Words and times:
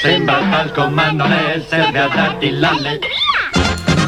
Sembra 0.00 0.38
al 0.60 0.72
comando 0.72 1.24
me 1.26 1.60
serve 1.68 1.98
a 1.98 2.08
darti 2.08 2.50
l'alle. 2.50 3.00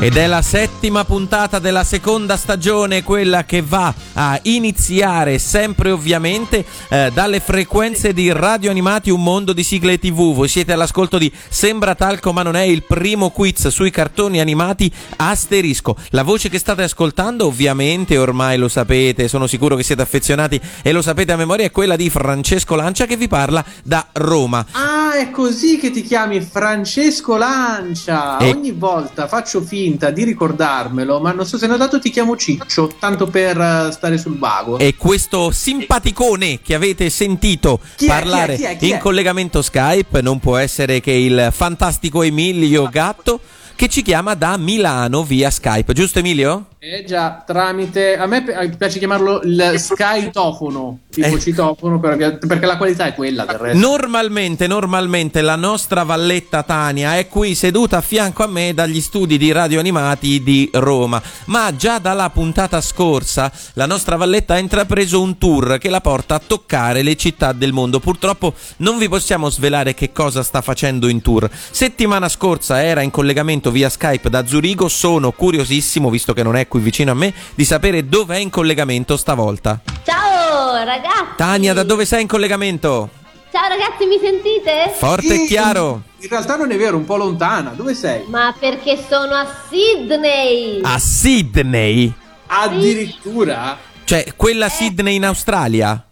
Ed 0.02 0.16
è 0.16 0.26
la 0.26 0.40
settima 0.40 1.04
puntata 1.04 1.58
della 1.58 1.84
seconda 1.84 2.38
stagione, 2.38 3.02
quella 3.02 3.44
che 3.44 3.60
va 3.60 3.92
a 4.14 4.38
iniziare 4.44 5.38
sempre 5.38 5.90
ovviamente 5.90 6.64
eh, 6.88 7.10
dalle 7.12 7.38
frequenze 7.38 8.14
di 8.14 8.32
Radio 8.32 8.70
Animati 8.70 9.10
Un 9.10 9.22
Mondo 9.22 9.52
di 9.52 9.62
Sigle 9.62 9.98
TV. 9.98 10.32
Voi 10.32 10.48
siete 10.48 10.72
all'ascolto 10.72 11.18
di 11.18 11.30
Sembra 11.50 11.94
Talco 11.94 12.32
ma 12.32 12.42
non 12.42 12.56
è 12.56 12.62
il 12.62 12.82
primo 12.84 13.28
quiz 13.28 13.68
sui 13.68 13.90
cartoni 13.90 14.40
animati 14.40 14.90
asterisco. 15.16 15.94
La 16.12 16.22
voce 16.22 16.48
che 16.48 16.58
state 16.58 16.82
ascoltando 16.82 17.44
ovviamente 17.44 18.16
ormai 18.16 18.56
lo 18.56 18.68
sapete, 18.68 19.28
sono 19.28 19.46
sicuro 19.46 19.76
che 19.76 19.82
siete 19.82 20.00
affezionati 20.00 20.58
e 20.82 20.92
lo 20.92 21.02
sapete 21.02 21.32
a 21.32 21.36
memoria, 21.36 21.66
è 21.66 21.70
quella 21.70 21.96
di 21.96 22.08
Francesco 22.08 22.74
Lancia 22.74 23.04
che 23.04 23.18
vi 23.18 23.28
parla 23.28 23.62
da 23.84 24.06
Roma. 24.12 24.64
Ah, 24.72 25.12
è 25.18 25.30
così 25.30 25.76
che 25.76 25.90
ti 25.90 26.00
chiami 26.00 26.40
Francesco 26.40 27.36
Lancia. 27.36 28.38
E- 28.38 28.48
Ogni 28.48 28.72
volta 28.72 29.28
faccio 29.28 29.60
finta 29.60 29.88
di 29.96 30.24
ricordarmelo, 30.24 31.20
ma 31.20 31.32
non 31.32 31.46
so 31.46 31.58
se 31.58 31.66
ne 31.66 31.74
ho 31.74 31.76
dato 31.76 31.98
ti 31.98 32.10
chiamo 32.10 32.36
Ciccio, 32.36 32.94
tanto 32.98 33.26
per 33.26 33.60
eh, 33.60 33.92
stare 33.92 34.18
sul 34.18 34.38
vago. 34.38 34.78
E 34.78 34.94
questo 34.96 35.50
simpaticone 35.50 36.60
che 36.62 36.74
avete 36.74 37.10
sentito 37.10 37.80
Chi 37.96 38.06
è, 38.06 38.08
parlare 38.08 38.56
chi 38.56 38.62
è, 38.62 38.66
chi 38.68 38.72
è, 38.72 38.76
chi 38.76 38.88
in 38.88 38.94
è? 38.96 38.98
collegamento 38.98 39.62
Skype 39.62 40.20
non 40.22 40.38
può 40.38 40.56
essere 40.56 41.00
che 41.00 41.12
il 41.12 41.50
fantastico 41.52 42.22
Emilio 42.22 42.88
Gatto 42.88 43.40
che 43.74 43.88
ci 43.88 44.02
chiama 44.02 44.34
da 44.34 44.56
Milano 44.56 45.24
via 45.24 45.50
Skype, 45.50 45.92
giusto 45.92 46.18
Emilio? 46.18 46.66
Eh 46.82 47.04
già, 47.06 47.44
tramite... 47.46 48.16
A 48.16 48.24
me 48.24 48.42
pi- 48.42 48.74
piace 48.74 48.98
chiamarlo 48.98 49.42
il 49.42 49.74
skytofono, 49.76 51.00
tipo 51.10 51.36
Eh. 51.36 51.38
citofono, 51.38 52.00
perché, 52.00 52.38
perché 52.46 52.64
la 52.64 52.78
qualità 52.78 53.04
è 53.04 53.12
quella 53.12 53.44
del 53.44 53.58
resto. 53.58 53.78
Normalmente, 53.78 54.66
normalmente 54.66 55.42
la 55.42 55.56
nostra 55.56 56.04
valletta 56.04 56.62
Tania 56.62 57.18
è 57.18 57.28
qui 57.28 57.54
seduta 57.54 57.98
a 57.98 58.00
fianco 58.00 58.44
a 58.44 58.46
me 58.46 58.72
dagli 58.72 59.02
studi 59.02 59.36
di 59.36 59.52
radio 59.52 59.78
animati 59.78 60.42
di 60.42 60.70
Roma, 60.72 61.20
ma 61.46 61.76
già 61.76 61.98
dalla 61.98 62.30
puntata 62.30 62.80
scorsa 62.80 63.52
la 63.74 63.84
nostra 63.84 64.16
valletta 64.16 64.54
ha 64.54 64.58
intrapreso 64.58 65.20
un 65.20 65.36
tour 65.36 65.76
che 65.76 65.90
la 65.90 66.00
porta 66.00 66.36
a 66.36 66.42
toccare 66.44 67.02
le 67.02 67.14
città 67.14 67.52
del 67.52 67.74
mondo. 67.74 68.00
Purtroppo 68.00 68.54
non 68.78 68.96
vi 68.96 69.10
possiamo 69.10 69.50
svelare 69.50 69.92
che 69.92 70.12
cosa 70.12 70.42
sta 70.42 70.62
facendo 70.62 71.08
in 71.08 71.20
tour. 71.20 71.46
Settimana 71.70 72.30
scorsa 72.30 72.82
era 72.82 73.02
in 73.02 73.10
collegamento 73.10 73.70
via 73.70 73.90
Skype 73.90 74.30
da 74.30 74.46
Zurigo, 74.46 74.88
sono 74.88 75.30
curiosissimo, 75.32 76.08
visto 76.08 76.32
che 76.32 76.42
non 76.42 76.56
è 76.56 76.68
qui 76.70 76.80
vicino 76.80 77.10
a 77.10 77.14
me, 77.14 77.34
di 77.54 77.64
sapere 77.64 78.08
dove 78.08 78.36
è 78.36 78.38
in 78.38 78.48
collegamento 78.48 79.16
stavolta. 79.16 79.80
Ciao 80.04 80.82
ragazzi! 80.84 81.34
Tania, 81.36 81.74
da 81.74 81.82
dove 81.82 82.06
sei 82.06 82.22
in 82.22 82.28
collegamento? 82.28 83.10
Ciao 83.50 83.68
ragazzi, 83.68 84.06
mi 84.06 84.18
sentite? 84.22 84.92
Forte 84.94 85.34
e 85.34 85.36
Sì, 85.38 85.46
chiaro. 85.46 86.02
In 86.20 86.28
realtà 86.28 86.56
non 86.56 86.70
è 86.70 86.76
vero, 86.76 86.96
un 86.96 87.04
po' 87.04 87.16
lontana. 87.16 87.70
Dove 87.70 87.94
sei? 87.94 88.22
Ma 88.28 88.54
perché 88.56 88.96
sono 89.08 89.34
a 89.34 89.46
Sydney? 89.68 90.80
A 90.82 90.98
Sydney? 91.00 92.12
Addirittura? 92.46 93.76
Cioè, 94.04 94.34
quella 94.36 94.68
Sydney 94.68 95.16
in 95.16 95.24
Australia? 95.24 96.04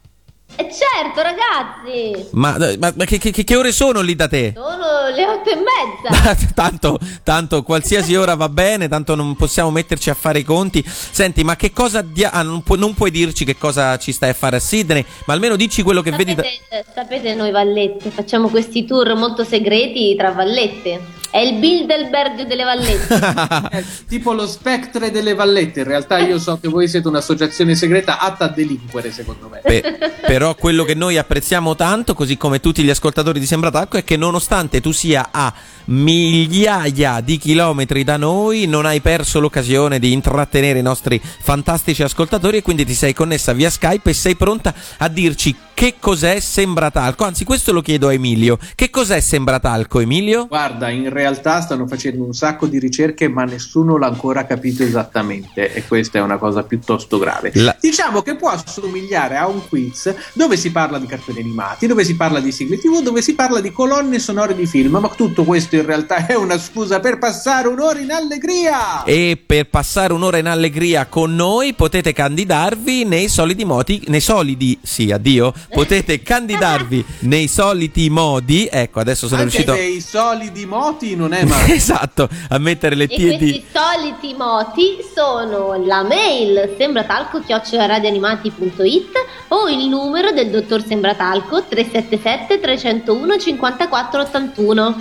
E 0.61 0.69
certo 0.73 1.23
ragazzi! 1.23 2.27
Ma, 2.33 2.57
ma- 2.81 2.93
ma 2.97 3.05
che, 3.05 3.19
che- 3.19 3.31
che 3.45 3.57
ore 3.57 3.71
sono 3.71 4.01
lì 4.01 4.17
da 4.17 4.27
te? 4.27 4.53
Sono 4.57 5.09
le 5.15 5.25
otto 5.25 5.51
e 5.51 5.55
mezza! 5.55 6.47
tanto, 6.53 6.99
tanto 7.23 7.63
qualsiasi 7.63 8.17
ora 8.17 8.35
va 8.35 8.49
bene, 8.49 8.89
tanto 8.89 9.15
non 9.15 9.37
possiamo 9.37 9.71
metterci 9.71 10.11
a 10.11 10.15
fare 10.15 10.41
i 10.41 10.43
conti. 10.45 10.85
Senti, 10.85 11.45
ma 11.45 11.55
che 11.55 11.73
cosa 11.73 12.03
dia- 12.03 12.33
ah, 12.33 12.43
non, 12.43 12.63
pu- 12.63 12.75
non 12.75 12.93
puoi 12.95 13.13
dirci 13.13 13.45
che 13.45 13.57
cosa 13.57 13.97
ci 13.99 14.11
stai 14.11 14.31
a 14.31 14.35
fare 14.35 14.57
a 14.57 14.61
Sydney, 14.61 15.05
ma 15.27 15.35
almeno 15.35 15.55
dici 15.55 15.83
quello 15.83 16.03
che 16.03 16.11
vedi 16.11 16.35
da- 16.35 16.43
Sapete, 16.43 16.85
sapete 16.93 17.35
noi 17.35 17.53
vallette, 17.53 18.11
facciamo 18.11 18.49
questi 18.49 18.85
tour 18.85 19.15
molto 19.15 19.45
segreti 19.45 20.17
tra 20.17 20.33
vallette. 20.33 21.17
È 21.31 21.39
il 21.39 21.59
Bilderberg 21.59 22.47
delle 22.47 22.65
vallette. 22.65 23.84
Tipo 24.09 24.33
lo 24.33 24.47
spectre 24.47 25.11
delle 25.11 25.34
vallette. 25.34 25.81
In 25.81 25.87
realtà 25.87 26.19
io 26.19 26.39
so 26.39 26.59
che 26.61 26.69
voi 26.69 26.89
siete 26.89 27.09
un'associazione 27.09 27.75
segreta 27.75 28.19
atta 28.19 28.47
a 28.47 28.49
delinquere, 28.49 29.12
secondo 29.12 29.49
me. 29.49 29.61
Pe- 29.62 29.99
però 30.27 30.55
quello 30.55 30.84
che 30.84 30.94
noi 30.94 31.19
apprezziamo 31.19 31.77
tanto, 31.77 32.15
così 32.15 32.37
come 32.37 32.61
tutti 32.61 32.83
gli 32.83 32.91
ascoltatori 32.91 33.38
di 33.38 33.47
Sembratacco, 33.47 33.99
è 33.99 34.05
che 34.05 34.17
nonostante 34.17 34.81
tu 34.81 34.93
sia 34.93 35.28
a 35.31 35.53
migliaia 35.88 37.21
di 37.21 37.38
chilometri 37.38 38.04
da 38.04 38.16
noi, 38.16 38.66
non 38.66 38.84
hai 38.87 39.00
perso 39.00 39.41
l'occasione 39.41 39.99
di 39.99 40.12
intrattenere 40.12 40.78
i 40.78 40.82
nostri 40.82 41.21
fantastici 41.21 42.03
ascoltatori 42.03 42.59
e 42.59 42.62
quindi 42.62 42.84
ti 42.84 42.94
sei 42.94 43.15
connessa 43.15 43.53
via 43.53 43.71
Skype 43.71 44.10
e 44.10 44.15
sei 44.15 44.34
pronta 44.37 44.75
a 44.99 45.09
dirci 45.09 45.54
che 45.72 45.94
cos'è 46.00 46.41
Sembratalco. 46.41 47.25
Anzi, 47.25 47.44
questo 47.44 47.72
lo 47.72 47.82
chiedo 47.82 48.09
a 48.09 48.12
Emilio. 48.12 48.59
Che 48.75 48.91
cos'è 48.91 49.21
Sembratalco, 49.21 50.00
Emilio? 50.00 50.47
Guarda, 50.49 50.88
in 50.88 51.09
realtà 51.09 51.60
stanno 51.60 51.87
facendo 51.87 52.25
un 52.25 52.34
sacco 52.34 52.66
di 52.66 52.81
ricerche, 52.81 53.28
ma 53.28 53.44
nessuno 53.44 53.97
l'ha 53.97 54.09
ancora 54.09 54.44
capito 54.44 54.82
esattamente. 54.82 55.72
E 55.72 55.87
questa 55.87 56.19
è 56.19 56.20
una 56.20 56.37
cosa 56.37 56.65
piuttosto 56.65 57.19
grave. 57.19 57.53
La- 57.55 57.76
Diciamo 57.81 58.22
che 58.22 58.34
può 58.34 58.49
assomigliare 58.49 59.37
a 59.37 59.47
un 59.47 59.69
quiz 59.69 60.12
dove 60.32 60.56
si 60.56 60.72
parla 60.72 60.99
di 60.99 61.06
cartoni 61.06 61.38
animati, 61.38 61.87
dove 61.87 62.05
si 62.05 62.16
parla 62.16 62.41
di 62.41 62.50
sigle 62.50 62.76
TV, 62.78 63.00
dove 63.00 63.22
si 63.22 63.34
parla 63.37 63.60
di 63.60 63.70
colonne 63.70 64.19
sonore 64.19 64.56
di 64.56 64.66
film. 64.66 64.97
Ma 64.97 65.09
tutto 65.15 65.44
questo 65.44 65.76
in 65.78 65.87
realtà 65.87 66.27
è 66.27 66.34
una 66.34 66.59
scusa 66.59 67.00
per 67.00 67.19
passare 67.19 67.69
un'ora 67.69 67.99
in 67.99 68.11
allegria. 68.11 69.05
E 69.05 69.43
per 69.44 69.69
passare 69.69 70.12
un'ora 70.12 70.37
in 70.39 70.47
allegria 70.47 71.06
con 71.06 71.34
noi 71.34 71.75
potete 71.75 72.12
candidarvi 72.12 73.05
nei 73.05 73.28
soliti 73.28 73.65
modi, 73.65 74.05
nei 74.09 74.21
solidi, 74.21 74.78
sì, 74.83 75.11
addio, 75.11 75.53
potete 75.71 76.22
candidarvi 76.22 77.05
nei 77.21 77.49
soliti 77.49 78.11
modi, 78.11 78.69
ecco 78.71 79.00
adesso 79.00 79.27
sono 79.28 79.43
Anche 79.43 79.56
riuscito 79.56 79.77
dei 79.77 80.00
solidi 80.00 80.65
moti 80.67 81.17
non 81.17 81.33
è 81.33 81.44
male. 81.44 81.75
esatto, 81.75 82.28
a 82.49 82.59
mettere 82.59 82.94
le 82.94 83.05
E 83.05 83.09
T 83.09 83.15
questi 83.15 83.38
di... 83.38 83.65
soliti 83.72 84.34
moti 84.34 84.99
sono 85.15 85.83
la 85.84 86.03
mail 86.03 86.75
sembratalco-radioanimati.it 86.77 89.11
o 89.49 89.69
il 89.69 89.88
numero 89.88 90.33
del 90.33 90.50
dottor 90.50 90.84
Sembratalco 90.84 91.65
377 91.65 92.61
301 92.61 93.38
5481. 93.38 95.00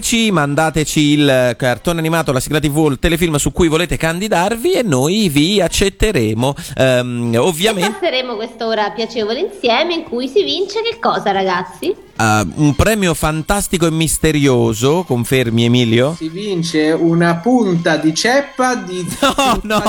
Scriveteci, 0.00 0.30
mandateci 0.30 1.00
il 1.00 1.54
cartone 1.58 1.98
animato, 1.98 2.32
la 2.32 2.40
sigla 2.40 2.58
TV, 2.58 2.88
il 2.90 2.98
telefilm 2.98 3.36
su 3.36 3.52
cui 3.52 3.68
volete 3.68 3.98
candidarvi 3.98 4.72
e 4.72 4.82
noi 4.82 5.28
vi 5.28 5.60
accetteremo. 5.60 6.54
Ehm, 6.76 7.30
E 7.34 7.36
ovviamente 7.36 7.90
passeremo 7.90 8.34
quest'ora 8.34 8.90
piacevole 8.90 9.40
insieme 9.40 9.94
in 9.94 10.02
cui 10.04 10.26
si 10.26 10.42
vince 10.42 10.80
che 10.82 10.98
cosa 10.98 11.32
ragazzi? 11.32 11.94
Eh, 12.20 12.46
un 12.56 12.74
premio 12.76 13.14
fantastico 13.14 13.86
e 13.86 13.90
misterioso, 13.90 15.04
confermi 15.06 15.64
Emilio? 15.64 16.14
Si 16.16 16.28
vince 16.28 16.92
una 16.92 17.36
punta 17.36 17.96
di 17.96 18.14
ceppa 18.14 18.74
di 18.74 19.06
No, 19.20 19.60
no, 19.62 19.82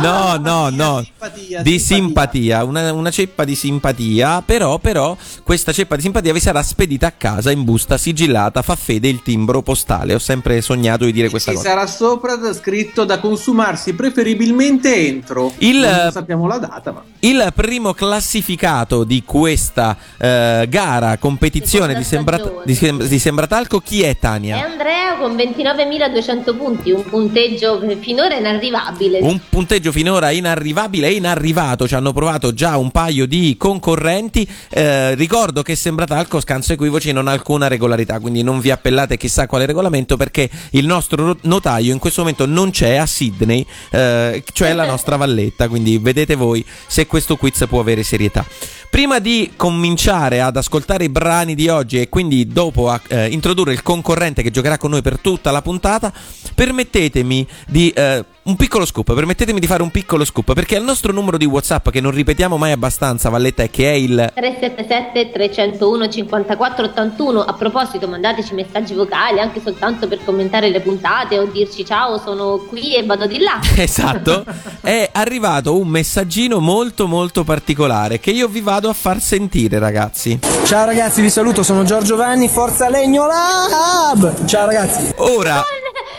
no, 0.00 0.36
no, 0.36 0.68
no. 0.70 1.02
Simpatia, 1.02 1.62
Di 1.62 1.78
simpatia, 1.78 2.64
una, 2.64 2.92
una 2.92 3.10
ceppa 3.10 3.44
di 3.44 3.54
simpatia, 3.54 4.42
però, 4.42 4.78
però 4.78 5.16
questa 5.42 5.72
ceppa 5.72 5.96
di 5.96 6.02
simpatia 6.02 6.32
vi 6.32 6.40
sarà 6.40 6.62
spedita 6.62 7.06
a 7.08 7.12
casa 7.12 7.50
in 7.50 7.64
busta 7.64 7.96
sigillata, 7.98 8.62
fa 8.62 8.76
fede 8.76 9.08
il 9.08 9.22
timbro 9.22 9.62
postale. 9.62 10.14
Ho 10.14 10.18
sempre 10.18 10.60
sognato 10.60 11.04
di 11.04 11.12
dire 11.12 11.28
questa 11.30 11.50
Ci 11.52 11.56
cosa. 11.58 11.68
sarà 11.68 11.86
sopra 11.86 12.36
da- 12.36 12.54
scritto 12.54 13.04
da 13.04 13.18
consumarsi 13.20 13.94
preferibilmente 13.94 15.06
entro. 15.06 15.52
Il- 15.58 15.80
non 15.80 16.10
sappiamo 16.12 16.46
la 16.46 16.58
data, 16.58 16.92
ma 16.92 17.02
Il 17.20 17.52
primo 17.54 17.92
classificato 17.94 19.04
di 19.04 19.22
questa 19.24 19.96
eh, 20.18 20.66
gara, 20.68 21.18
competizione 21.66 21.94
di, 21.94 22.04
Seconda 22.04 22.04
Sembra- 22.04 22.36
stagione. 22.36 22.62
di, 22.64 22.74
Sem- 22.74 23.02
di 23.06 23.18
Sembratalco, 23.18 23.80
chi 23.80 24.02
è 24.02 24.08
È 24.10 24.18
Tania? 24.18 24.64
Andrea 24.64 25.16
con 25.18 25.34
29.200 25.34 26.56
punti, 26.56 26.90
un 26.92 27.02
punteggio 27.04 27.82
finora 28.00 28.36
inarrivabile. 28.36 29.18
Un 29.20 29.40
punteggio 29.48 29.92
finora 29.92 30.30
inarrivabile 30.30 31.08
e 31.08 31.12
inarrivato. 31.12 31.88
Ci 31.88 31.94
hanno 31.94 32.12
provato 32.12 32.52
già 32.54 32.76
un 32.76 32.90
paio 32.90 33.26
di 33.26 33.56
concorrenti. 33.58 34.48
Eh, 34.70 35.14
ricordo 35.14 35.62
che 35.62 35.74
Sembratalco 35.74 36.40
scanso 36.40 36.72
equivoci 36.72 37.12
non 37.12 37.28
ha 37.28 37.32
alcuna 37.32 37.66
regolarità, 37.68 38.20
quindi 38.20 38.42
non 38.42 38.60
vi 38.60 38.70
appellate 38.70 39.16
chissà 39.16 39.46
quale 39.46 39.66
regolamento 39.66 40.16
perché 40.16 40.48
il 40.70 40.86
nostro 40.86 41.26
ro- 41.26 41.38
notaio 41.42 41.92
in 41.92 41.98
questo 41.98 42.20
momento 42.20 42.46
non 42.46 42.70
c'è 42.70 42.96
a 42.96 43.06
Sydney, 43.06 43.66
eh, 43.90 44.42
cioè 44.52 44.72
la 44.72 44.86
nostra 44.86 45.16
valletta. 45.16 45.68
Quindi 45.68 45.98
vedete 45.98 46.34
voi 46.36 46.64
se 46.86 47.06
questo 47.06 47.36
quiz 47.36 47.64
può 47.68 47.80
avere 47.80 48.02
serietà. 48.02 48.44
Prima 48.88 49.18
di 49.18 49.52
cominciare 49.56 50.40
ad 50.40 50.56
ascoltare 50.56 51.04
i 51.04 51.08
brani 51.08 51.54
di 51.56 51.68
oggi 51.68 52.00
e 52.00 52.08
quindi 52.08 52.46
dopo 52.46 52.96
eh, 53.08 53.26
introdurre 53.30 53.72
il 53.72 53.82
concorrente 53.82 54.42
che 54.42 54.52
giocherà 54.52 54.78
con 54.78 54.90
noi 54.90 55.02
per 55.02 55.18
tutta 55.18 55.50
la 55.50 55.62
puntata, 55.62 56.12
permettetemi 56.54 57.44
di 57.66 57.90
eh, 57.90 58.24
un 58.46 58.56
piccolo 58.56 58.84
scoop, 58.84 59.12
permettetemi 59.12 59.58
di 59.58 59.66
fare 59.66 59.82
un 59.82 59.90
piccolo 59.90 60.24
scoop, 60.24 60.52
perché 60.52 60.76
il 60.76 60.84
nostro 60.84 61.12
numero 61.12 61.36
di 61.36 61.46
WhatsApp, 61.46 61.88
che 61.90 62.00
non 62.00 62.12
ripetiamo 62.12 62.56
mai 62.56 62.72
abbastanza, 62.72 63.28
Valletta, 63.28 63.64
è 63.64 63.70
che 63.70 63.90
è 63.90 63.94
il 63.94 64.30
377 64.34 65.30
301 65.32 66.08
54 66.08 66.84
81. 66.84 67.40
A 67.40 67.52
proposito, 67.54 68.06
mandateci 68.06 68.54
messaggi 68.54 68.94
vocali 68.94 69.40
anche 69.40 69.60
soltanto 69.60 70.06
per 70.06 70.20
commentare 70.24 70.68
le 70.68 70.80
puntate 70.80 71.38
o 71.38 71.46
dirci 71.46 71.84
ciao, 71.84 72.18
sono 72.18 72.58
qui 72.68 72.94
e 72.94 73.04
vado 73.04 73.26
di 73.26 73.38
là. 73.38 73.60
Esatto, 73.86 74.44
è 74.80 75.10
arrivato 75.12 75.78
un 75.78 75.88
messaggino 75.88 76.58
molto 76.60 77.06
molto 77.06 77.44
particolare 77.44 78.18
che 78.18 78.30
io 78.30 78.48
vi 78.48 78.60
vado 78.60 78.88
a 78.88 78.92
far 78.92 79.20
sentire, 79.20 79.78
ragazzi. 79.78 80.38
Ciao 80.64 80.84
ragazzi, 80.84 81.20
vi 81.20 81.30
saluto, 81.30 81.62
sono 81.62 81.84
Giorgio 81.84 82.16
Vanni, 82.16 82.48
Forza 82.48 82.88
Legno 82.88 83.26
Lab! 83.26 84.44
Ciao 84.46 84.66
ragazzi! 84.66 85.12
Ora, 85.16 85.62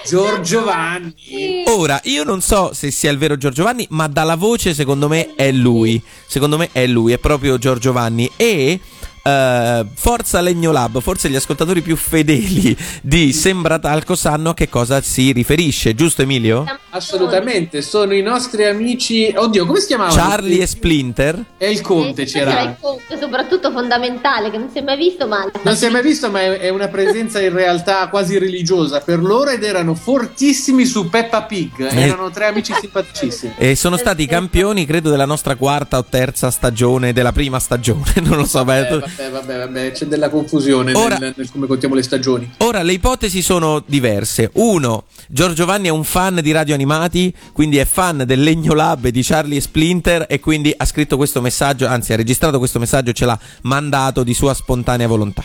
Giorgio 0.07 0.63
Vanni. 0.63 1.65
ora, 1.68 2.00
io 2.03 2.17
non 2.24 2.42
so 2.42 2.72
se 2.74 2.92
sia 2.92 3.12
il 3.12 3.18
vero 3.18 3.38
Giorgio 3.38 3.64
Vanni, 3.64 3.86
ma 3.92 4.08
dalla 4.08 4.36
voce 4.36 4.74
secondo 4.74 5.08
me 5.08 5.36
è 5.36 5.52
lui. 5.52 6.02
Secondo 6.25 6.58
me 6.58 6.69
è 6.72 6.86
lui, 6.88 7.14
è 7.14 7.18
proprio 7.18 7.58
Giorgio 7.58 7.92
Vanni. 7.92 8.30
E 8.36 8.80
eh, 9.27 9.85
Forza 9.94 10.41
Legno 10.41 10.71
Lab, 10.71 11.01
forse 11.01 11.29
gli 11.29 11.35
ascoltatori 11.35 11.81
più 11.81 11.95
fedeli 11.95 12.75
di 13.01 13.33
Sembra 13.33 13.79
Talco 13.79 14.15
sanno 14.15 14.51
a 14.51 14.53
che 14.53 14.69
cosa 14.69 15.01
si 15.01 15.31
riferisce, 15.31 15.94
giusto 15.95 16.21
Emilio? 16.21 16.65
Assolutamente, 16.89 17.81
sono 17.81 18.13
i 18.13 18.21
nostri 18.21 18.65
amici. 18.65 19.31
Oddio, 19.35 19.65
come 19.65 19.79
si 19.79 19.88
chiamavano? 19.88 20.15
Charlie 20.15 20.62
e 20.63 20.68
Splinter. 20.68 21.44
E 21.57 21.69
il 21.71 21.81
Conte 21.81 22.24
Eh, 22.24 22.25
c'era. 22.25 22.62
il 22.62 22.75
Conte, 22.79 23.18
soprattutto 23.19 23.71
fondamentale, 23.71 24.50
che 24.50 24.57
non 24.57 24.69
si 24.71 24.79
è 24.79 24.81
mai 24.81 24.97
visto, 24.97 25.27
ma 25.27 25.45
Non 25.63 25.75
si 25.75 25.85
è 25.85 25.89
mai 25.89 26.01
visto, 26.01 26.29
ma 26.31 26.41
è 26.57 26.69
una 26.69 26.88
presenza 26.88 27.41
in 27.41 27.53
realtà 27.53 28.07
quasi 28.09 28.38
religiosa 28.38 29.00
per 29.01 29.19
loro 29.21 29.51
ed 29.51 29.63
erano 29.63 29.94
fortissimi 29.95 30.85
su 30.85 31.09
Peppa 31.09 31.44
Pig. 31.44 31.79
Eh. 31.91 32.01
Erano 32.07 32.29
tre 32.31 32.45
amici 32.47 32.74
simpaticissimi. 32.79 33.53
E 33.57 33.75
sono 33.75 33.97
stati 33.97 34.24
i 34.24 34.27
campioni, 34.27 34.85
credo, 34.85 35.09
della 35.09 35.25
nostra 35.25 35.56
quarta 35.56 35.97
o 35.97 36.06
terza 36.07 36.50
stagione, 36.51 37.13
della 37.13 37.31
prima 37.31 37.59
stagione, 37.59 38.13
non 38.24 38.38
lo 38.38 38.45
so. 38.45 38.63
ma- 38.63 38.75
Eh, 39.19 39.30
vabbè, 39.30 39.58
vabbè, 39.58 39.92
c'è 39.94 40.06
della 40.06 40.30
confusione 40.30 40.94
Ora- 40.94 41.18
nel, 41.18 41.34
nel 41.36 41.50
come 41.52 41.66
contiamo 41.66 41.96
le 41.96 42.04
stagioni. 42.04 42.54
Ora, 42.58 42.84
le 42.84 42.94
ipotesi 42.94 43.42
sono 43.42 43.84
diverse. 43.86 44.52
Uno, 44.54 45.06
Giorgio 45.28 45.66
Vanni 45.66 45.88
è 45.88 45.92
un 45.92 46.04
fan 46.04 46.40
di 46.42 46.52
radio 46.52 46.75
animati, 46.75 47.34
quindi 47.52 47.78
è 47.78 47.86
fan 47.86 48.24
del 48.25 48.44
Legno 48.44 48.74
Lab 48.74 49.08
di 49.08 49.24
Charlie 49.24 49.60
Splinter 49.60 50.25
e 50.30 50.40
quindi 50.40 50.72
ha 50.75 50.86
scritto 50.86 51.18
questo 51.18 51.42
messaggio, 51.42 51.88
anzi 51.88 52.14
ha 52.14 52.16
registrato 52.16 52.60
questo 52.60 52.78
messaggio 52.78 53.10
e 53.10 53.14
ce 53.14 53.25
l'ha 53.25 53.40
mandato 53.64 54.24
di 54.24 54.36
sua 54.36 54.54
spontanea 54.54 55.08
volontà. 55.08 55.44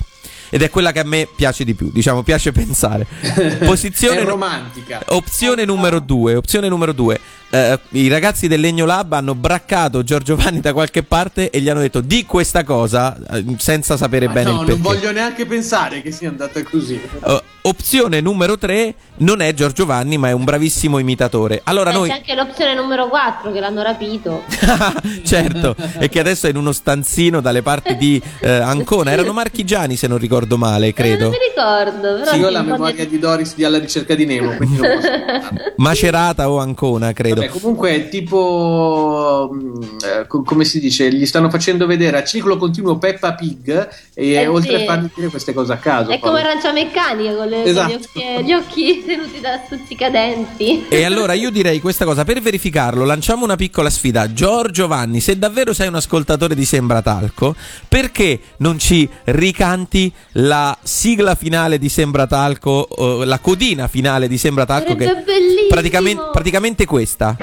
Ed 0.51 0.61
è 0.61 0.69
quella 0.69 0.93
che 0.93 1.01
a 1.01 1.05
me 1.05 1.27
piace 1.35 1.65
di 1.65 1.73
più, 1.73 1.91
diciamo, 1.91 2.23
piace 2.23 2.53
pensare. 2.53 3.07
Posizione 3.65 4.23
romantica. 4.23 5.01
Opzione 5.07 5.65
numero 5.65 5.99
due, 5.99 6.35
opzione 6.35 6.69
numero 6.69 6.93
due. 6.93 7.19
Eh, 7.55 7.79
I 7.91 8.09
ragazzi 8.09 8.49
del 8.49 8.61
Legno 8.61 8.87
Lab 8.87 9.13
hanno 9.13 9.35
braccato 9.35 10.03
Giorgio 10.03 10.37
Vanni 10.37 10.61
da 10.61 10.73
qualche 10.73 11.03
parte 11.03 11.51
e 11.51 11.61
gli 11.61 11.69
hanno 11.69 11.81
detto 11.81 12.01
di 12.01 12.25
questa 12.25 12.65
cosa 12.65 13.15
eh, 13.31 13.45
senza 13.59 13.99
sapere 13.99 14.27
Ma 14.27 14.33
bene 14.33 14.45
no, 14.47 14.51
il 14.51 14.57
non 14.57 14.67
perché. 14.67 14.81
voglio 14.81 15.13
neanche 15.13 15.45
pensare 15.45 16.01
che 16.01 16.13
sia 16.13 16.31
andata 16.31 16.63
così. 16.63 16.99
Uh, 17.21 17.39
opzione 17.65 18.23
numero 18.23 18.57
3 18.57 18.95
non 19.19 19.43
è 19.43 19.53
Giorgio 19.53 19.85
Vanni, 19.85 20.17
ma 20.17 20.29
è 20.29 20.33
un 20.33 20.45
bravissimo 20.45 20.97
imitatore. 20.99 21.61
Allora 21.65 21.91
Eh, 21.91 21.93
noi 21.93 22.09
c'è 22.09 22.15
anche 22.15 22.35
l'opzione 22.35 22.75
numero 22.75 23.09
4 23.09 23.53
che 23.53 23.61
l'hanno 23.61 23.83
rapito. 23.83 24.45
certo, 25.23 25.77
e 25.99 26.09
che 26.09 26.21
adesso 26.21 26.47
è 26.47 26.51
in 26.51 26.57
uno 26.57 26.73
stanzino 26.73 27.43
dalle 27.43 27.61
parti 27.61 27.97
di 27.97 28.21
eh, 28.41 28.51
Ancona. 28.51 29.11
Erano 29.13 29.35
marchigiani, 29.35 29.97
se 29.97 30.07
non 30.07 30.17
ricordo 30.17 30.57
male, 30.57 30.87
Non 30.87 30.93
credo. 30.95 31.29
mi 31.29 31.37
ricordo, 31.55 32.15
però 32.19 32.33
Sì, 32.33 32.39
io 32.39 32.47
ho 32.47 32.51
la 32.51 32.63
memoria 32.63 33.05
di- 33.05 33.11
di 33.11 33.19
Doris 33.19 33.55
di 33.55 33.65
Alla 33.65 33.79
ricerca 33.79 34.15
di 34.15 34.25
Nemo, 34.25 34.57
quindi 34.57 34.79
non 34.79 34.91
posso 34.95 35.09
parlare. 35.11 35.75
Macerata 35.77 36.49
o 36.51 36.59
Ancona, 36.59 37.13
credo. 37.13 37.41
Vabbè, 37.43 37.49
comunque 37.49 38.09
tipo 38.09 39.51
mh, 39.53 39.97
eh, 40.05 40.27
co- 40.27 40.43
come 40.43 40.65
si 40.65 40.79
dice, 40.79 41.13
gli 41.13 41.27
stanno 41.27 41.51
facendo 41.51 41.87
vedere 41.87 42.19
a 42.19 42.25
ciclo 42.25 42.57
continuo 42.57 42.99
Peppa 42.99 43.35
Pig 43.35 43.89
e 44.15 44.33
Eh 44.33 44.47
oltre 44.47 44.77
sì. 44.79 44.83
a 44.83 44.87
fargli 44.87 45.09
dire 45.15 45.29
queste 45.29 45.53
cose 45.53 45.73
a 45.73 45.77
caso. 45.79 46.11
È 46.11 46.19
poi. 46.19 46.29
come 46.29 46.41
arancia 46.43 46.73
meccanica 46.73 47.35
con, 47.35 47.49
le- 47.49 47.61
con 47.63 47.67
Esatto. 47.69 47.91
gli, 47.91 47.95
occhi, 47.95 48.45
gli 48.45 48.53
occhi 48.55 49.05
tenuti 49.07 49.41
da 49.41 49.61
stuzzicadenti. 49.65 50.87
E 50.89 51.05
allora 51.05 51.33
io 51.33 51.51
direi 51.51 51.81
questa 51.81 52.05
cosa, 52.05 52.25
per 52.25 52.41
verificarlo 52.41 53.05
lanciamo 53.05 53.45
una 53.45 53.57
piccola 53.57 53.91
sfida. 53.91 54.33
Giorgio 54.33 54.87
Vanni, 54.87 55.21
se 55.21 55.39
davvero 55.39 55.73
sei 55.73 55.89
un 55.89 55.95
ascoltatore 55.95 56.55
di 56.55 56.65
Sembra 56.65 57.01
Talco, 57.03 57.55
perché 57.89 58.39
non 58.59 58.79
ci 58.79 59.09
ricanti 59.25 60.13
la 60.33 60.77
sigla 60.83 61.35
finale 61.35 61.79
di 61.79 61.89
Sembra 61.89 62.27
Talco, 62.27 62.89
la 63.25 63.39
codina 63.39 63.89
finale 63.89 64.29
di 64.29 64.39
Sembra 64.39 64.67
Talco? 64.67 64.89
Sarebbe 64.93 65.05
Che 65.15 65.23
bellissimo. 65.25 65.69
praticamente, 65.69 66.23
praticamente 66.33 66.85
questa. 66.85 67.37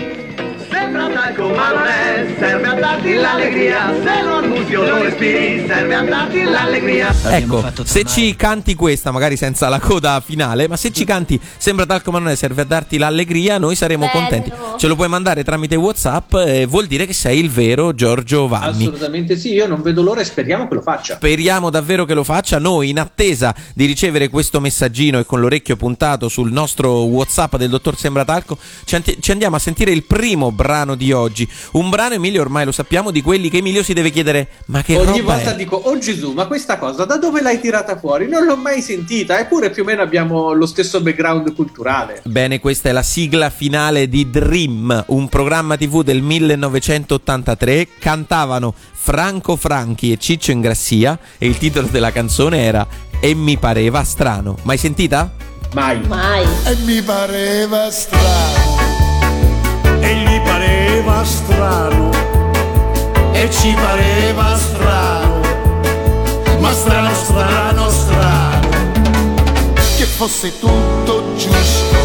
Ecco, 7.35 7.63
se 7.83 8.03
ci 8.03 8.35
canti 8.35 8.75
questa, 8.75 9.11
magari 9.11 9.37
senza 9.37 9.69
la 9.69 9.79
coda 9.79 10.21
finale, 10.25 10.67
ma 10.67 10.77
se 10.77 10.91
ci 10.91 11.05
canti 11.05 11.39
Sembra 11.57 11.85
Talco 11.85 12.11
ma 12.11 12.19
non 12.19 12.29
è, 12.29 12.35
serve 12.35 12.61
a 12.61 12.65
darti 12.65 12.97
l'allegria, 12.97 13.57
noi 13.57 13.75
saremo 13.75 14.05
Bello. 14.05 14.19
contenti. 14.19 14.51
Ce 14.77 14.87
lo 14.87 14.95
puoi 14.95 15.07
mandare 15.07 15.43
tramite 15.43 15.75
WhatsApp 15.75 16.33
e 16.35 16.65
vuol 16.65 16.87
dire 16.87 17.05
che 17.05 17.13
sei 17.13 17.39
il 17.39 17.49
vero 17.49 17.93
Giorgio 17.93 18.47
Vanni. 18.47 18.83
Assolutamente 18.83 19.37
sì, 19.37 19.53
io 19.53 19.67
non 19.67 19.81
vedo 19.81 20.01
l'ora 20.01 20.21
e 20.21 20.23
speriamo 20.25 20.67
che 20.67 20.75
lo 20.75 20.81
faccia. 20.81 21.15
Speriamo 21.15 21.69
davvero 21.69 22.05
che 22.05 22.13
lo 22.13 22.23
faccia. 22.23 22.59
Noi, 22.59 22.89
in 22.89 22.99
attesa 22.99 23.53
di 23.73 23.85
ricevere 23.85 24.29
questo 24.29 24.59
messaggino 24.59 25.19
e 25.19 25.25
con 25.25 25.39
l'orecchio 25.39 25.75
puntato 25.75 26.27
sul 26.29 26.51
nostro 26.51 27.03
WhatsApp 27.03 27.55
del 27.57 27.69
dottor 27.69 27.97
Sembratalco, 27.97 28.57
ci, 28.85 28.95
ant- 28.95 29.19
ci 29.19 29.31
andiamo 29.31 29.55
a 29.55 29.59
sentire 29.59 29.91
il 29.91 30.03
primo 30.03 30.51
brano 30.51 30.95
di 30.95 31.11
oggi. 31.11 31.28
Un 31.73 31.89
brano, 31.89 32.13
Emilio, 32.15 32.41
ormai 32.41 32.65
lo 32.65 32.71
sappiamo, 32.71 33.11
di 33.11 33.21
quelli 33.21 33.49
che 33.49 33.57
Emilio 33.57 33.83
si 33.83 33.93
deve 33.93 34.09
chiedere: 34.09 34.47
ma 34.67 34.81
che 34.81 34.95
Ogni 34.97 35.19
roba 35.19 35.33
volta 35.35 35.53
è? 35.53 35.55
dico, 35.55 35.75
oh 35.75 35.97
Gesù, 35.97 36.31
ma 36.33 36.45
questa 36.47 36.77
cosa 36.77 37.05
da 37.05 37.17
dove 37.17 37.41
l'hai 37.41 37.59
tirata 37.59 37.97
fuori? 37.97 38.27
Non 38.27 38.45
l'ho 38.45 38.55
mai 38.57 38.81
sentita, 38.81 39.39
eppure 39.39 39.69
più 39.69 39.83
o 39.83 39.85
meno 39.85 40.01
abbiamo 40.01 40.51
lo 40.53 40.65
stesso 40.65 41.01
background 41.01 41.53
culturale. 41.55 42.21
Bene, 42.25 42.59
questa 42.59 42.89
è 42.89 42.91
la 42.91 43.03
sigla 43.03 43.49
finale 43.49 44.07
di 44.09 44.29
Dream, 44.29 45.03
un 45.07 45.27
programma 45.29 45.77
TV 45.77 46.03
del 46.03 46.21
1983. 46.21 47.87
Cantavano 47.99 48.73
Franco 48.91 49.55
Franchi 49.55 50.11
e 50.11 50.17
Ciccio 50.17 50.51
Ingrassia 50.51 51.17
e 51.37 51.47
il 51.47 51.57
titolo 51.57 51.87
della 51.87 52.11
canzone 52.11 52.63
era 52.63 52.85
E 53.19 53.33
mi 53.33 53.57
pareva 53.57 54.03
strano. 54.03 54.57
Mai 54.63 54.77
sentita? 54.77 55.31
Mai. 55.73 55.99
Mai. 56.07 56.45
e 56.65 56.75
mi 56.85 57.01
pareva 57.01 57.89
strano 57.91 58.77
e 60.01 60.15
gli 60.15 60.38
strano 61.59 62.09
e 63.33 63.49
ci 63.51 63.73
pareva 63.73 64.55
strano 64.55 65.41
ma 66.59 66.71
strano 66.71 67.13
strano 67.13 67.89
strano. 67.89 68.67
Che 69.97 70.05
fosse 70.05 70.57
tutto 70.59 71.35
giusto 71.35 71.97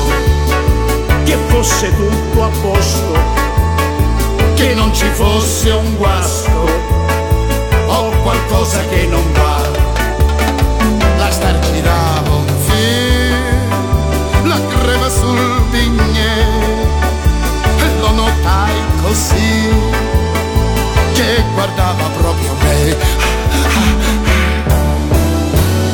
che 1.24 1.36
fosse 1.46 1.94
tutto 1.94 2.42
a 2.42 2.48
posto 2.60 3.18
che 4.54 4.74
non 4.74 4.92
ci 4.92 5.06
fosse 5.12 5.70
un 5.70 5.96
guasto 5.96 6.68
o 7.86 8.10
qualcosa 8.22 8.80
che 8.88 9.06
non 9.06 9.32
va 9.32 9.53
così 19.14 19.70
che 21.14 21.44
guardava 21.54 22.08
proprio 22.18 22.52
me. 22.62 22.96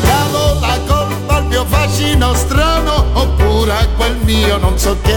Davo 0.00 0.59
la 0.61 0.79
colpa 0.87 1.35
al 1.35 1.47
mio 1.47 1.67
fascino 1.67 2.33
strano 2.35 3.05
oppure 3.12 3.73
a 3.73 3.87
quel 3.97 4.17
mio 4.25 4.57
non 4.57 4.79
so 4.79 4.97
che 5.03 5.10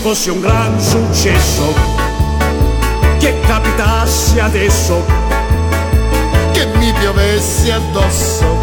fosse 0.00 0.30
un 0.30 0.40
gran 0.40 0.80
successo 0.80 1.74
che 3.18 3.38
capitasse 3.46 4.40
adesso 4.40 5.04
Che 6.52 6.66
mi 6.74 6.92
piovesse 6.92 7.72
addosso 7.72 8.58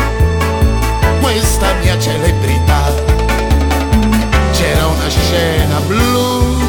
Questa 1.21 1.73
mia 1.81 1.97
celebrità 1.97 2.91
C'era 4.51 4.87
una 4.87 5.09
scena 5.09 5.79
blu 5.87 6.67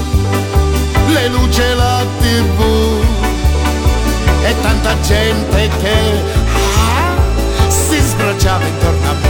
le 1.13 1.29
luci 1.29 1.61
e 1.61 1.75
la 1.75 2.05
tv 2.21 2.61
e 4.43 4.55
tanta 4.63 4.99
gente 5.01 5.69
che 5.81 5.97
ah, 6.77 7.69
si 7.69 7.99
sbracciava 7.99 8.65
intorno 8.65 9.11
a 9.11 9.15
me. 9.15 9.30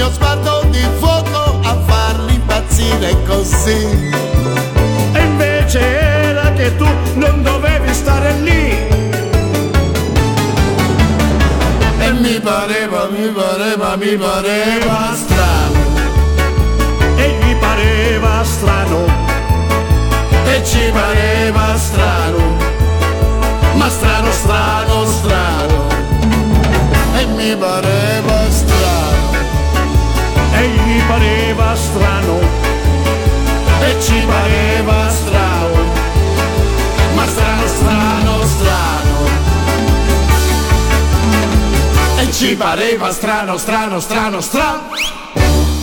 Mio 0.00 0.10
sguardo 0.12 0.64
di 0.70 0.82
fuoco 0.98 1.60
a 1.62 1.76
farli 1.86 2.32
impazzire 2.32 3.14
così. 3.26 4.10
E 5.12 5.20
invece 5.20 5.78
era 5.78 6.50
che 6.54 6.74
tu 6.76 6.86
non 7.16 7.42
dovevi 7.42 7.92
stare 7.92 8.32
lì. 8.40 8.70
E 11.98 12.12
mi 12.12 12.40
pareva, 12.40 13.08
mi 13.10 13.28
pareva, 13.28 13.96
mi 13.96 14.16
pareva 14.16 15.12
strano. 15.12 15.80
E 17.16 17.38
gli 17.38 17.54
pareva 17.56 18.42
strano. 18.42 19.04
E 20.46 20.64
ci 20.64 20.90
pareva 20.90 21.76
strano. 21.76 22.56
Ma 23.74 23.90
strano, 23.90 24.32
strano, 24.32 25.04
strano. 25.04 25.88
E 27.18 27.26
mi 27.26 27.54
pareva. 27.54 28.29
Gli 30.90 31.00
pareva 31.02 31.76
strano. 31.76 32.40
E 33.80 34.00
ci 34.02 34.24
pareva 34.26 35.08
strano. 35.08 35.84
Ma 37.14 37.26
strano, 37.26 37.66
strano, 37.68 38.44
strano. 38.44 39.28
E 42.18 42.32
ci 42.32 42.56
pareva 42.56 43.12
strano, 43.12 43.56
strano, 43.56 44.00
strano, 44.00 44.40
strano. 44.40 45.09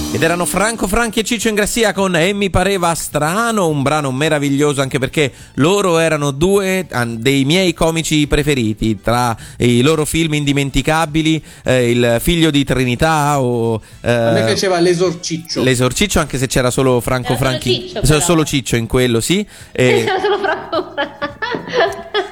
Ed 0.09 0.23
erano 0.23 0.45
Franco 0.45 0.87
Franchi 0.87 1.19
e 1.19 1.23
Ciccio 1.23 1.49
Ingrassia 1.49 1.91
con 1.93 2.15
E 2.15 2.31
mi 2.33 2.49
pareva 2.49 2.95
strano, 2.95 3.67
un 3.67 3.83
brano 3.83 4.09
meraviglioso 4.11 4.81
anche 4.81 4.97
perché 4.99 5.31
loro 5.55 5.99
erano 5.99 6.31
due 6.31 6.87
dei 7.17 7.43
miei 7.43 7.73
comici 7.73 8.25
preferiti, 8.25 8.99
tra 9.01 9.35
i 9.57 9.81
loro 9.81 10.05
film 10.05 10.33
indimenticabili, 10.35 11.43
eh, 11.63 11.91
Il 11.91 12.17
figlio 12.21 12.49
di 12.49 12.63
Trinità 12.63 13.39
o... 13.41 13.79
eh, 14.01 14.11
A 14.11 14.31
me 14.31 14.45
piaceva 14.45 14.79
l'esorciccio. 14.79 15.61
L'esorciccio 15.61 16.19
anche 16.19 16.37
se 16.37 16.47
c'era 16.47 16.71
solo 16.71 16.99
Franco 17.01 17.33
C'era 17.33 17.37
solo 17.37 17.49
Franchi, 17.49 17.73
Ciccio, 17.73 17.87
solo- 17.93 18.01
però. 18.07 18.19
solo 18.21 18.45
Ciccio 18.45 18.75
in 18.77 18.87
quello, 18.87 19.19
sì. 19.19 19.45
E- 19.73 20.03
C'era 20.05 20.19
solo 20.21 20.37
Franco 20.39 20.93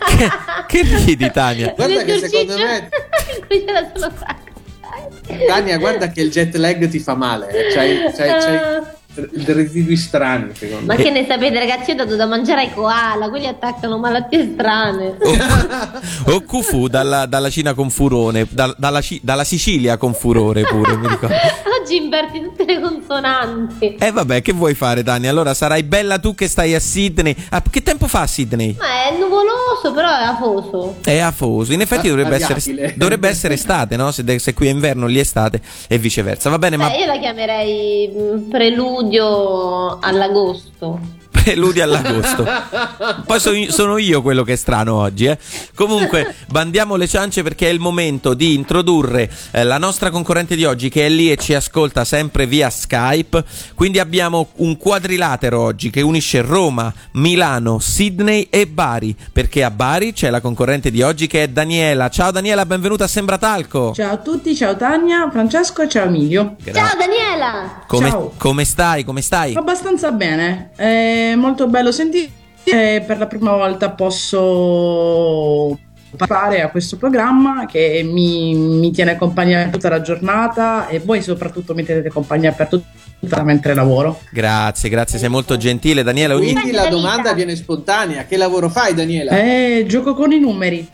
che, 0.08 0.30
che 0.68 0.96
ridi 1.06 1.30
Tania? 1.32 1.74
Guarda 1.76 2.04
che 2.04 2.20
secondo 2.20 2.58
me, 2.58 2.90
In 3.38 3.46
cui 3.48 3.64
c'era 3.66 3.92
solo 3.94 4.12
Franco 4.16 4.44
Tania, 5.48 5.78
guarda 5.78 6.10
che 6.10 6.22
il 6.22 6.30
jet 6.30 6.56
lag 6.56 6.88
ti 6.88 7.00
fa 7.00 7.16
male. 7.16 7.48
eh. 7.50 7.74
C'hai, 7.74 7.98
c'hai, 8.16 8.30
c'hai 8.30 8.60
dei 9.16 9.54
residui 9.56 9.96
strani, 9.96 10.52
secondo 10.54 10.86
Ma 10.88 10.96
me. 10.96 11.02
che 11.04 11.10
ne 11.10 11.26
sapete 11.26 11.58
ragazzi, 11.58 11.92
io 11.92 11.96
ho 11.96 12.04
dato 12.04 12.18
da 12.18 12.26
mangiare 12.26 12.62
ai 12.64 12.74
koala, 12.74 13.30
quelli 13.30 13.48
attaccano 13.48 13.98
malattie 13.98 14.52
strane. 14.54 15.16
O 16.28 16.42
Cufu 16.42 16.88
dalla, 16.90 17.26
dalla 17.26 17.50
Cina 17.50 17.74
con 17.74 17.90
furone, 17.90 18.46
dal- 18.50 18.76
dalla, 18.78 19.00
dalla 19.22 19.44
Sicilia 19.46 19.96
con 19.96 20.14
furore 20.14 20.64
pure, 20.64 20.98
mi 20.98 21.08
ricordo. 21.08 21.34
Oggi 21.86 21.98
inverti 21.98 22.42
tutte 22.42 22.66
le 22.66 22.80
consonanti. 22.82 23.98
E 24.00 24.10
vabbè, 24.10 24.42
che 24.42 24.54
vuoi 24.54 24.74
fare, 24.74 25.04
Dani? 25.04 25.28
Allora 25.28 25.54
sarai 25.54 25.84
bella 25.84 26.18
tu 26.18 26.34
che 26.34 26.48
stai 26.48 26.74
a 26.74 26.80
Sydney. 26.80 27.36
Ah, 27.50 27.62
che 27.62 27.84
tempo 27.84 28.08
fa 28.08 28.22
a 28.22 28.28
Sydney? 28.28 28.76
Ma 28.80 29.08
è 29.08 29.16
nuvoloso, 29.20 29.94
però 29.94 30.08
è 30.10 30.24
afoso. 30.24 30.96
È 31.04 31.20
afoso. 31.20 31.74
In 31.74 31.82
effetti 31.82 32.08
Ah, 32.08 32.16
dovrebbe 32.16 32.38
essere, 32.38 32.94
dovrebbe 32.98 33.30
essere 33.30 33.54
estate, 33.54 33.96
no? 33.98 34.10
Se, 34.12 34.24
de- 34.24 34.40
se 34.40 34.56
qui 34.56 34.66
è 34.66 34.72
inverno, 34.72 35.06
lì 35.06 35.18
è 35.18 35.20
estate 35.20 35.62
e 35.88 36.00
viceversa. 36.00 36.50
Va 36.50 36.58
bene, 36.58 36.76
ma 36.76 36.90
Beh, 36.90 36.98
io 36.98 37.06
la 37.06 37.20
chiamerei 37.20 38.12
mm, 38.12 38.50
preludio 38.50 40.00
all'agosto. 40.00 41.00
Preludi 41.44 41.82
all'agosto. 41.82 42.46
Poi 43.26 43.40
so- 43.40 43.72
sono 43.72 43.98
io 43.98 44.22
quello 44.22 44.44
che 44.44 44.54
è 44.54 44.56
strano 44.56 44.96
oggi, 44.96 45.26
eh. 45.26 45.38
Comunque, 45.76 46.36
bandiamo 46.48 46.96
le 46.96 47.08
ciance 47.08 47.44
perché 47.44 47.68
è 47.68 47.72
il 47.72 47.80
momento 47.80 48.34
di 48.34 48.54
introdurre 48.54 49.30
eh, 49.52 49.64
la 49.64 49.78
nostra 49.78 50.10
concorrente 50.10 50.56
di 50.56 50.66
oggi 50.66 50.90
che 50.90 51.06
è 51.06 51.10
lì 51.10 51.32
e 51.32 51.38
ci 51.38 51.54
ascolta 51.54 52.06
sempre 52.06 52.46
via 52.46 52.70
Skype. 52.70 53.44
Quindi 53.76 54.00
abbiamo 54.00 54.50
un 54.58 54.78
quadrilatero 54.78 55.60
oggi 55.60 55.90
che 55.90 56.02
unisce 56.02 56.42
Roma, 56.42 56.94
Milano, 57.14 57.80
Sydney 57.80 58.48
e 58.50 58.68
Bari. 58.68 59.16
Perché 59.32 59.64
a 59.64 59.72
Bari 59.72 60.14
c'è 60.14 60.30
la 60.30 60.42
concorrente 60.42 60.92
di 60.92 61.02
oggi 61.02 61.28
che 61.28 61.44
è 61.44 61.48
Daniela. 61.48 62.10
Ciao 62.10 62.32
Daniela, 62.32 62.66
benvenuta 62.66 63.04
a 63.04 63.08
Sembratalco. 63.08 63.94
Ciao 63.94 64.14
a 64.14 64.18
tutti, 64.18 64.56
ciao 64.56 64.76
Tania, 64.76 65.30
Francesco 65.30 65.82
e 65.82 65.90
ciao 65.90 66.06
Emilio. 66.06 66.56
Ciao 66.64 66.96
Daniela! 66.98 67.84
Come, 67.88 68.10
ciao. 68.10 68.34
come 68.38 68.66
stai? 68.66 69.04
Come 69.04 69.22
stai? 69.22 69.56
Abbastanza 69.56 70.12
bene, 70.12 70.72
è 71.32 71.36
molto 71.36 71.68
bello 71.68 71.92
sentire. 71.92 72.30
e 72.64 73.04
Per 73.06 73.18
la 73.18 73.28
prima 73.28 73.52
volta 73.52 73.90
posso 73.92 75.78
partecipare 76.16 76.62
a 76.62 76.70
questo 76.70 76.96
programma 76.98 77.66
che 77.66 78.02
mi, 78.10 78.56
mi 78.56 78.92
tiene 78.92 79.18
compagnia 79.18 79.64
per 79.64 79.70
tutta 79.72 79.90
la 79.90 80.02
giornata 80.02 80.88
e 80.88 81.00
voi 81.00 81.22
soprattutto 81.22 81.74
mi 81.74 81.84
tenete 81.84 82.10
compagnia 82.10 82.52
per 82.54 82.68
tutta 82.70 83.44
mentre 83.44 83.74
lavoro. 83.74 84.22
Grazie, 84.32 84.88
grazie, 84.90 85.20
sei 85.20 85.30
molto 85.30 85.58
gentile 85.58 86.04
Daniela. 86.04 86.36
Ogni... 86.36 86.54
Quindi 86.54 86.72
la 86.72 86.88
domanda 86.88 87.34
viene 87.34 87.56
spontanea. 87.56 88.26
Che 88.26 88.38
lavoro 88.38 88.70
fai, 88.70 88.94
Daniela? 88.94 89.32
Eh, 89.38 89.86
gioco 89.88 90.14
con 90.14 90.32
i 90.32 90.40
numeri. 90.40 90.88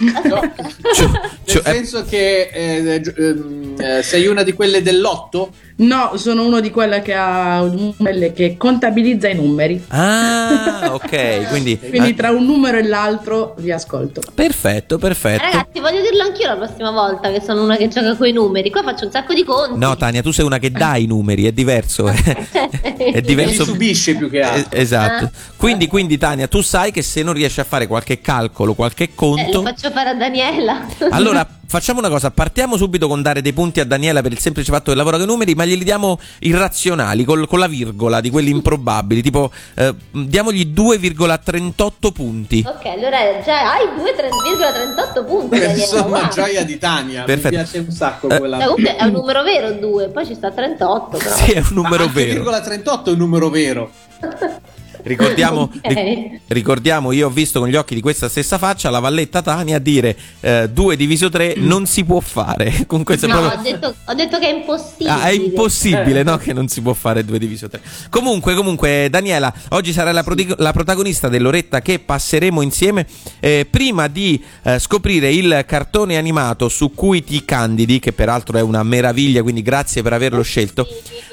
No, 0.00 0.40
Cioè- 0.94 1.08
nel 1.10 1.30
cioè- 1.44 1.62
senso 1.74 2.04
che 2.04 2.50
eh, 2.52 3.00
gi- 3.00 3.14
ehm, 3.16 3.74
eh, 3.80 4.02
sei 4.04 4.26
una 4.28 4.44
di 4.44 4.52
quelle 4.52 4.80
dell'otto? 4.80 5.50
No, 5.80 6.12
sono 6.16 6.44
uno 6.44 6.58
di 6.58 6.70
quelle 6.70 7.02
che 7.02 7.14
ha 7.14 7.64
quelle 7.96 8.32
che 8.32 8.56
contabilizza 8.56 9.28
i 9.28 9.34
numeri. 9.36 9.84
Ah, 9.88 10.90
ok, 10.92 11.48
quindi... 11.50 11.78
Quindi 11.78 12.14
tra 12.14 12.30
un 12.30 12.44
numero 12.44 12.78
e 12.78 12.82
l'altro 12.86 13.54
vi 13.58 13.70
ascolto. 13.70 14.20
Perfetto, 14.34 14.98
perfetto. 14.98 15.44
Ragazzi, 15.44 15.78
voglio 15.80 16.00
dirlo 16.00 16.22
anch'io 16.24 16.48
la 16.48 16.56
prossima 16.56 16.90
volta 16.90 17.30
che 17.30 17.40
sono 17.40 17.62
una 17.62 17.76
che 17.76 17.86
gioca 17.86 18.16
coi 18.16 18.32
numeri. 18.32 18.70
Qua 18.70 18.82
faccio 18.82 19.04
un 19.04 19.12
sacco 19.12 19.32
di 19.34 19.44
conti. 19.44 19.78
No, 19.78 19.96
Tania, 19.96 20.20
tu 20.20 20.32
sei 20.32 20.44
una 20.44 20.58
che 20.58 20.72
dà 20.72 20.96
i 20.96 21.06
numeri, 21.06 21.44
è 21.46 21.52
diverso. 21.52 22.08
eh. 22.08 22.14
è 22.96 23.12
Li 23.12 23.20
diverso. 23.22 23.64
subisce 23.64 24.16
più 24.16 24.28
che 24.28 24.40
altro. 24.40 24.76
Eh, 24.76 24.80
Esatto. 24.80 25.24
Ah. 25.26 25.30
Quindi, 25.56 25.86
quindi, 25.86 26.18
Tania, 26.18 26.48
tu 26.48 26.60
sai 26.60 26.90
che 26.90 27.02
se 27.02 27.22
non 27.22 27.34
riesci 27.34 27.60
a 27.60 27.64
fare 27.64 27.86
qualche 27.86 28.20
calcolo, 28.20 28.74
qualche 28.74 29.04
Eh, 29.04 29.08
lo 29.10 29.14
conto. 29.14 29.62
faccio 29.62 29.90
fare 29.92 30.10
a 30.10 30.14
Daniela. 30.14 30.86
Allora, 31.10 31.46
facciamo 31.68 32.00
una 32.00 32.08
cosa: 32.08 32.30
partiamo 32.32 32.76
subito 32.76 33.06
con 33.06 33.22
dare 33.22 33.40
dei 33.42 33.52
punti 33.52 33.78
a 33.80 33.84
Daniela 33.84 34.20
per 34.22 34.32
il 34.32 34.38
semplice 34.40 34.72
fatto 34.72 34.90
che 34.90 34.96
lavora 34.96 35.16
con 35.16 35.26
i 35.26 35.28
numeri, 35.28 35.54
ma 35.54 35.64
glieli 35.64 35.84
diamo 35.84 36.18
irrazionali, 36.40 37.24
col- 37.24 37.46
con 37.46 37.58
la 37.60 37.68
virgola 37.68 38.20
di 38.20 38.30
quelli 38.30 38.50
improbabili. 38.50 39.22
Tipo, 39.22 39.50
eh, 39.74 39.94
diamogli 40.10 40.72
2,38 40.74 42.10
punti. 42.12 42.64
ok, 42.66 42.86
allora 42.86 43.18
già 43.44 43.72
hai 43.74 43.86
2,38 43.96 45.24
punti. 45.26 45.58
Daniela. 45.58 45.80
Insomma, 45.82 46.18
wow. 46.20 46.28
gioia 46.30 46.64
di 46.64 46.78
Tania. 46.78 47.24
Perfetto. 47.24 47.56
Mi 47.56 47.62
piace 47.62 47.78
un 47.78 47.90
sacco 47.92 48.28
Eh, 48.28 48.38
quella. 48.38 48.56
Cioè, 48.58 48.66
comunque 48.66 48.96
è 48.96 49.04
un 49.04 49.12
numero 49.12 49.42
vero 49.42 49.72
2, 49.72 50.08
poi 50.08 50.26
ci 50.26 50.34
sta 50.34 50.50
38 50.50 51.16
però. 51.18 51.34
Sì, 51.36 51.52
è 51.52 51.58
un 51.58 51.66
numero 51.72 51.96
Ma 51.96 52.02
anche 52.04 52.12
vero. 52.24 52.32
virgola 52.34 52.60
38 52.60 53.10
è 53.10 53.12
un 53.12 53.18
numero 53.18 53.48
vero. 53.50 53.90
Ricordiamo, 55.08 55.62
Ok. 55.82 55.92
ri- 55.92 56.40
ricordiamo, 56.48 57.12
io 57.12 57.26
ho 57.26 57.30
visto 57.30 57.58
con 57.60 57.68
gli 57.68 57.74
occhi 57.76 57.94
di 57.94 58.00
questa 58.00 58.28
stessa 58.28 58.58
faccia 58.58 58.90
la 58.90 59.00
valletta 59.00 59.40
Tania 59.42 59.78
dire 59.78 60.16
2 60.70 60.96
diviso 60.96 61.28
3 61.30 61.54
non 61.56 61.86
si 61.86 62.04
può 62.04 62.20
fare. 62.20 62.84
Con 62.86 63.02
questo 63.04 63.26
è 63.26 63.28
No, 63.28 63.40
proprio- 63.40 63.58
ho 63.58 63.62
detto, 63.62 63.94
ho 64.04 64.14
detto 64.14 64.38
che 64.38 64.46
è 64.48 64.54
impossibile. 64.54 65.10
Ah, 65.10 65.22
è 65.28 65.30
impossibile, 65.32 66.22
no? 66.22 66.36
Che 66.36 66.52
non 66.52 66.68
si 66.68 66.80
può 66.82 66.92
fare 66.92 67.24
2 67.24 67.38
diviso 67.38 67.68
3. 67.68 67.80
Comunque, 68.10 68.54
comunque, 68.54 69.08
Daniela, 69.10 69.52
oggi 69.70 69.92
sarai 69.92 70.12
la, 70.12 70.22
prodi- 70.22 70.54
la 70.58 70.72
protagonista 70.72 71.28
dell'oretta 71.28 71.80
che 71.80 71.98
passeremo 71.98 72.60
insieme. 72.62 73.06
Eh, 73.40 73.66
prima 73.68 74.08
di 74.08 74.42
eh, 74.62 74.78
scoprire 74.78 75.32
il 75.32 75.64
cartone 75.66 76.16
animato 76.18 76.68
su 76.68 76.92
cui 76.94 77.24
ti 77.24 77.44
candidi, 77.44 77.98
che 77.98 78.12
peraltro 78.12 78.58
è 78.58 78.60
una 78.62 78.82
meraviglia, 78.82 79.42
quindi 79.42 79.62
grazie 79.62 80.02
per 80.02 80.12
averlo 80.12 80.42
scelto. 80.42 80.86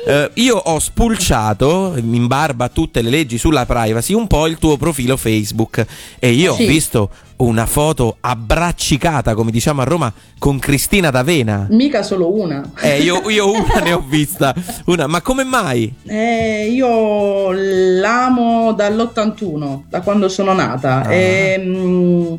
eh, 0.07 0.29
io 0.35 0.55
ho 0.55 0.79
spulciato 0.79 1.93
in 1.97 2.27
barba 2.27 2.69
tutte 2.69 3.01
le 3.01 3.09
leggi 3.09 3.37
sulla 3.37 3.64
privacy 3.65 4.13
un 4.13 4.27
po' 4.27 4.47
il 4.47 4.57
tuo 4.57 4.77
profilo 4.77 5.17
Facebook 5.17 5.85
e 6.19 6.29
io 6.31 6.53
ho 6.53 6.55
Sì. 6.55 6.65
visto 6.65 7.09
una 7.37 7.65
foto 7.65 8.15
abbraccicata, 8.21 9.33
come 9.33 9.51
diciamo 9.51 9.81
a 9.81 9.83
Roma, 9.83 10.13
con 10.39 10.57
Cristina 10.57 11.09
D'Avena. 11.09 11.67
Mica 11.69 12.01
solo 12.01 12.33
una. 12.33 12.63
Eh, 12.81 13.01
io, 13.01 13.21
io 13.29 13.51
una 13.51 13.79
ne 13.83 13.91
ho 13.91 14.03
vista. 14.07 14.55
Una, 14.85 15.07
ma 15.07 15.21
come 15.21 15.43
mai? 15.43 15.93
Eh, 16.05 16.69
io 16.71 17.51
l'amo 17.51 18.71
dall'81, 18.73 19.81
da 19.89 19.99
quando 20.01 20.29
sono 20.29 20.53
nata. 20.53 21.03
Ah. 21.03 21.13
E, 21.13 21.55
mm, 21.59 22.33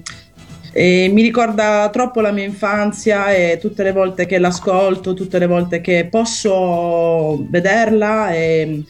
e 0.73 1.09
mi 1.12 1.23
ricorda 1.23 1.88
troppo 1.92 2.21
la 2.21 2.33
mia 2.33 2.45
infanzia 2.45 3.35
e 3.35 3.59
tutte 3.61 3.83
le 3.83 3.92
volte 3.92 4.25
che 4.26 4.38
l'ascolto, 4.38 5.12
tutte 5.14 5.38
le 5.38 5.47
volte 5.47 5.80
che 5.83 6.06
posso 6.11 7.45
vederla 7.50 8.30
e 8.35 8.83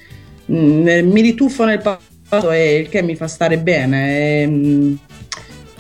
mm, 0.51 1.11
mi 1.11 1.21
rituffo 1.21 1.65
nel 1.65 1.79
passato 1.79 2.15
e 2.31 2.79
il 2.79 2.89
che 2.89 3.03
mi 3.03 3.17
fa 3.17 3.29
stare 3.29 3.59
bene. 3.59 4.43
E, 4.43 4.47
mm, 4.47 4.95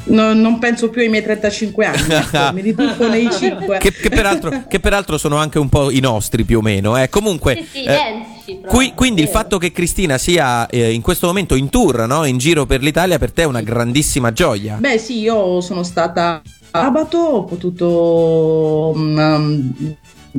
non, 0.06 0.40
non 0.40 0.58
penso 0.58 0.88
più 0.90 1.00
ai 1.00 1.08
miei 1.08 1.22
35 1.22 1.84
anni, 1.84 2.06
ecco, 2.14 2.52
mi 2.52 2.60
rituffo 2.60 3.08
nei 3.08 3.28
5. 3.30 3.78
Che, 3.78 3.92
che 3.92 4.08
peraltro, 4.08 4.62
che 4.68 4.80
peraltro 4.80 5.18
sono 5.18 5.36
anche 5.36 5.58
un 5.58 5.68
po' 5.68 5.90
i 5.90 6.00
nostri 6.00 6.44
più 6.44 6.58
o 6.58 6.62
meno. 6.62 6.96
Eh. 6.96 7.08
Comunque, 7.08 7.64
Sì, 7.72 7.80
sì, 7.80 7.84
eh. 7.84 8.34
Qui- 8.64 8.92
quindi 8.94 9.22
il 9.22 9.28
fatto 9.28 9.58
che 9.58 9.72
Cristina 9.72 10.18
sia 10.18 10.68
eh, 10.68 10.92
in 10.92 11.02
questo 11.02 11.26
momento 11.26 11.56
in 11.56 11.68
tour, 11.68 12.06
no? 12.06 12.24
in 12.24 12.38
giro 12.38 12.64
per 12.64 12.80
l'Italia, 12.80 13.18
per 13.18 13.32
te 13.32 13.42
è 13.42 13.46
una 13.46 13.60
grandissima 13.60 14.32
gioia. 14.32 14.76
Beh 14.78 14.98
sì, 14.98 15.18
io 15.18 15.60
sono 15.60 15.82
stata 15.82 16.40
sabato, 16.70 17.18
ho 17.18 17.44
potuto 17.44 18.94
mm, 18.96 19.18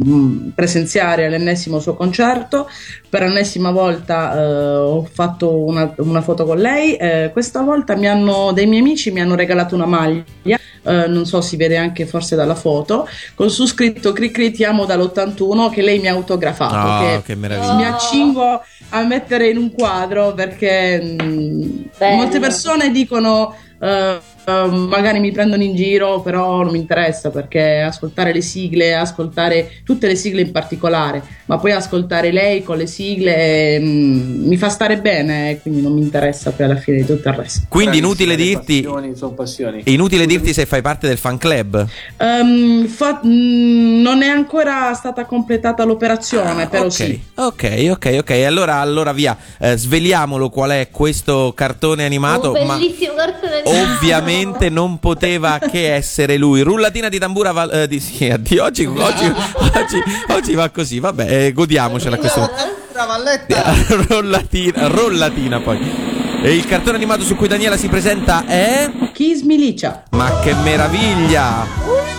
mm, 0.05 0.49
presenziare 0.49 1.25
all'ennesimo 1.25 1.79
suo 1.79 1.95
concerto, 1.95 2.69
per 3.09 3.21
l'ennesima 3.21 3.71
volta 3.71 4.37
eh, 4.37 4.75
ho 4.75 5.03
fatto 5.03 5.55
una, 5.55 5.93
una 5.97 6.21
foto 6.21 6.45
con 6.45 6.57
lei, 6.57 6.95
eh, 6.95 7.29
questa 7.31 7.61
volta 7.61 7.95
mi 7.95 8.07
hanno, 8.07 8.51
dei 8.53 8.65
miei 8.65 8.81
amici 8.81 9.11
mi 9.11 9.21
hanno 9.21 9.35
regalato 9.35 9.75
una 9.75 9.85
maglia, 9.85 10.23
eh, 10.83 11.07
non 11.07 11.25
so 11.25 11.41
si 11.41 11.57
vede 11.57 11.77
anche 11.77 12.05
forse 12.05 12.35
dalla 12.35 12.55
foto, 12.55 13.07
con 13.35 13.49
su 13.49 13.65
scritto 13.65 14.13
Cri 14.13 14.31
Cri 14.31 14.51
ti 14.51 14.63
amo 14.63 14.85
dall'81 14.85 15.69
che 15.69 15.81
lei 15.81 15.99
mi 15.99 16.07
ha 16.07 16.13
autografato. 16.13 16.75
Ah, 16.75 17.21
che 17.21 17.33
che 17.33 17.35
meraviglia. 17.35 17.73
mi 17.73 17.85
accingo 17.85 18.61
a 18.89 19.03
mettere 19.03 19.49
in 19.49 19.57
un 19.57 19.71
quadro 19.71 20.33
perché 20.33 21.17
mm, 21.21 21.81
Bello. 21.97 22.15
molte 22.15 22.39
persone 22.39 22.91
dicono 22.91 23.53
eh, 23.79 24.19
eh, 24.47 24.65
magari 24.71 25.19
mi 25.19 25.31
prendono 25.31 25.61
in 25.61 25.75
giro 25.75 26.21
però 26.21 26.63
non 26.63 26.71
mi 26.71 26.77
interessa 26.79 27.29
perché 27.31 27.81
ascoltare 27.81 28.31
le 28.31 28.41
sigle 28.41 28.95
ascoltare 28.95 29.81
tutte 29.83 30.07
le 30.07 30.15
sigle 30.15 30.39
in 30.41 30.51
particolare 30.51 31.21
ma 31.47 31.57
poi 31.57 31.73
ascoltare 31.73 32.31
lei 32.31 32.63
con 32.63 32.77
le 32.77 32.87
sigle 32.87 33.77
mm, 33.79 34.47
mi 34.47 34.55
fa 34.55 34.69
stare 34.69 34.99
bene 34.99 35.59
quindi 35.61 35.81
non 35.81 35.93
mi 35.93 36.01
interessa 36.01 36.51
poi 36.51 36.65
alla 36.65 36.75
fine 36.77 36.97
di 36.97 37.05
tutto 37.05 37.27
il 37.27 37.33
resto 37.35 37.65
Quindi 37.67 37.97
inutile 37.97 38.35
le 38.35 38.43
dirti, 38.43 38.81
passioni 38.83 39.15
sono 39.15 39.31
passioni. 39.33 39.81
inutile 39.85 40.25
dirti 40.25 40.53
se 40.53 40.65
fai 40.65 40.81
parte 40.81 41.07
del 41.07 41.17
fan 41.17 41.37
club. 41.37 41.85
Ehm, 42.17 42.87
fa- 42.87 43.19
mm, 43.25 44.01
non 44.01 44.21
è 44.21 44.27
ancora 44.27 44.93
stata 44.93 45.25
completata 45.25 45.83
l'operazione 45.83 46.67
però 46.67 46.85
ok, 46.85 46.91
sì 46.91 47.21
ok, 47.35 47.87
ok, 47.91 48.15
ok. 48.19 48.29
Allora, 48.45 48.75
allora 48.75 49.11
via, 49.11 49.37
eh, 49.59 49.75
sveliamolo 49.77 50.49
qual 50.49 50.71
è 50.71 50.87
questo 50.91 51.51
cartone 51.55 52.05
animato. 52.05 52.53
Un 52.53 52.65
ma 52.65 52.77
bellissimo 52.77 53.13
cartone 53.13 53.61
animato. 53.65 53.93
ovviamente 53.95 54.36
non 54.69 54.99
poteva 54.99 55.59
che 55.59 55.93
essere 55.93 56.37
lui. 56.37 56.61
Rullatina 56.61 57.09
di 57.09 57.19
tambura 57.19 57.51
val- 57.51 57.73
eh, 57.73 57.87
di, 57.87 57.99
sì, 57.99 58.33
di 58.39 58.57
oggi, 58.57 58.85
oggi, 58.85 59.25
oggi, 59.25 60.03
oggi 60.29 60.53
va 60.53 60.69
così. 60.69 60.99
Vabbè, 60.99 61.45
eh, 61.45 61.53
godiamocela 61.53 62.17
questo. 62.17 62.49
Valletta. 63.05 63.75
rollatina, 64.09 64.87
rollatina 64.87 65.59
poi. 65.59 65.79
E 66.41 66.55
il 66.55 66.65
cartone 66.65 66.97
animato 66.97 67.23
su 67.23 67.35
cui 67.35 67.47
Daniela 67.47 67.77
si 67.77 67.87
presenta 67.87 68.45
è. 68.45 68.91
Kiss 69.13 69.41
Milicia 69.41 70.03
Ma 70.11 70.39
che 70.39 70.53
meraviglia! 70.53 72.16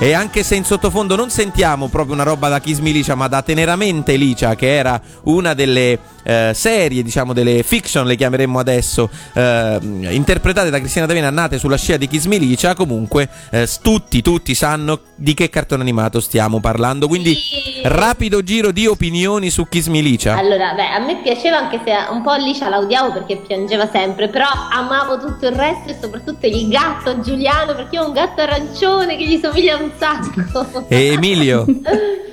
E 0.00 0.12
anche 0.12 0.44
se 0.44 0.54
in 0.54 0.64
sottofondo 0.64 1.16
non 1.16 1.28
sentiamo 1.28 1.88
proprio 1.88 2.14
una 2.14 2.22
roba 2.22 2.48
da 2.48 2.60
Kiss 2.60 2.78
Me 2.78 2.92
Licia, 2.92 3.16
ma 3.16 3.26
da 3.26 3.42
Teneramente 3.42 4.14
Licia, 4.14 4.54
che 4.54 4.76
era 4.76 5.00
una 5.24 5.54
delle 5.54 5.98
eh, 6.22 6.52
serie, 6.54 7.02
diciamo 7.02 7.32
delle 7.32 7.64
fiction, 7.64 8.06
le 8.06 8.14
chiameremmo 8.14 8.60
adesso, 8.60 9.10
eh, 9.32 9.78
interpretate 10.10 10.70
da 10.70 10.78
Cristina 10.78 11.04
D'Avena, 11.04 11.30
nate 11.30 11.58
sulla 11.58 11.76
scia 11.76 11.96
di 11.96 12.06
Kiss 12.06 12.26
Me 12.26 12.38
Licia, 12.38 12.74
comunque 12.76 13.28
eh, 13.50 13.68
tutti, 13.82 14.22
tutti 14.22 14.54
sanno 14.54 15.00
di 15.16 15.34
che 15.34 15.50
cartone 15.50 15.82
animato 15.82 16.20
stiamo 16.20 16.60
parlando. 16.60 17.08
Quindi 17.08 17.34
Sì. 17.34 17.80
rapido 17.82 18.40
giro 18.44 18.70
di 18.70 18.86
opinioni 18.86 19.50
su 19.50 19.66
Kiss 19.68 19.88
Me 19.88 20.00
Licia. 20.00 20.36
Allora, 20.36 20.74
beh, 20.74 20.90
a 20.90 21.00
me 21.00 21.16
piaceva 21.22 21.58
anche 21.58 21.80
se 21.84 21.92
un 22.12 22.22
po' 22.22 22.30
Alicia 22.30 22.68
la 22.68 22.78
odiavo 22.78 23.12
perché 23.14 23.38
piangeva 23.38 23.88
sempre, 23.90 24.28
però 24.28 24.46
amavo 24.70 25.18
tutto 25.18 25.44
il 25.48 25.56
resto 25.56 25.90
e 25.90 25.96
soprattutto 26.00 26.46
il 26.46 26.68
gatto 26.68 27.18
Giuliano 27.20 27.74
perché 27.74 27.98
ho 27.98 28.06
un 28.06 28.12
gatto 28.12 28.40
arancione 28.42 29.16
che 29.16 29.26
gli 29.26 29.40
somiglia 29.42 29.86
un 29.88 29.92
sacco. 29.98 30.86
E 30.88 31.12
Emilio? 31.12 31.66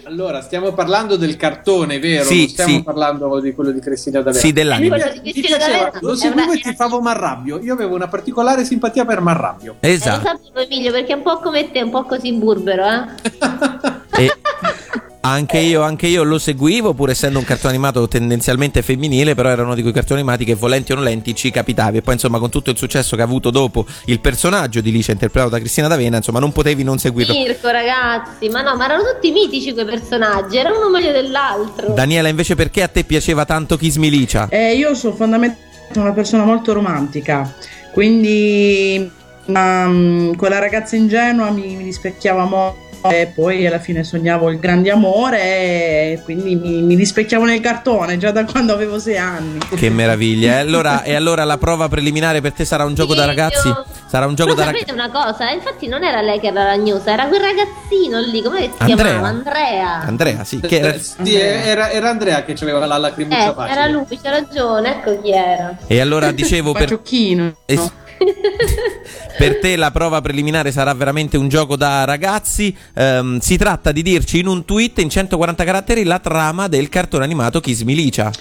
Allora, 0.05 0.41
stiamo 0.41 0.71
parlando 0.73 1.15
del 1.15 1.35
cartone, 1.35 1.99
vero? 1.99 2.25
Sì, 2.25 2.39
non 2.39 2.47
stiamo 2.49 2.75
sì. 2.77 2.83
parlando 2.83 3.39
di 3.39 3.53
quello 3.53 3.71
di 3.71 3.79
Cristina 3.79 4.19
D'Avena. 4.19 4.39
Sì, 4.39 4.53
dell'anime. 4.53 4.89
Quello 4.97 5.11
di 5.21 5.31
Cristina 5.31 5.57
D'Avena 5.57 5.91
lo 5.99 6.15
seguivo 6.15 6.51
e 6.51 6.59
ti 6.59 6.75
favo 6.75 7.01
Marrabbio. 7.01 7.59
Io 7.59 7.73
avevo 7.73 7.95
una 7.95 8.07
particolare 8.07 8.65
simpatia 8.65 9.03
per 9.03 9.21
Marrabbio. 9.21 9.77
Eh, 9.79 9.87
lo 9.87 9.93
Esatto. 9.93 10.25
sapevo 10.25 10.59
Emilio 10.59 10.91
perché 10.91 11.13
è 11.13 11.15
un 11.15 11.23
po' 11.23 11.39
come 11.39 11.71
te, 11.71 11.81
un 11.81 11.89
po' 11.89 12.03
così 12.03 12.31
burbero, 12.33 12.85
eh? 12.85 14.23
E 14.23 14.31
anche 15.25 15.57
io, 15.57 15.81
anche 15.81 16.05
io 16.05 16.23
lo 16.23 16.37
seguivo, 16.37 16.93
pur 16.93 17.09
essendo 17.09 17.39
un 17.39 17.45
cartone 17.45 17.73
animato 17.73 18.07
tendenzialmente 18.07 18.83
femminile, 18.83 19.33
però 19.33 19.49
era 19.49 19.63
uno 19.63 19.73
di 19.73 19.81
quei 19.81 19.93
cartoni 19.93 20.19
animati 20.19 20.45
che 20.45 20.53
volenti 20.53 20.91
o 20.91 20.95
nolenti 20.95 21.33
ci 21.33 21.49
capitavi. 21.49 21.97
E 21.97 22.01
poi, 22.01 22.13
insomma, 22.13 22.37
con 22.37 22.49
tutto 22.49 22.69
il 22.69 22.77
successo 22.77 23.15
che 23.15 23.23
ha 23.23 23.25
avuto 23.25 23.49
dopo 23.49 23.85
il 24.05 24.19
personaggio 24.19 24.81
di 24.81 24.91
Licia 24.91 25.11
interpretato 25.11 25.51
da 25.51 25.59
Cristina 25.59 25.87
D'Avena, 25.87 26.17
insomma, 26.17 26.39
non 26.39 26.51
potevi 26.51 26.83
non 26.83 26.99
seguirlo. 26.99 27.33
Mirko, 27.33 27.69
ragazzi, 27.69 28.49
ma 28.49 28.61
no, 28.61 28.75
ma 28.75 28.85
erano 28.85 29.03
tutti 29.03 29.31
mitici 29.31 29.73
quei 29.73 29.85
personaggi, 29.85 30.57
era 30.57 30.71
uno 30.71 30.89
meglio 30.89 31.11
dell'altro. 31.11 31.93
Daniela, 31.93 32.27
invece, 32.27 32.53
perché 32.55 32.83
a 32.83 32.87
te 32.87 33.03
piaceva 33.03 33.45
tanto 33.45 33.77
Kiss 33.77 33.95
Me 33.97 34.09
Licia? 34.09 34.47
Eh, 34.49 34.75
io 34.75 34.93
sono 34.93 35.15
fondamentalmente 35.15 35.99
una 35.99 36.13
persona 36.13 36.43
molto 36.43 36.73
romantica, 36.73 37.51
quindi 37.91 39.09
mm, 39.49 40.33
quella 40.33 40.59
ragazza 40.59 40.95
ingenua 40.95 41.49
mi, 41.49 41.75
mi 41.75 41.83
rispecchiava 41.83 42.45
molto 42.45 42.84
e 43.09 43.31
poi 43.33 43.65
alla 43.67 43.79
fine 43.79 44.03
sognavo 44.03 44.49
il 44.49 44.59
grande 44.59 44.91
amore 44.91 45.39
e 45.41 46.21
quindi 46.23 46.55
mi, 46.55 46.81
mi 46.81 46.95
rispecchiavo 46.95 47.45
nel 47.45 47.59
cartone 47.59 48.17
già 48.17 48.31
da 48.31 48.45
quando 48.45 48.73
avevo 48.73 48.99
sei 48.99 49.17
anni. 49.17 49.59
Che 49.75 49.89
meraviglia. 49.89 50.53
E 50.53 50.59
allora, 50.59 51.03
e 51.03 51.13
allora 51.15 51.43
la 51.43 51.57
prova 51.57 51.87
preliminare 51.87 52.41
per 52.41 52.53
te 52.53 52.65
sarà 52.65 52.83
un 52.85 52.93
gioco 52.93 53.13
da 53.13 53.25
ragazzi? 53.25 53.67
io- 53.67 53.85
Sarà 54.07 54.27
un 54.27 54.35
gioco 54.35 54.53
Però 54.53 54.61
da 54.65 54.71
sapete 54.71 54.91
ragazzi. 54.91 55.09
una 55.13 55.23
cosa? 55.25 55.49
Infatti 55.51 55.87
non 55.87 56.03
era 56.03 56.21
lei 56.21 56.39
che 56.39 56.47
era 56.47 56.63
ragnosa, 56.63 57.11
era 57.11 57.25
quel 57.25 57.41
ragazzino 57.41 58.19
lì, 58.19 58.41
come 58.41 58.61
si 58.61 58.69
Andrea. 58.77 58.95
chiamava? 58.95 59.27
Andrea. 59.27 59.99
Andrea, 60.05 60.43
sì, 60.43 60.59
che 60.61 60.77
era- 60.79 60.97
Sì, 60.97 61.35
era, 61.35 61.89
era 61.91 62.09
Andrea 62.09 62.43
che 62.45 62.55
aveva 62.61 62.85
la 62.85 62.97
lacrimuccia 62.97 63.49
Eh, 63.49 63.53
facile. 63.53 63.79
era 63.79 63.87
lui, 63.91 64.05
c'ha 64.21 64.29
ragione, 64.29 64.89
ecco 64.91 65.21
chi 65.21 65.31
era. 65.31 65.75
E 65.87 65.99
allora 65.99 66.31
dicevo 66.31 66.71
per, 66.71 66.83
Paciocchino. 66.83 67.55
Eh 67.65 67.77
sì. 67.77 67.91
per 69.37 69.59
te 69.59 69.75
la 69.75 69.91
prova 69.91 70.21
preliminare 70.21 70.71
sarà 70.71 70.93
veramente 70.93 71.37
un 71.37 71.47
gioco 71.47 71.75
da 71.75 72.03
ragazzi. 72.05 72.75
Ehm, 72.93 73.39
si 73.39 73.57
tratta 73.57 73.91
di 73.91 74.01
dirci 74.01 74.39
in 74.39 74.47
un 74.47 74.65
tweet 74.65 74.99
in 74.99 75.09
140 75.09 75.63
caratteri 75.63 76.03
la 76.03 76.19
trama 76.19 76.67
del 76.67 76.89
cartone 76.89 77.23
animato 77.23 77.59
Kiss 77.59 77.81
Me 77.83 77.93
Licia. 77.93 78.31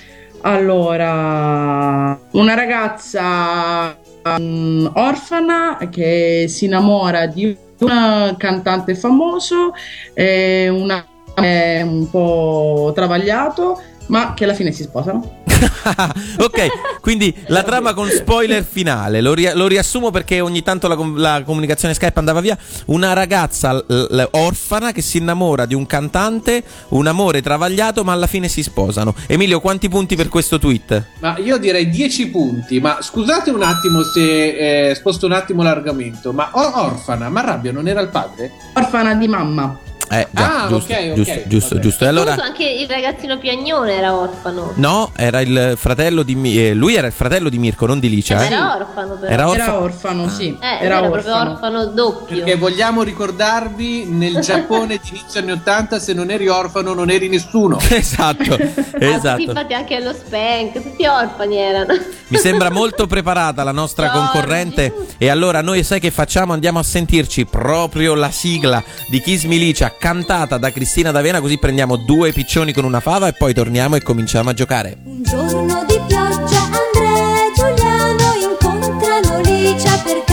Allora, 0.42 2.18
una 2.32 2.54
ragazza 2.54 3.96
mm, 4.38 4.86
orfana 4.92 5.78
che 5.90 6.44
si 6.48 6.66
innamora 6.66 7.26
di 7.26 7.56
un 7.78 8.34
cantante 8.36 8.94
famoso, 8.94 9.72
e 10.12 10.68
una 10.68 11.04
è 11.34 11.80
un 11.82 12.08
po' 12.10 12.92
travagliato, 12.94 13.80
ma 14.08 14.34
che 14.34 14.44
alla 14.44 14.54
fine 14.54 14.70
si 14.70 14.82
sposano. 14.82 15.43
ok, 16.38 17.00
quindi 17.00 17.34
la 17.48 17.62
trama 17.62 17.94
con 17.94 18.08
spoiler 18.08 18.64
finale. 18.64 19.20
Lo, 19.20 19.34
ria- 19.34 19.54
lo 19.54 19.66
riassumo 19.66 20.10
perché 20.10 20.40
ogni 20.40 20.62
tanto 20.62 20.88
la, 20.88 20.96
com- 20.96 21.16
la 21.18 21.42
comunicazione 21.44 21.94
Skype 21.94 22.18
andava 22.18 22.40
via. 22.40 22.56
Una 22.86 23.12
ragazza 23.12 23.72
l- 23.72 23.84
l- 23.88 24.28
orfana 24.32 24.92
che 24.92 25.02
si 25.02 25.18
innamora 25.18 25.66
di 25.66 25.74
un 25.74 25.86
cantante, 25.86 26.62
un 26.88 27.06
amore 27.06 27.42
travagliato, 27.42 28.04
ma 28.04 28.12
alla 28.12 28.26
fine 28.26 28.48
si 28.48 28.62
sposano. 28.62 29.14
Emilio, 29.26 29.60
quanti 29.60 29.88
punti 29.88 30.16
per 30.16 30.28
questo 30.28 30.58
tweet? 30.58 31.04
Ma 31.20 31.36
io 31.38 31.56
direi 31.58 31.88
10 31.88 32.28
punti, 32.28 32.80
ma 32.80 32.98
scusate 33.00 33.50
un 33.50 33.62
attimo 33.62 34.02
se 34.02 34.90
eh, 34.90 34.94
sposto 34.94 35.26
un 35.26 35.32
attimo 35.32 35.62
l'argomento, 35.62 36.32
ma 36.32 36.50
or- 36.52 36.72
orfana, 36.74 37.28
ma 37.28 37.40
Rabbia 37.42 37.72
non 37.72 37.88
era 37.88 38.00
il 38.00 38.08
padre? 38.08 38.50
Orfana 38.74 39.14
di 39.14 39.28
mamma. 39.28 39.78
Eh, 40.10 40.26
già, 40.30 40.64
Ah, 40.64 40.68
giusto, 40.68 40.92
ok, 40.92 41.12
ok, 41.18 41.46
giusto, 41.48 41.78
giusto. 41.78 42.04
E 42.04 42.06
allora. 42.08 42.34
Anche 42.34 42.64
il 42.64 42.88
ragazzino 42.88 43.38
piagnone 43.38 43.94
era 43.94 44.14
orfano. 44.14 44.72
No, 44.76 45.10
era 45.16 45.40
il 45.40 45.74
fratello 45.76 46.22
di 46.22 46.34
Mi- 46.34 46.56
eh, 46.58 46.74
lui 46.74 46.94
era 46.94 47.06
il 47.06 47.12
fratello 47.12 47.48
di 47.48 47.58
Mirko, 47.58 47.86
non 47.86 47.98
di 48.00 48.08
Licia. 48.10 48.42
eh. 48.42 48.46
Era 48.46 48.76
orfano 48.76 49.14
però. 49.14 49.32
Era 49.32 49.42
Era 49.42 49.48
orfano. 49.50 49.78
orfano, 49.78 50.28
sì. 50.28 50.56
Eh, 50.60 50.66
era 50.84 50.98
era 50.98 51.08
proprio 51.08 51.32
orfano. 51.34 51.50
orfano 51.52 51.84
doppio. 51.86 52.36
Perché 52.36 52.54
vogliamo 52.56 53.02
ricordarvi, 53.02 54.04
nel 54.04 54.38
Giappone 54.44 54.98
di 55.02 55.08
inizio 55.10 55.40
anni 55.40 55.52
80, 55.52 55.98
se 55.98 56.12
non 56.12 56.30
eri 56.30 56.48
orfano 56.48 56.92
non 56.94 57.10
eri 57.10 57.28
nessuno. 57.28 57.78
Esatto, 57.94 58.54
Ah, 58.54 58.58
sì, 58.58 58.94
esatto. 58.98 59.40
infatti 59.40 59.74
anche 59.74 60.00
lo 60.00 60.12
Spank, 60.12 60.72
tutti 60.82 61.06
orfani 61.06 61.56
erano. 61.56 61.94
Mi 62.28 62.36
sembra 62.38 62.70
molto 62.70 63.06
preparata 63.06 63.62
la 63.64 63.72
nostra 63.72 64.10
Giorgi. 64.10 64.28
concorrente 64.30 64.94
e 65.18 65.28
allora 65.28 65.62
noi 65.62 65.82
sai 65.82 66.00
che 66.00 66.10
facciamo? 66.10 66.52
Andiamo 66.52 66.78
a 66.78 66.82
sentirci 66.82 67.46
proprio 67.46 68.14
la 68.14 68.30
sigla 68.30 68.82
di 69.08 69.20
Kiss 69.20 69.44
Me 69.44 69.56
Cantata 69.98 70.58
da 70.58 70.70
Cristina 70.72 71.10
D'Avena 71.10 71.40
così 71.40 71.58
prendiamo 71.58 71.96
due 71.96 72.32
piccioni 72.32 72.72
con 72.72 72.84
una 72.84 73.00
fava 73.00 73.28
e 73.28 73.32
poi 73.32 73.54
torniamo 73.54 73.96
e 73.96 74.02
cominciamo 74.02 74.50
a 74.50 74.52
giocare. 74.52 74.96
Un 75.04 75.22
giorno 75.22 75.84
di 75.86 76.00
pioggia 76.06 76.62
Andrea 76.62 77.34
e 77.36 77.52
Giuliano 77.54 78.32
incontrano 78.50 79.40
Licia 79.40 80.02
per 80.04 80.23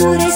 murei 0.00 0.30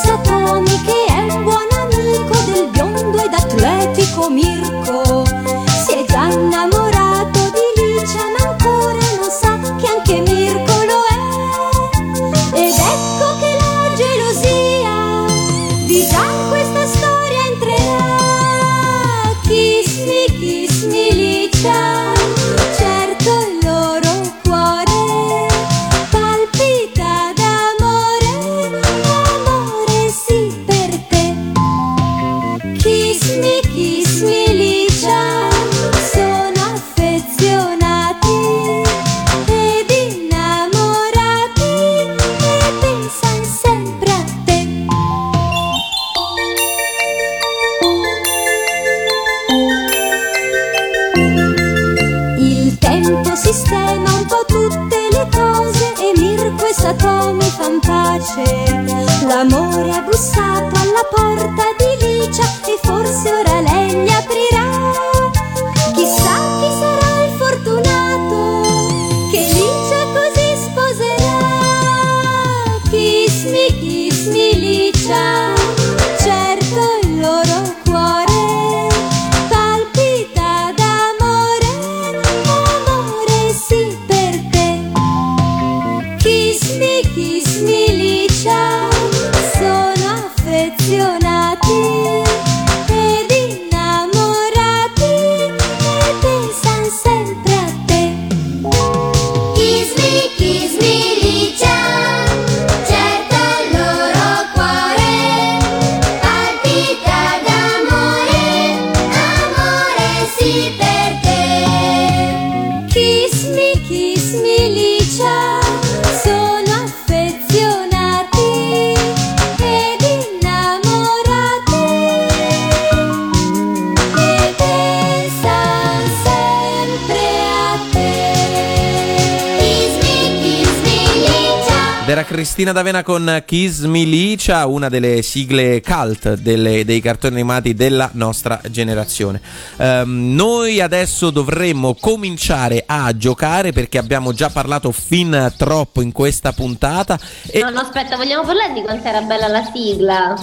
Cristina 132.65 132.83
D'Avena 132.83 133.03
con 133.03 133.43
Kiss 133.45 133.81
Me 133.83 134.05
Licia, 134.05 134.65
una 134.65 134.89
delle 134.89 135.21
sigle 135.21 135.83
cult 135.83 136.33
delle- 136.39 136.87
dei 136.87 137.03
cartoni 137.03 137.35
animati 137.35 137.75
della 137.75 138.09
nostra 138.15 138.59
generazione. 138.71 139.39
Ehm, 139.77 140.33
noi 140.35 140.81
adesso 140.81 141.29
dovremmo 141.29 141.95
cominciare 141.95 142.83
a 142.87 143.15
giocare 143.15 143.73
perché 143.73 143.99
abbiamo 143.99 144.33
già 144.33 144.49
parlato 144.49 144.93
fin 144.93 145.53
troppo 145.59 146.01
in 146.01 146.11
questa 146.11 146.53
puntata 146.53 147.19
e, 147.51 147.61
No, 147.61 147.69
no, 147.69 147.81
aspetta, 147.81 148.17
vogliamo 148.17 148.45
parlare 148.47 148.73
di 148.73 148.81
quanto 148.81 149.09
era 149.09 149.21
bella 149.21 149.49
la 149.49 149.71
sigla? 149.71 150.35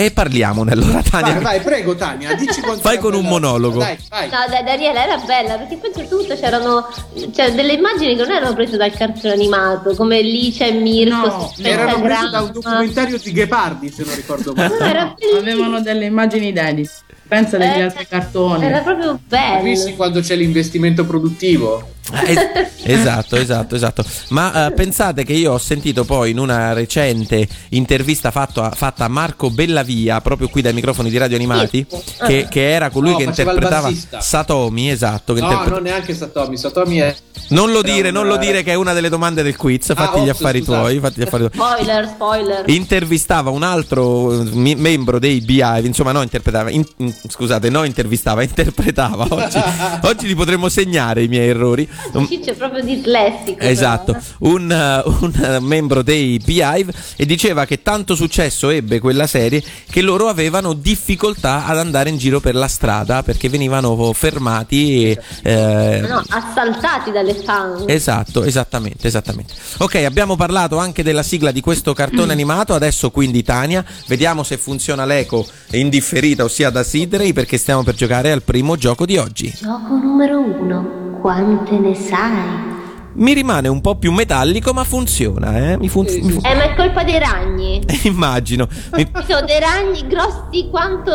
E 0.00 0.12
parliamone 0.12 0.70
allora 0.70 1.02
Tania. 1.02 1.32
Vai, 1.32 1.42
vai, 1.42 1.60
prego 1.60 1.96
Tania, 1.96 2.32
dici 2.34 2.60
quanto 2.62 2.82
Fai 2.82 2.98
con 2.98 3.14
un 3.14 3.22
bella 3.22 3.32
monologo. 3.32 3.78
Dai, 3.80 3.98
vai. 4.08 4.28
No, 4.28 4.36
dai, 4.48 4.62
Daniela 4.62 5.02
era 5.04 5.16
bella 5.16 5.56
perché 5.56 5.76
poi 5.76 5.90
c'è 5.90 6.06
tutto, 6.06 6.36
c'erano 6.36 6.86
cioè, 7.34 7.52
delle 7.52 7.72
immagini 7.72 8.14
che 8.14 8.22
non 8.22 8.30
erano 8.30 8.54
prese 8.54 8.76
dal 8.76 8.92
cartone 8.92 9.32
animato, 9.32 9.96
come 9.96 10.22
Licia 10.22 10.66
e 10.66 10.72
Mirko. 10.72 11.26
No, 11.26 11.52
Erano 11.62 12.00
prese 12.00 12.30
da 12.30 12.42
un 12.42 12.52
documentario 12.52 13.18
di 13.18 13.32
Ghepardi, 13.32 13.90
se 13.90 14.04
non 14.04 14.14
ricordo 14.14 14.52
male. 14.54 14.76
No. 14.78 15.16
Avevano 15.38 15.80
delle 15.80 16.04
immagini 16.04 16.52
dedite. 16.52 16.90
Pensa 17.26 17.56
degli 17.58 17.78
Eh, 17.78 17.82
altri 17.82 18.06
cartoni. 18.06 18.64
Era 18.64 18.78
proprio 18.78 19.18
Capisci 19.28 19.84
bello. 19.84 19.96
quando 19.96 20.20
c'è 20.20 20.36
l'investimento 20.36 21.04
produttivo? 21.04 21.96
Eh, 22.12 22.70
esatto, 22.92 23.36
esatto, 23.36 23.74
esatto. 23.74 24.04
Ma 24.28 24.66
eh, 24.66 24.72
pensate 24.72 25.24
che 25.24 25.32
io 25.32 25.52
ho 25.52 25.58
sentito 25.58 26.04
poi 26.04 26.30
in 26.30 26.38
una 26.38 26.72
recente 26.72 27.46
intervista 27.70 28.30
fatto 28.30 28.62
a- 28.62 28.70
fatta 28.70 29.04
a 29.04 29.08
Marco 29.08 29.50
Bellavia, 29.50 30.20
proprio 30.20 30.48
qui 30.48 30.62
dai 30.62 30.72
microfoni 30.72 31.10
di 31.10 31.16
Radio 31.18 31.36
Animati, 31.36 31.86
che, 32.26 32.46
che 32.50 32.70
era 32.70 32.90
colui 32.90 33.10
No, 33.12 33.16
che 33.18 33.22
interpretava. 33.24 33.90
Satomi, 34.18 34.90
esatto. 34.90 35.32
Che 35.34 35.40
No, 35.40 35.46
interpreta- 35.46 35.74
non 35.74 35.82
neanche 35.82 36.14
Satomi. 36.14 36.56
Satomi 36.56 36.96
è. 36.98 37.14
Non 37.50 37.70
lo 37.72 37.82
dire, 37.82 38.10
non 38.10 38.26
lo 38.26 38.36
dire 38.36 38.62
che 38.62 38.72
è 38.72 38.74
una 38.74 38.92
delle 38.92 39.08
domande 39.08 39.42
del 39.42 39.56
quiz, 39.56 39.94
fatti 39.94 40.18
Ah, 40.18 40.22
gli 40.22 40.28
ops, 40.28 40.38
affari 40.40 40.58
scusate. 40.62 40.78
tuoi, 40.80 40.98
fatti 41.00 41.20
gli 41.20 41.22
affari 41.22 41.48
tuoi. 41.50 41.66
Spoiler, 41.74 42.06
spoiler. 42.08 42.68
Intervistava 42.68 43.50
un 43.50 43.62
altro 43.62 44.32
eh, 44.40 44.44
mi- 44.52 44.74
membro 44.74 45.18
dei 45.18 45.40
Beehive, 45.40 45.86
insomma, 45.86 46.12
no, 46.12 46.20
interpretava, 46.22 46.70
in- 46.70 46.86
in- 46.98 47.14
scusate, 47.28 47.70
no, 47.70 47.84
intervistava, 47.84 48.42
interpretava. 48.44 49.26
Oggi, 49.30 49.58
oggi 50.02 50.26
li 50.26 50.34
potremmo 50.34 50.68
segnare 50.68 51.22
i 51.22 51.28
miei 51.28 51.48
errori. 51.48 51.88
Un- 52.12 52.26
Ciccio 52.26 52.50
è 52.50 52.54
proprio 52.54 52.82
dislessico. 52.82 53.60
Esatto, 53.60 54.16
un, 54.40 54.70
uh, 54.70 55.24
un, 55.24 55.32
uh, 55.58 55.64
membro 55.64 56.02
dei 56.02 56.40
Beehive 56.44 56.92
e 57.16 57.26
diceva 57.26 57.64
che 57.64 57.82
tanto 57.82 58.14
successo 58.14 58.70
ebbe 58.70 59.00
quella 59.00 59.26
serie 59.26 59.62
che 59.90 60.02
loro 60.02 60.28
avevano 60.28 60.72
difficoltà 60.72 61.66
ad 61.66 61.78
andare 61.78 62.08
in 62.08 62.16
giro 62.16 62.40
per 62.40 62.54
la 62.54 62.68
strada 62.68 63.22
perché 63.22 63.48
venivano 63.48 64.12
fermati. 64.12 65.04
E, 65.04 65.20
eh, 65.42 65.52
eh. 65.78 66.00
No, 66.00 66.22
assaltati 66.28 67.10
dalle 67.10 67.34
fan. 67.34 67.84
Esatto, 67.86 68.44
esattamente, 68.44 69.06
esattamente. 69.06 69.54
Ok, 69.78 69.96
abbiamo 69.96 70.36
parlato 70.36 70.78
anche 70.78 71.02
della 71.02 71.22
sigla 71.22 71.50
di 71.50 71.60
questo 71.60 71.92
cartone 71.92 72.32
animato, 72.32 72.74
adesso 72.74 73.10
quindi 73.10 73.42
Tania, 73.42 73.84
vediamo 74.06 74.42
se 74.42 74.56
funziona 74.56 75.04
l'eco 75.04 75.46
indifferita, 75.70 76.44
ossia 76.44 76.70
da 76.70 76.82
Sidney, 76.82 77.32
perché 77.32 77.58
stiamo 77.58 77.82
per 77.82 77.94
giocare 77.94 78.32
al 78.32 78.42
primo 78.42 78.76
gioco 78.76 79.04
di 79.06 79.16
oggi. 79.16 79.54
Gioco 79.60 79.96
numero 79.96 80.40
uno. 80.40 81.06
Quante 81.20 81.78
ne 81.78 81.87
sai? 81.94 82.76
Mi 83.14 83.32
rimane 83.32 83.66
un 83.68 83.80
po' 83.80 83.96
più 83.96 84.12
metallico, 84.12 84.72
ma 84.72 84.84
funziona, 84.84 85.72
eh? 85.72 85.76
Mi 85.78 85.88
fun- 85.88 86.04
mi 86.06 86.30
fun- 86.30 86.44
Eh, 86.44 86.54
ma 86.54 86.62
è 86.64 86.74
colpa 86.76 87.02
dei 87.02 87.18
ragni. 87.18 87.82
Immagino. 88.04 88.68
Mi- 88.92 89.04
Ci 89.12 89.24
sono 89.28 89.44
dei 89.46 89.58
ragni 89.58 90.06
grossi 90.06 90.68
quanto 90.70 91.10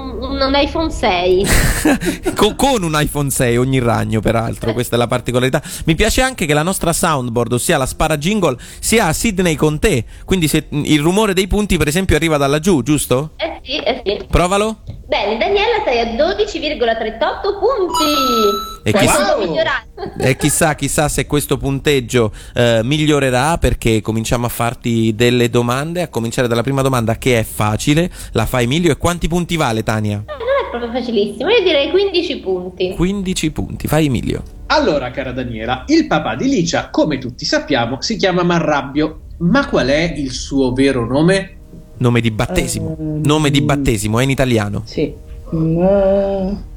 mm, 0.00 0.40
un 0.40 0.52
iPhone 0.54 0.90
6. 0.90 1.46
con, 2.34 2.56
con 2.56 2.82
un 2.82 2.92
iPhone 2.94 3.30
6 3.30 3.56
ogni 3.56 3.78
ragno, 3.78 4.20
peraltro, 4.20 4.72
questa 4.72 4.96
è 4.96 4.98
la 4.98 5.06
particolarità. 5.06 5.62
Mi 5.84 5.94
piace 5.94 6.22
anche 6.22 6.46
che 6.46 6.54
la 6.54 6.62
nostra 6.62 6.92
soundboard, 6.92 7.52
ossia 7.52 7.78
la 7.78 7.86
spara 7.86 8.16
jingle, 8.16 8.56
sia 8.80 9.06
a 9.06 9.12
Sydney 9.12 9.54
con 9.54 9.78
te. 9.78 10.04
Quindi 10.24 10.48
se 10.48 10.66
il 10.70 11.00
rumore 11.00 11.34
dei 11.34 11.46
punti, 11.46 11.76
per 11.76 11.88
esempio, 11.88 12.16
arriva 12.16 12.36
da 12.36 12.46
laggiù, 12.46 12.82
giusto? 12.82 13.30
Eh 13.36 13.60
sì, 13.62 13.76
eh 13.78 14.02
sì. 14.04 14.24
Provalo. 14.28 14.78
Bene, 15.10 15.38
Daniela 15.38 15.82
sei 15.84 15.98
a 15.98 16.04
12,38 16.04 17.58
punti. 17.58 18.80
E 18.84 18.92
chissà- 18.92 19.36
migliorare. 19.36 19.88
E 20.18 20.36
chissà, 20.36 20.74
chissà 20.74 21.08
se 21.08 21.26
questo 21.26 21.56
punteggio 21.56 22.32
eh, 22.54 22.80
migliorerà 22.82 23.58
perché 23.58 24.00
cominciamo 24.00 24.46
a 24.46 24.48
farti 24.48 25.14
delle 25.14 25.50
domande, 25.50 26.02
a 26.02 26.08
cominciare 26.08 26.48
dalla 26.48 26.62
prima 26.62 26.80
domanda 26.82 27.16
che 27.16 27.40
è 27.40 27.42
facile, 27.42 28.10
la 28.32 28.46
fa 28.46 28.60
Emilio 28.60 28.92
e 28.92 28.96
quanti 28.96 29.28
punti 29.28 29.56
vale 29.56 29.82
Tania? 29.90 30.22
Eh, 30.24 30.32
Non 30.32 30.38
è 30.38 30.70
proprio 30.70 30.92
facilissimo, 30.92 31.48
io 31.50 31.62
direi 31.64 31.90
15 31.90 32.38
punti. 32.38 32.94
15 32.94 33.50
punti, 33.50 33.88
fai 33.88 34.06
Emilio. 34.06 34.40
Allora, 34.66 35.10
cara 35.10 35.32
Daniela, 35.32 35.82
il 35.88 36.06
papà 36.06 36.36
di 36.36 36.48
Licia, 36.48 36.90
come 36.90 37.18
tutti 37.18 37.44
sappiamo, 37.44 38.00
si 38.00 38.14
chiama 38.16 38.44
Marrabbio. 38.44 39.22
Ma 39.38 39.66
qual 39.68 39.88
è 39.88 40.14
il 40.16 40.30
suo 40.30 40.72
vero 40.72 41.04
nome? 41.04 41.56
Nome 41.96 42.20
di 42.20 42.30
battesimo, 42.30 42.96
Ehm. 43.00 43.20
nome 43.24 43.50
di 43.50 43.62
battesimo, 43.62 44.20
è 44.20 44.22
in 44.22 44.30
italiano. 44.30 44.82
Sì. 44.86 45.12
Eh, 45.52 46.68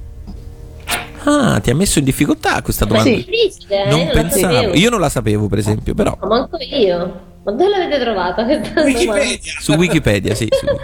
Ah, 1.25 1.59
ti 1.61 1.69
ha 1.69 1.75
messo 1.75 1.99
in 1.99 2.05
difficoltà 2.05 2.61
questa 2.61 2.83
domanda. 2.85 3.09
Sì. 3.09 3.15
Difficile, 3.15 3.83
eh, 3.85 3.89
Non 3.89 3.99
non 3.99 4.07
la 4.07 4.13
pensavo, 4.13 4.53
sapevo. 4.55 4.73
io 4.73 4.89
non 4.89 4.99
la 4.99 5.09
sapevo 5.09 5.47
per 5.47 5.57
esempio, 5.59 5.93
però 5.93 6.17
Ma 6.19 6.27
manco 6.27 6.57
io. 6.57 6.97
Ma 7.43 7.51
dove 7.51 7.69
l'avete 7.69 7.99
trovata 7.99 8.43
questa 8.43 8.73
domanda? 8.73 8.97
Wikipedia. 8.99 9.51
su 9.59 9.73
Wikipedia, 9.73 10.35
sì. 10.35 10.47
su- 10.49 10.65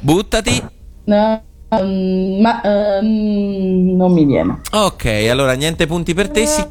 Buttati. 0.00 0.62
No, 1.06 1.44
mm, 1.74 2.40
ma 2.40 2.60
ehm, 2.62 3.96
non 3.96 4.12
mi 4.12 4.24
viene. 4.24 4.60
Ok, 4.72 5.04
allora 5.30 5.52
niente 5.52 5.86
punti 5.86 6.14
per 6.14 6.28
te. 6.30 6.46
Si... 6.46 6.64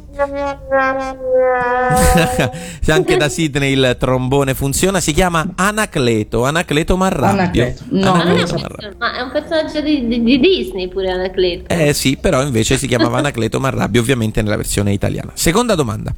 Se 2.82 2.92
anche 2.92 3.16
da 3.16 3.28
Sydney 3.28 3.72
il 3.72 3.96
trombone 3.98 4.54
funziona, 4.54 5.00
si 5.00 5.12
chiama 5.12 5.52
Anacleto, 5.54 6.44
Anacleto 6.44 6.96
Marrabbio. 6.96 7.40
Anacleto. 7.62 7.84
No, 7.90 8.12
Ma, 8.12 8.24
non 8.24 8.26
è 8.36 8.42
Anacleto 8.42 8.54
un 8.54 8.60
Marrabbio. 8.60 8.88
person- 8.88 8.96
ma 8.98 9.16
è 9.16 9.20
un 9.22 9.30
personaggio 9.30 9.80
di, 9.80 10.06
di- 10.06 10.22
di 10.22 10.38
Disney 10.40 10.88
pure 10.88 11.10
Anacleto. 11.10 11.74
Eh 11.74 11.92
sì, 11.94 12.16
però 12.20 12.42
invece 12.42 12.76
si 12.76 12.86
chiamava 12.86 13.18
Anacleto 13.18 13.60
Marrabbio, 13.60 14.00
ovviamente 14.00 14.42
nella 14.42 14.56
versione 14.56 14.92
italiana. 14.92 15.32
Seconda 15.34 15.74
domanda. 15.74 16.12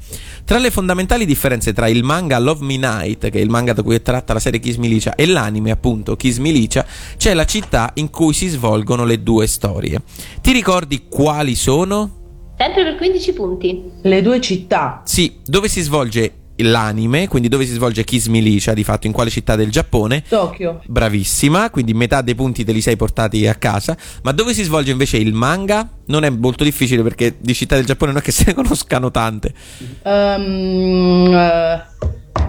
Tra 0.45 0.57
le 0.57 0.71
fondamentali 0.71 1.25
differenze 1.25 1.71
tra 1.73 1.87
il 1.87 2.03
manga 2.03 2.37
Love 2.39 2.65
Me 2.65 2.77
Night, 2.77 3.29
che 3.29 3.39
è 3.39 3.41
il 3.41 3.49
manga 3.49 3.73
da 3.73 3.81
cui 3.83 3.95
è 3.95 4.01
tratta 4.01 4.33
la 4.33 4.39
serie 4.39 4.59
Kiss 4.59 4.75
Me 4.77 4.87
Licia, 4.87 5.15
e 5.15 5.25
l'anime, 5.25 5.71
appunto, 5.71 6.15
Kiss 6.15 6.37
Me 6.37 6.51
Licia, 6.51 6.85
c'è 7.17 7.33
la 7.33 7.45
città 7.45 7.91
in 7.95 8.09
cui 8.09 8.33
si 8.33 8.49
svolgono 8.73 9.05
le 9.05 9.21
due 9.21 9.45
storie. 9.45 10.01
Ti 10.41 10.51
ricordi 10.51 11.05
quali 11.07 11.55
sono? 11.55 12.21
Sempre 12.57 12.83
per 12.83 12.95
15 12.95 13.33
punti. 13.33 13.83
Le 14.01 14.21
due 14.21 14.41
città. 14.41 15.01
Sì, 15.05 15.39
dove 15.45 15.67
si 15.67 15.81
svolge 15.81 16.39
l'anime, 16.57 17.27
quindi 17.27 17.49
dove 17.49 17.65
si 17.65 17.73
svolge 17.73 18.03
Kiss 18.03 18.27
Milicia, 18.27 18.73
di 18.73 18.83
fatto 18.83 19.05
in 19.07 19.13
quale 19.13 19.29
città 19.29 19.55
del 19.55 19.69
Giappone. 19.69 20.23
Tokyo. 20.27 20.81
Bravissima, 20.85 21.69
quindi 21.69 21.93
metà 21.93 22.21
dei 22.21 22.35
punti 22.35 22.63
te 22.63 22.71
li 22.71 22.81
sei 22.81 22.95
portati 22.95 23.45
a 23.47 23.55
casa. 23.55 23.95
Ma 24.23 24.31
dove 24.31 24.53
si 24.53 24.63
svolge 24.63 24.91
invece 24.91 25.17
il 25.17 25.33
manga? 25.33 25.87
Non 26.07 26.23
è 26.23 26.29
molto 26.29 26.63
difficile 26.63 27.03
perché 27.03 27.35
di 27.39 27.53
città 27.53 27.75
del 27.75 27.85
Giappone 27.85 28.11
non 28.11 28.21
è 28.21 28.23
che 28.23 28.31
se 28.31 28.45
ne 28.47 28.53
conoscano 28.53 29.11
tante. 29.11 29.53
Ehm, 30.03 31.31
eh, 31.31 31.83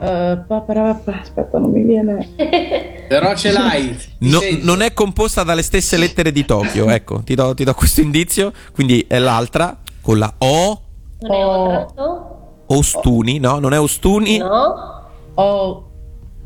pa- 0.05 1.21
aspetta, 1.21 1.59
non 1.59 1.71
mi 1.71 1.83
viene. 1.83 2.29
Però 3.09 3.35
ce 3.35 3.53
l'hai. 3.53 3.97
No- 4.21 4.41
non 4.63 4.81
è 4.83 4.93
composta 4.93 5.43
dalle 5.43 5.63
stesse 5.63 5.97
lettere 5.97 6.33
di 6.33 6.45
Tokyo, 6.45 6.89
ecco, 6.91 7.23
ti 7.23 7.35
do, 7.35 7.55
ti 7.55 7.65
do 7.65 7.75
questo 7.75 8.01
indizio. 8.01 8.53
Quindi 8.73 9.05
è 9.09 9.19
l'altra 9.19 9.77
con 10.01 10.19
la 10.19 10.33
O, 10.39 10.81
Non 11.21 11.33
è 11.33 11.45
Otranto? 11.45 12.31
Ostuni, 12.67 13.39
no? 13.39 13.59
Non 13.59 13.73
è 13.73 13.81
Ostuni. 13.81 14.39
No? 14.39 15.09
O, 15.35 15.91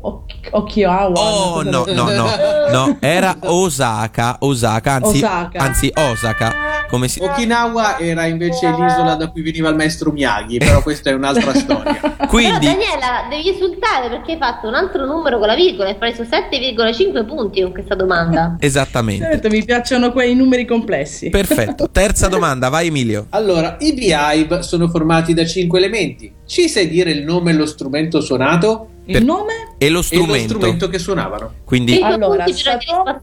o, 0.01 0.25
Okinawa. 0.51 1.19
Oh 1.19 1.61
no, 1.61 1.85
no, 1.87 2.09
no, 2.09 2.29
no, 2.71 2.97
era 3.01 3.35
Osaka, 3.41 4.37
Osaka, 4.39 4.93
anzi, 4.93 5.17
Osaka. 5.17 5.59
anzi 5.59 5.91
Osaka, 5.93 6.53
come 6.89 7.07
si... 7.07 7.19
Okinawa 7.21 7.99
era 7.99 8.25
invece 8.25 8.69
l'isola 8.69 9.15
da 9.15 9.27
cui 9.29 9.41
veniva 9.41 9.69
il 9.69 9.75
maestro 9.75 10.11
Miyagi, 10.11 10.57
però 10.57 10.81
questa 10.81 11.09
è 11.09 11.13
un'altra 11.13 11.53
storia. 11.55 11.99
Quindi, 12.27 12.65
Però 12.65 12.73
Daniela, 12.73 13.27
devi 13.29 13.49
esultare 13.49 14.09
perché 14.09 14.33
hai 14.33 14.37
fatto 14.37 14.67
un 14.67 14.75
altro 14.75 15.05
numero 15.05 15.37
con 15.37 15.47
la 15.47 15.55
virgola 15.55 15.89
e 15.89 15.91
hai 15.91 15.97
preso 15.97 16.23
7,5 16.23 17.25
punti 17.25 17.61
con 17.61 17.71
questa 17.71 17.95
domanda. 17.95 18.55
esattamente. 18.61 19.25
Certo, 19.25 19.49
mi 19.49 19.63
piacciono 19.63 20.11
quei 20.11 20.33
numeri 20.33 20.65
complessi. 20.65 21.29
Perfetto. 21.29 21.89
Terza 21.91 22.27
domanda, 22.27 22.69
vai 22.69 22.87
Emilio. 22.87 23.27
Allora, 23.31 23.75
i 23.79 23.93
Beehive 23.93 24.63
sono 24.63 24.87
formati 24.87 25.33
da 25.33 25.45
cinque 25.45 25.79
elementi. 25.79 26.37
Ci 26.49 26.67
sai 26.67 26.87
dire 26.87 27.11
il 27.11 27.23
nome 27.23 27.51
e 27.51 27.53
lo 27.53 27.67
strumento 27.67 28.21
suonato? 28.21 28.87
Il 29.05 29.23
nome? 29.23 29.75
E 29.77 29.85
lo 29.85 29.89
E 29.89 29.91
lo 29.91 30.01
strumento. 30.01 30.55
strumento 30.55 30.89
che 30.89 30.97
suonavano. 30.97 31.53
Quindi, 31.63 32.01
Allora, 32.01 32.43
risposta. 32.43 33.21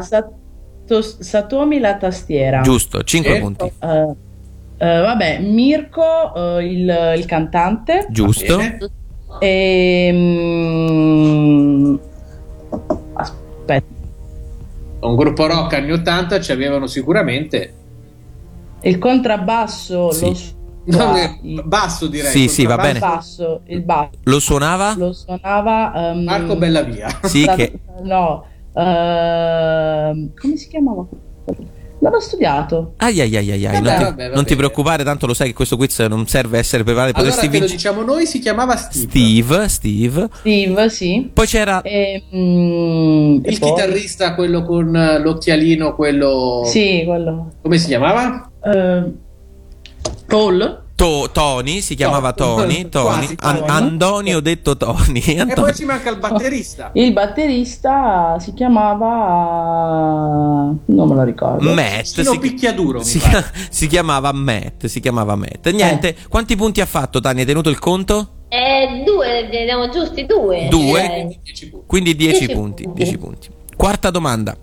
Sato- 0.00 0.34
Satomi 1.20 1.78
la 1.78 1.96
tastiera. 1.96 2.62
giusto, 2.62 3.04
5 3.04 3.34
Sì. 3.34 3.38
punti. 3.40 3.64
Eh, 3.64 4.14
eh, 4.78 5.00
vabbè, 5.00 5.38
Mirko, 5.42 6.58
eh, 6.58 6.64
il, 6.66 7.14
il 7.18 7.24
cantante. 7.26 8.08
Giusto. 8.10 8.58
E, 9.38 10.10
mm, 10.12 11.94
aspetta, 13.12 13.94
Un 15.02 15.14
gruppo 15.14 15.46
rock 15.46 15.72
anni 15.74 15.92
80 15.92 16.40
ci 16.40 16.50
avevano 16.50 16.88
sicuramente. 16.88 17.72
il 18.82 18.98
contrabbasso 18.98 20.10
Sì. 20.10 20.24
lo 20.26 20.34
è- 20.86 21.38
il 21.42 21.62
basso 21.64 22.06
direi. 22.06 22.30
Sì, 22.30 22.48
sì, 22.48 22.64
va 22.66 22.76
bene. 22.76 22.98
basso, 22.98 23.62
il 23.66 23.82
basso 23.82 24.10
Lo 24.24 24.38
suonava? 24.38 24.94
lo 24.96 25.12
suonava 25.12 26.10
ehm, 26.12 26.22
Marco 26.24 26.56
Bellavia. 26.56 27.08
Sì, 27.24 27.42
Sa- 27.44 27.54
che... 27.54 27.78
no 28.02 28.44
ehm, 28.74 30.30
come 30.40 30.56
si 30.56 30.68
chiamava 30.68 31.06
non 31.98 32.12
l'ho 32.12 32.20
studiato 32.20 32.92
Ai 32.98 33.18
ai 33.20 33.34
ai 33.36 33.50
ai 33.50 33.62
Vabbè, 33.62 33.80
non, 33.80 33.96
ti, 33.96 34.02
vabbè, 34.04 34.28
va 34.28 34.34
non 34.34 34.44
ti 34.44 34.54
preoccupare, 34.54 35.02
tanto 35.02 35.26
lo 35.26 35.32
sai 35.32 35.48
che 35.48 35.54
questo 35.54 35.76
quiz 35.78 35.98
non 36.00 36.26
serve 36.26 36.58
a 36.58 36.60
essere 36.60 36.84
preparati. 36.84 37.18
Allora 37.18 37.32
Potresti 37.34 37.50
te 37.50 37.58
lo 37.60 37.66
vincere. 37.66 37.92
diciamo 37.94 38.12
noi, 38.12 38.26
si 38.26 38.38
chiamava 38.38 38.76
Steve. 38.76 39.06
Steve, 39.08 39.68
Steve. 39.68 40.28
Steve 40.40 40.90
sì 40.90 41.30
Poi 41.32 41.46
c'era 41.46 41.80
e, 41.80 42.22
mm, 42.34 43.44
Il 43.44 43.58
chitarrista, 43.58 44.34
quello 44.34 44.62
con 44.62 44.90
l'occhialino, 44.92 45.94
quello... 45.94 46.62
sì 46.66 47.02
quello 47.06 47.52
Come 47.62 47.78
si 47.78 47.86
chiamava? 47.86 48.50
Ehm, 48.62 49.14
Paul 50.26 50.84
To- 50.96 51.28
Tony, 51.30 51.82
si 51.82 51.94
chiamava 51.94 52.32
To- 52.32 52.54
Tony. 52.56 52.88
Tony. 52.88 53.04
quasi 53.06 53.36
An- 53.40 53.58
Tony. 53.58 53.70
Antonio 53.70 54.40
detto 54.40 54.78
Tony. 54.78 55.20
E 55.20 55.40
Antonio. 55.40 55.64
poi 55.64 55.74
ci 55.74 55.84
manca 55.84 56.08
il 56.08 56.16
batterista. 56.18 56.90
il 56.94 57.12
batterista 57.12 58.38
si 58.40 58.54
chiamava 58.54 59.04
non 60.86 61.08
me 61.08 61.14
lo 61.14 61.22
ricordo 61.22 61.72
Matt. 61.74 62.02
Sino 62.04 62.30
Si, 62.32 62.38
picchiaduro. 62.38 63.02
si 63.02 63.18
chia- 63.18 63.44
si 63.70 63.86
chiamava 63.88 64.32
Matt. 64.32 64.86
Si 64.86 65.00
chiamava 65.00 65.36
Matt. 65.36 65.68
Niente, 65.68 66.16
quanti 66.28 66.56
punti 66.56 66.80
ha 66.80 66.86
fatto 66.86 67.20
Tani? 67.20 67.40
Hai 67.40 67.46
tenuto 67.46 67.68
il 67.68 67.78
conto? 67.78 68.28
Eh, 68.48 69.02
due, 69.04 69.48
ne 69.50 69.64
diamo 69.64 69.88
giusti 69.90 70.24
due. 70.24 70.68
Due? 70.70 71.28
punti. 71.42 71.70
Quindi 71.86 72.16
10 72.16 72.38
Dieci 72.38 72.54
punti, 72.54 72.84
punti. 72.84 73.02
10 73.02 73.18
punti. 73.18 73.48
Quarta 73.76 74.08
domanda. 74.10 74.56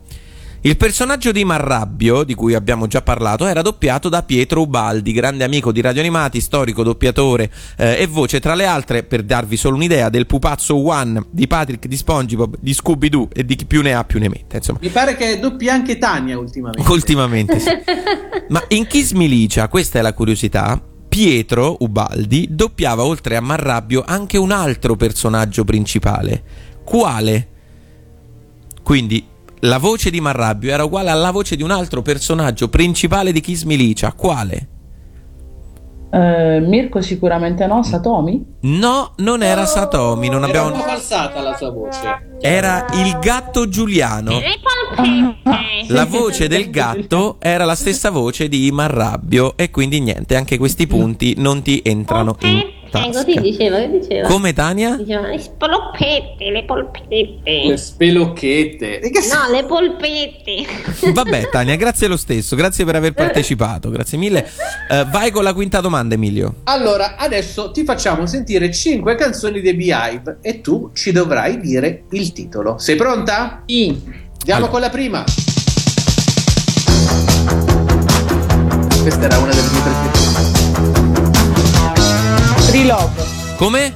Il 0.66 0.78
personaggio 0.78 1.34
di 1.34 1.44
Marrabbio, 1.44 2.24
di 2.24 2.36
cui 2.36 2.54
abbiamo 2.54 2.88
già 2.88 3.02
parlato, 3.02 3.46
era 3.46 3.62
doppiato 3.62 4.08
da 4.08 4.24
Pietro 4.24 4.62
Ubaldi, 4.62 5.12
grande 5.12 5.44
amico 5.44 5.74
di 5.74 5.82
Radio 5.82 6.00
Animati, 6.00 6.40
storico 6.40 6.84
doppiatore 6.84 7.52
eh, 7.76 7.98
e 8.00 8.08
voce, 8.08 8.40
tra 8.40 8.56
le 8.56 8.66
altre, 8.66 9.04
per 9.04 9.24
darvi 9.24 9.58
solo 9.58 9.76
un'idea, 9.76 10.08
del 10.08 10.26
pupazzo 10.26 10.78
One, 10.88 11.22
di 11.32 11.48
Patrick, 11.48 11.86
di 11.86 11.98
SpongeBob, 11.98 12.56
di 12.62 12.74
Scooby-Doo 12.74 13.28
e 13.34 13.44
di 13.44 13.56
chi 13.56 13.66
più 13.66 13.82
ne 13.82 13.94
ha 13.94 14.06
più 14.06 14.20
ne 14.20 14.30
metta. 14.30 14.56
Insomma, 14.56 14.80
Mi 14.82 14.88
pare 14.88 15.18
che 15.18 15.38
doppia 15.38 15.74
anche 15.74 15.98
Tania 15.98 16.40
ultimamente. 16.40 16.90
ultimamente 16.90 17.60
sì. 17.60 17.70
Ma 18.48 18.64
in 18.70 18.88
Kiss 18.88 19.12
Milicia, 19.12 19.68
questa 19.68 20.00
è 20.00 20.02
la 20.02 20.14
curiosità, 20.14 20.82
Pietro 21.10 21.76
Ubaldi 21.82 22.48
doppiava 22.50 23.04
oltre 23.04 23.36
a 23.36 23.42
Marrabbio 23.42 24.02
anche 24.06 24.38
un 24.38 24.52
altro 24.52 24.96
personaggio 24.96 25.66
principale. 25.66 26.42
Quale? 26.86 27.50
Quindi 28.82 29.32
la 29.64 29.78
voce 29.78 30.10
di 30.10 30.20
Marrabbio 30.20 30.72
era 30.72 30.84
uguale 30.84 31.10
alla 31.10 31.32
voce 31.32 31.56
di 31.56 31.64
un 31.64 31.72
altro 31.72 32.02
personaggio 32.02 32.70
principale 32.70 33.32
di 33.32 33.42
Kiss 33.42 33.64
Milicia. 33.64 34.12
Quale? 34.14 34.68
Eh, 36.12 36.60
Mirko 36.60 37.02
sicuramente 37.02 37.66
no 37.66 37.82
Satomi 37.82 38.46
No, 38.62 39.14
non 39.18 39.42
era 39.42 39.66
Satomi, 39.66 40.30
non 40.30 40.44
Era 40.44 40.62
un 40.62 40.68
abbiamo... 40.68 40.84
po' 40.84 40.90
falsata 40.90 41.42
la 41.42 41.56
sua 41.56 41.72
voce. 41.72 42.36
Era 42.40 42.86
il 42.94 43.18
gatto 43.20 43.68
Giuliano. 43.68 44.40
La 45.88 46.06
voce 46.06 46.48
del 46.48 46.70
gatto 46.70 47.38
era 47.40 47.66
la 47.66 47.76
stessa 47.76 48.12
voce 48.12 48.48
di 48.48 48.70
Marrabbio 48.72 49.58
e 49.58 49.72
quindi 49.72 50.00
niente, 50.02 50.36
anche 50.36 50.58
questi 50.58 50.88
punti 50.88 51.36
non 51.38 51.62
ti 51.62 51.82
entrano 51.84 52.36
in 52.42 52.82
Eh, 53.00 53.06
così 53.12 53.26
tasca. 53.26 53.42
diceva, 53.42 53.78
che 53.78 53.90
diceva? 54.00 54.28
Come 54.28 54.54
Tania? 54.54 54.96
Diceva, 54.96 55.28
le 55.28 55.40
spoloppette, 55.40 56.36
le 56.46 56.52
Le 56.52 56.64
polpette. 56.66 57.78
spelocchette. 57.78 59.00
E 59.00 59.10
che 59.10 59.22
s- 59.22 59.32
No, 59.34 59.52
le 59.52 59.64
polpette. 59.66 60.66
Vabbè, 61.12 61.50
Tania, 61.50 61.76
grazie 61.76 62.08
lo 62.08 62.18
stesso, 62.18 62.56
grazie 62.56 62.86
per 62.86 62.96
aver 62.96 63.14
partecipato, 63.14 63.90
grazie 63.90 64.18
mille. 64.18 64.46
Eh, 64.90 65.06
vai 65.12 65.32
con 65.32 65.44
la 65.44 65.54
quinta 65.54 65.82
domanda, 65.82 66.16
Emilio. 66.16 66.56
Allora, 66.66 67.16
adesso 67.18 67.72
ti 67.72 67.84
facciamo 67.84 68.26
sentire 68.26 68.72
5 68.72 69.16
canzoni 69.16 69.62
dei 69.62 69.74
Beehive 69.74 70.38
e 70.42 70.62
tu 70.62 70.92
ci 70.94 71.12
dovrai 71.12 71.60
dire 71.60 72.04
il 72.12 72.32
titolo. 72.34 72.78
Sei 72.78 72.96
pronta? 72.96 73.64
sì 73.66 74.22
Andiamo 74.44 74.66
Allora. 74.68 74.72
con 74.72 74.82
la 74.82 74.90
prima. 74.90 75.24
Questa 79.02 79.26
era 79.26 79.38
una 79.38 79.52
delle 79.54 79.70
mie 79.72 79.82
preferite. 79.82 80.23
Free 82.74 82.86
Love 82.86 83.24
Come? 83.58 83.94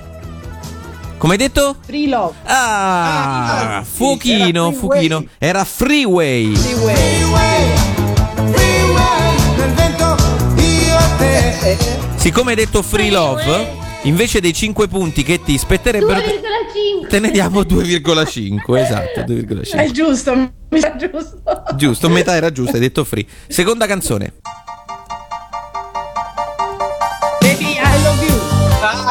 Come 1.17 1.33
hai 1.33 1.39
detto? 1.39 1.77
Free 1.83 2.07
Love 2.07 2.35
Ah, 2.43 3.77
Ah, 3.79 3.83
sì, 3.83 3.89
fuochino, 3.95 4.67
era 4.67 4.71
Freeway. 4.71 4.73
fuochino. 4.77 5.25
Era 5.39 5.63
Freeway. 5.63 6.53
Siccome 12.15 12.51
hai 12.51 12.55
detto 12.57 12.81
Free 12.83 13.09
Love, 13.09 13.67
invece 14.03 14.39
dei 14.41 14.53
5 14.53 14.87
punti 14.87 15.23
che 15.23 15.41
ti 15.41 15.57
spetterebbero, 15.57 16.19
te- 16.21 16.39
2,5. 16.39 17.07
te 17.07 17.19
ne 17.19 17.31
diamo 17.31 17.61
2,5. 17.61 18.77
Esatto, 18.79 19.19
è 19.21 19.23
2,5. 19.23 19.91
giusto 19.91 20.33
mi 20.69 20.79
sa 20.79 20.95
giusto 20.95 21.41
Giusto, 21.75 22.09
metà 22.09 22.35
era 22.35 22.51
giusta, 22.51 22.73
hai 22.73 22.79
detto 22.81 23.03
free. 23.03 23.25
Seconda 23.47 23.85
canzone. 23.87 24.33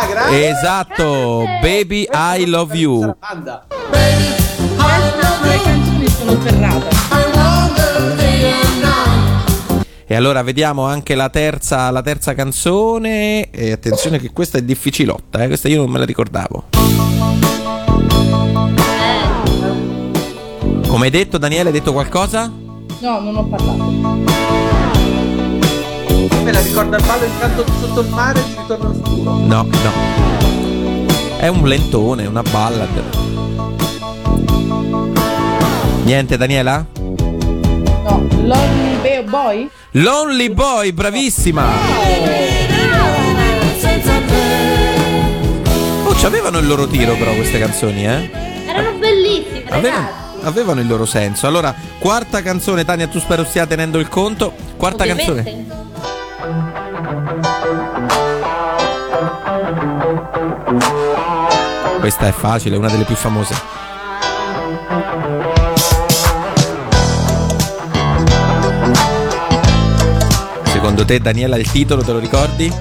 Grazie. 0.08 0.50
Esatto, 0.50 1.44
Baby 1.60 2.08
I 2.12 2.46
Love 2.46 2.76
You. 2.76 3.16
Banda. 3.18 3.66
le 5.42 5.60
canzoni 5.62 6.08
sono 6.08 6.40
ferrata 6.40 6.88
E 10.08 10.14
allora 10.14 10.42
vediamo 10.42 10.84
anche 10.84 11.14
la 11.14 11.28
terza, 11.28 11.90
la 11.90 12.02
terza 12.02 12.34
canzone. 12.34 13.50
E 13.50 13.72
attenzione 13.72 14.18
che 14.18 14.30
questa 14.32 14.58
è 14.58 14.62
difficilotta, 14.62 15.42
eh? 15.42 15.46
questa 15.48 15.68
io 15.68 15.82
non 15.82 15.90
me 15.90 15.98
la 15.98 16.04
ricordavo. 16.04 16.64
Come 20.86 21.04
hai 21.04 21.10
detto, 21.10 21.38
Daniele, 21.38 21.68
hai 21.68 21.74
detto 21.74 21.92
qualcosa? 21.92 22.64
no 23.00 23.20
non 23.20 23.36
ho 23.36 23.44
parlato 23.44 24.75
Me 26.42 26.52
la 26.52 26.60
ricorda 26.60 26.96
il 26.96 27.04
ballo 27.04 27.24
intanto 27.24 27.64
sotto 27.80 28.00
il 28.00 28.08
mare 28.08 28.42
ci 28.42 28.54
ritorno 28.58 28.88
al 28.88 28.94
futuro. 28.94 29.30
No, 29.38 29.62
no. 29.62 31.36
È 31.38 31.48
un 31.48 31.66
lentone, 31.66 32.26
una 32.26 32.42
ballad. 32.42 33.02
Niente, 36.04 36.36
Daniela? 36.36 36.86
no 38.06 38.26
Lonely 38.42 39.22
Boy 39.24 39.70
Lonely 39.92 40.50
Boy, 40.50 40.92
bravissima! 40.92 41.64
C'avevano 46.18 46.58
il 46.58 46.66
loro 46.66 46.86
tiro 46.88 47.14
però 47.14 47.32
queste 47.34 47.58
canzoni, 47.58 48.04
eh? 48.04 48.30
Erano 48.66 48.98
bellissime, 48.98 49.64
Avevano, 49.68 50.08
avevano 50.42 50.80
il 50.80 50.86
loro 50.88 51.04
senso. 51.04 51.46
Allora, 51.46 51.72
quarta 51.98 52.42
canzone, 52.42 52.84
Tania, 52.84 53.06
tu 53.06 53.20
spero 53.20 53.44
stia 53.44 53.64
tenendo 53.66 53.98
il 53.98 54.08
conto. 54.08 54.52
Quarta 54.76 55.04
Ovviamente. 55.04 55.42
canzone. 55.42 55.85
Questa 62.00 62.26
è 62.26 62.32
facile, 62.32 62.76
una 62.76 62.88
delle 62.88 63.04
più 63.04 63.14
famose. 63.14 63.54
Secondo 70.64 71.04
te, 71.04 71.20
Daniela, 71.20 71.56
il 71.56 71.70
titolo 71.70 72.02
te 72.02 72.12
lo 72.12 72.18
ricordi? 72.18 72.72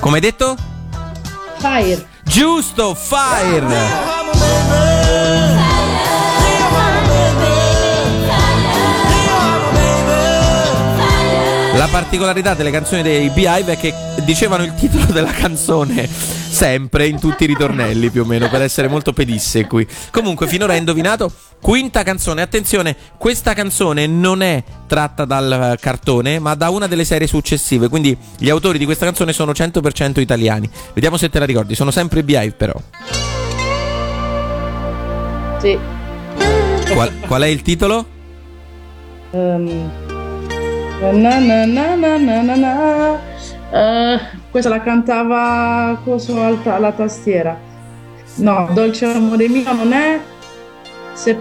Come 0.00 0.14
hai 0.16 0.20
detto? 0.20 0.56
Fire. 1.58 2.06
Giusto, 2.22 2.94
Fire! 2.94 4.17
La 11.78 11.86
particolarità 11.86 12.54
delle 12.54 12.72
canzoni 12.72 13.02
dei 13.02 13.30
Beehive 13.30 13.74
è 13.74 13.78
che 13.78 13.94
dicevano 14.24 14.64
il 14.64 14.74
titolo 14.74 15.04
della 15.14 15.30
canzone 15.30 16.08
sempre 16.08 17.06
in 17.06 17.20
tutti 17.20 17.44
i 17.44 17.46
ritornelli 17.46 18.10
più 18.10 18.22
o 18.22 18.24
meno 18.24 18.48
per 18.48 18.62
essere 18.62 18.88
molto 18.88 19.12
pedissequi. 19.12 19.86
Comunque 20.10 20.48
finora 20.48 20.72
hai 20.72 20.80
indovinato 20.80 21.30
quinta 21.62 22.02
canzone. 22.02 22.42
Attenzione, 22.42 22.96
questa 23.16 23.54
canzone 23.54 24.08
non 24.08 24.42
è 24.42 24.64
tratta 24.88 25.24
dal 25.24 25.76
cartone, 25.78 26.40
ma 26.40 26.56
da 26.56 26.68
una 26.70 26.88
delle 26.88 27.04
serie 27.04 27.28
successive, 27.28 27.88
quindi 27.88 28.18
gli 28.38 28.50
autori 28.50 28.76
di 28.76 28.84
questa 28.84 29.04
canzone 29.04 29.32
sono 29.32 29.52
100% 29.52 30.18
italiani. 30.18 30.68
Vediamo 30.94 31.16
se 31.16 31.30
te 31.30 31.38
la 31.38 31.44
ricordi, 31.44 31.76
sono 31.76 31.92
sempre 31.92 32.24
Beehive 32.24 32.54
però. 32.56 32.74
Sì. 35.60 35.78
Qual, 36.90 37.12
qual 37.20 37.42
è 37.42 37.46
il 37.46 37.62
titolo? 37.62 38.04
Ehm, 39.30 40.07
na 41.00 41.38
na 41.38 41.64
na 41.66 41.94
na 41.96 42.16
na 42.18 42.42
na 42.42 42.56
na. 42.56 43.18
Eh, 43.70 44.20
questa 44.50 44.70
la 44.70 44.80
cantava 44.80 45.98
coso 46.04 46.42
alta 46.42 46.74
alla 46.74 46.92
tastiera. 46.92 47.56
No, 48.36 48.68
Dolce 48.72 49.06
amore 49.06 49.48
mio 49.48 49.72
non 49.72 49.92
è. 49.92 50.20
Se 51.14 51.36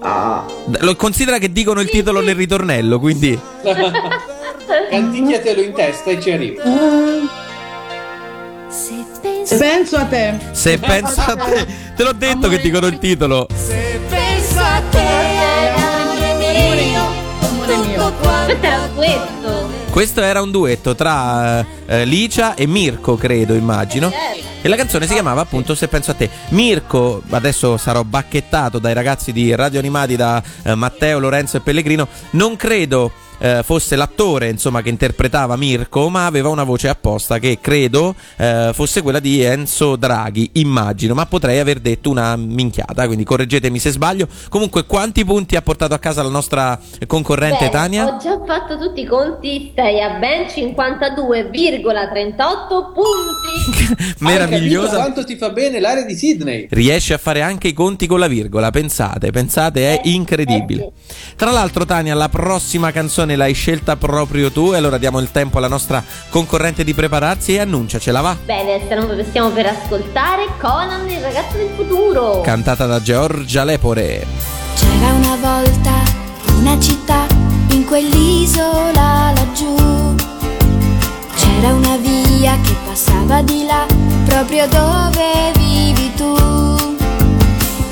ah, 0.00 0.44
Lo 0.80 0.96
considera 0.96 1.38
che 1.38 1.50
dicono 1.50 1.80
il 1.80 1.88
titolo 1.90 2.20
nel 2.20 2.34
ritornello, 2.34 2.98
quindi 2.98 3.38
Canticchiatelo 4.90 5.62
in 5.62 5.72
testa 5.72 6.10
e 6.10 6.20
ci 6.20 6.30
arrivi. 6.30 6.58
se 8.68 9.56
penso 9.58 9.96
a 9.96 10.04
te. 10.04 10.34
se 10.52 10.78
pensa 10.78 11.26
a 11.26 11.36
te, 11.36 11.66
te 11.94 12.02
l'ho 12.02 12.12
detto 12.12 12.48
che 12.48 12.58
dicono 12.58 12.86
il 12.86 12.98
titolo. 12.98 13.46
Penso 13.46 14.60
a 14.60 14.82
te, 14.90 15.35
Questo 18.56 18.66
era 18.66 18.82
un 18.82 18.94
duetto. 18.94 19.70
Questo 19.90 20.22
era 20.22 20.42
un 20.42 20.50
duetto 20.50 20.94
tra 20.94 21.64
eh, 21.86 22.04
Licia 22.04 22.54
e 22.54 22.66
Mirko, 22.66 23.16
credo, 23.16 23.54
immagino. 23.54 24.10
E 24.62 24.68
la 24.68 24.76
canzone 24.76 25.06
si 25.06 25.12
chiamava 25.12 25.42
appunto 25.42 25.74
Se 25.74 25.88
penso 25.88 26.10
a 26.10 26.14
te. 26.14 26.28
Mirko, 26.48 27.22
adesso 27.30 27.76
sarò 27.76 28.02
bacchettato 28.02 28.78
dai 28.78 28.94
ragazzi 28.94 29.32
di 29.32 29.54
Radio 29.54 29.78
Animati 29.78 30.16
da 30.16 30.42
eh, 30.62 30.74
Matteo, 30.74 31.18
Lorenzo 31.18 31.58
e 31.58 31.60
Pellegrino. 31.60 32.08
Non 32.30 32.56
credo 32.56 33.12
eh, 33.38 33.62
fosse 33.62 33.96
l'attore, 33.96 34.48
insomma, 34.48 34.82
che 34.82 34.88
interpretava 34.88 35.56
Mirko, 35.56 36.08
ma 36.08 36.26
aveva 36.26 36.48
una 36.48 36.64
voce 36.64 36.88
apposta 36.88 37.38
che 37.38 37.58
credo 37.60 38.14
eh, 38.36 38.70
fosse 38.72 39.02
quella 39.02 39.20
di 39.20 39.42
Enzo 39.42 39.96
Draghi, 39.96 40.50
immagino, 40.54 41.12
ma 41.14 41.26
potrei 41.26 41.58
aver 41.58 41.80
detto 41.80 42.08
una 42.10 42.36
minchiata, 42.36 43.06
quindi 43.06 43.24
correggetemi 43.24 43.78
se 43.78 43.90
sbaglio. 43.90 44.28
Comunque, 44.48 44.86
quanti 44.86 45.24
punti 45.24 45.56
ha 45.56 45.62
portato 45.62 45.94
a 45.94 45.98
casa 45.98 46.22
la 46.22 46.28
nostra 46.28 46.78
concorrente 47.06 47.58
Bene, 47.58 47.70
Tania? 47.70 48.06
Ho 48.06 48.18
già 48.18 48.40
fatto 48.44 48.78
tutti 48.78 49.00
i 49.00 49.06
conti, 49.06 49.70
stai 49.72 50.02
a 50.02 50.18
ben 50.18 50.46
52,38 50.46 52.92
punti. 52.92 54.14
Meravigliosa. 54.20 54.96
quanto 54.96 55.24
ti 55.24 55.36
fa 55.36 55.50
bene 55.50 55.80
l'area 55.80 56.04
di 56.04 56.14
Sydney? 56.14 56.66
riesce 56.70 57.14
a 57.14 57.18
fare 57.18 57.42
anche 57.42 57.68
i 57.68 57.72
conti 57.72 58.06
con 58.06 58.18
la 58.18 58.28
virgola. 58.28 58.70
Pensate, 58.70 59.30
pensate, 59.30 60.00
è 60.00 60.02
incredibile. 60.04 60.92
Tra 61.36 61.50
l'altro, 61.50 61.84
Tania, 61.84 62.14
la 62.14 62.28
prossima 62.28 62.92
canzone 62.92 63.25
l'hai 63.34 63.54
scelta 63.54 63.96
proprio 63.96 64.52
tu. 64.52 64.72
E 64.72 64.76
allora 64.76 64.98
diamo 64.98 65.18
il 65.18 65.32
tempo 65.32 65.58
alla 65.58 65.68
nostra 65.68 66.04
concorrente 66.28 66.84
di 66.84 66.94
prepararsi 66.94 67.54
e 67.54 67.60
annunciacela, 67.60 68.20
va. 68.20 68.36
Bene, 68.44 68.80
stiamo, 68.84 69.08
stiamo 69.24 69.50
per 69.50 69.66
ascoltare 69.66 70.46
Conan, 70.60 71.08
il 71.08 71.20
ragazzo 71.20 71.56
del 71.56 71.70
futuro. 71.74 72.42
Cantata 72.42 72.86
da 72.86 73.02
Giorgia 73.02 73.64
Lepore. 73.64 74.24
C'era 74.76 75.12
una 75.12 75.36
volta 75.36 75.92
una 76.58 76.78
città 76.78 77.26
in 77.70 77.84
quell'isola 77.84 79.32
laggiù. 79.34 80.14
C'era 81.34 81.72
una 81.74 81.96
via 81.96 82.58
che 82.62 82.74
passava 82.84 83.42
di 83.42 83.64
là, 83.64 83.86
proprio 84.26 84.66
dove 84.68 85.52
vivi 85.56 86.12
tu. 86.14 86.34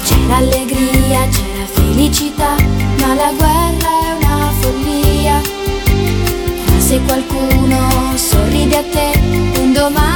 C'era 0.04 0.36
allegria, 0.36 1.26
c'era 1.28 1.66
felicità, 1.72 2.56
ma 3.00 3.14
la 3.14 3.32
guerra 3.36 3.88
è 3.88 4.12
una 4.18 4.23
se 6.94 7.00
qualcuno 7.00 7.88
sorride 8.16 8.76
a 8.76 8.82
te, 8.84 9.60
un 9.60 9.72
domani 9.72 10.13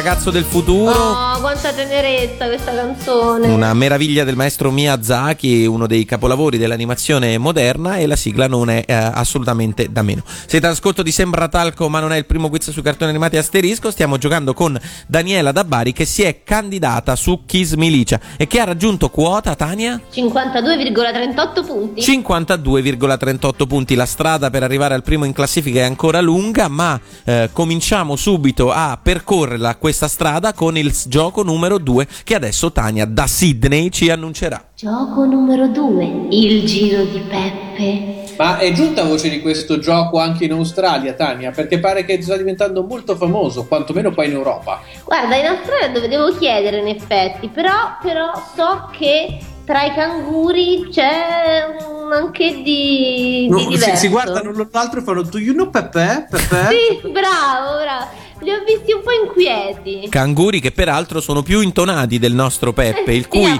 ragazzo 0.00 0.30
del 0.30 0.46
futuro. 0.46 0.92
Oh, 0.92 1.39
quanta 1.60 1.74
tenerezza 1.74 2.46
questa 2.46 2.74
canzone. 2.74 3.48
Una 3.48 3.74
meraviglia 3.74 4.24
del 4.24 4.34
maestro 4.34 4.70
Miyazaki, 4.70 5.66
uno 5.66 5.86
dei 5.86 6.06
capolavori 6.06 6.56
dell'animazione 6.56 7.36
moderna 7.36 7.96
e 7.96 8.06
la 8.06 8.16
sigla 8.16 8.48
non 8.48 8.70
è 8.70 8.82
eh, 8.86 8.94
assolutamente 8.94 9.92
da 9.92 10.00
meno. 10.00 10.22
Siete 10.46 10.64
all'ascolto 10.64 11.02
di 11.02 11.12
Sembra 11.12 11.48
Talco 11.48 11.90
ma 11.90 12.00
non 12.00 12.12
è 12.12 12.16
il 12.16 12.24
primo 12.24 12.48
quiz 12.48 12.70
su 12.70 12.80
cartoni 12.80 13.10
animati 13.10 13.36
asterisco, 13.36 13.90
stiamo 13.90 14.16
giocando 14.16 14.54
con 14.54 14.80
Daniela 15.06 15.52
da 15.52 15.64
Bari 15.64 15.92
che 15.92 16.06
si 16.06 16.22
è 16.22 16.42
candidata 16.42 17.14
su 17.14 17.42
Kiss 17.44 17.74
Milicia 17.74 18.18
e 18.38 18.46
che 18.46 18.58
ha 18.58 18.64
raggiunto 18.64 19.10
quota, 19.10 19.54
Tania? 19.54 20.00
52,38 20.10 21.66
punti. 21.66 22.00
52,38 22.00 23.66
punti. 23.66 23.94
La 23.94 24.06
strada 24.06 24.48
per 24.48 24.62
arrivare 24.62 24.94
al 24.94 25.02
primo 25.02 25.26
in 25.26 25.34
classifica 25.34 25.80
è 25.80 25.82
ancora 25.84 26.22
lunga, 26.22 26.68
ma 26.68 26.98
eh, 27.24 27.50
cominciamo 27.52 28.16
subito 28.16 28.72
a 28.72 28.98
percorrerla 29.00 29.76
questa 29.76 30.08
strada 30.08 30.54
con 30.54 30.78
il 30.78 30.96
gioco 31.06 31.42
numero 31.42 31.49
2 31.58 32.06
che 32.24 32.34
adesso 32.34 32.72
Tania 32.72 33.04
da 33.06 33.26
Sydney 33.26 33.90
ci 33.90 34.10
annuncerà. 34.10 34.64
Gioco 34.74 35.24
numero 35.24 35.68
2, 35.68 36.26
il 36.30 36.64
giro 36.64 37.04
di 37.04 37.18
Peppe. 37.20 38.34
Ma 38.36 38.56
è 38.58 38.72
giunta 38.72 39.04
voce 39.04 39.28
di 39.28 39.40
questo 39.40 39.78
gioco 39.78 40.18
anche 40.18 40.44
in 40.44 40.52
Australia, 40.52 41.12
Tania? 41.12 41.50
Perché 41.50 41.78
pare 41.78 42.04
che 42.04 42.22
sta 42.22 42.36
diventando 42.36 42.82
molto 42.82 43.14
famoso, 43.16 43.66
quantomeno 43.66 44.12
qua 44.12 44.24
in 44.24 44.32
Europa. 44.32 44.80
Guarda, 45.04 45.36
in 45.36 45.46
Australia 45.46 45.88
dove 45.88 46.08
devo 46.08 46.34
chiedere 46.36 46.78
in 46.78 46.88
effetti, 46.88 47.48
però, 47.48 47.96
però 48.00 48.30
so 48.56 48.88
che 48.96 49.38
tra 49.66 49.84
i 49.84 49.92
canguri 49.92 50.88
c'è 50.90 51.66
un 51.86 52.00
anche 52.12 52.62
di, 52.62 52.62
di 52.62 53.48
No, 53.48 53.58
si, 53.60 53.68
diverso. 53.68 53.96
si 53.96 54.08
guardano 54.08 54.50
l'un 54.50 54.68
l'altro 54.72 55.00
e 55.00 55.02
fanno 55.02 55.22
Do 55.22 55.38
you 55.38 55.54
know 55.54 55.70
Pepe? 55.70 56.26
Pepe? 56.28 56.68
Sì, 56.68 57.08
bravo, 57.08 57.78
bravo. 57.80 58.06
Li 58.42 58.50
ho 58.50 58.64
visti 58.64 58.92
un 58.92 59.02
po' 59.02 59.10
inquieti. 59.12 60.08
Canguri 60.08 60.60
che 60.60 60.72
peraltro 60.72 61.20
sono 61.20 61.42
più 61.42 61.60
intonati 61.60 62.18
del 62.18 62.32
nostro 62.32 62.72
Peppe, 62.72 63.12
il 63.12 63.28
cui, 63.28 63.50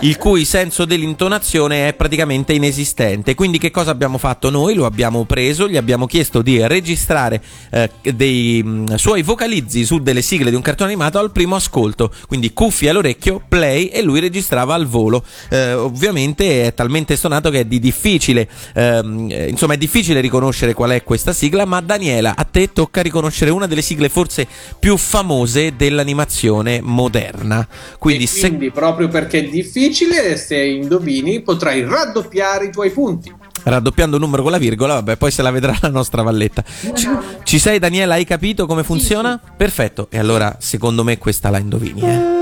il 0.00 0.16
cui 0.16 0.44
senso 0.44 0.84
dell'intonazione 0.84 1.88
è 1.88 1.94
praticamente 1.94 2.52
inesistente. 2.52 3.34
Quindi 3.34 3.58
che 3.58 3.72
cosa 3.72 3.90
abbiamo 3.90 4.18
fatto 4.18 4.48
noi? 4.48 4.74
Lo 4.74 4.86
abbiamo 4.86 5.24
preso, 5.24 5.68
gli 5.68 5.76
abbiamo 5.76 6.06
chiesto 6.06 6.40
di 6.40 6.64
registrare 6.64 7.42
eh, 7.70 7.90
dei 8.14 8.62
mh, 8.62 8.94
suoi 8.94 9.22
vocalizzi 9.22 9.84
su 9.84 9.98
delle 9.98 10.22
sigle 10.22 10.50
di 10.50 10.56
un 10.56 10.62
cartone 10.62 10.90
animato 10.90 11.18
al 11.18 11.32
primo 11.32 11.56
ascolto. 11.56 12.12
Quindi 12.28 12.52
cuffie 12.52 12.90
all'orecchio, 12.90 13.42
play 13.48 13.86
e 13.86 14.02
lui 14.02 14.20
registrava 14.20 14.74
al 14.74 14.86
volo. 14.86 15.24
Eh, 15.50 15.72
ovviamente 15.72 16.64
è 16.64 16.74
talmente 16.74 17.16
stonato 17.16 17.50
che 17.50 17.60
è 17.60 17.64
di 17.64 17.80
difficile, 17.80 18.48
ehm, 18.74 19.28
eh, 19.30 19.48
insomma 19.48 19.74
è 19.74 19.78
difficile 19.78 20.20
riconoscere 20.20 20.74
qual 20.74 20.90
è 20.90 21.02
questa 21.02 21.32
sigla, 21.32 21.64
ma 21.64 21.80
Daniela, 21.80 22.34
a 22.36 22.44
te 22.44 22.72
tocca 22.72 23.02
riconoscere 23.02 23.50
una 23.50 23.66
delle 23.66 23.82
sigle 23.82 24.10
forse 24.12 24.46
più 24.78 24.98
famose 24.98 25.74
dell'animazione 25.74 26.80
moderna. 26.82 27.66
Quindi, 27.98 28.24
e 28.24 28.26
se- 28.26 28.48
quindi 28.48 28.70
proprio 28.70 29.08
perché 29.08 29.38
è 29.38 29.48
difficile, 29.48 30.36
se 30.36 30.62
indovini 30.62 31.40
potrai 31.40 31.82
raddoppiare 31.82 32.66
i 32.66 32.70
tuoi 32.70 32.90
punti. 32.90 33.34
raddoppiando 33.64 34.16
un 34.16 34.22
numero 34.22 34.42
con 34.42 34.52
la 34.52 34.58
virgola, 34.58 34.94
vabbè, 34.94 35.16
poi 35.16 35.30
se 35.30 35.40
la 35.40 35.50
vedrà 35.50 35.74
la 35.80 35.88
nostra 35.88 36.22
valletta. 36.22 36.62
Ci, 36.92 37.08
ci 37.42 37.58
sei 37.58 37.78
Daniela, 37.78 38.14
hai 38.14 38.26
capito 38.26 38.66
come 38.66 38.82
funziona? 38.84 39.40
Perfetto, 39.56 40.08
e 40.10 40.18
allora 40.18 40.56
secondo 40.60 41.02
me 41.04 41.16
questa 41.16 41.48
la 41.48 41.58
indovini. 41.58 42.00
Eh. 42.02 42.40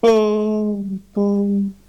po, 0.00 0.84
pom. 1.12 1.83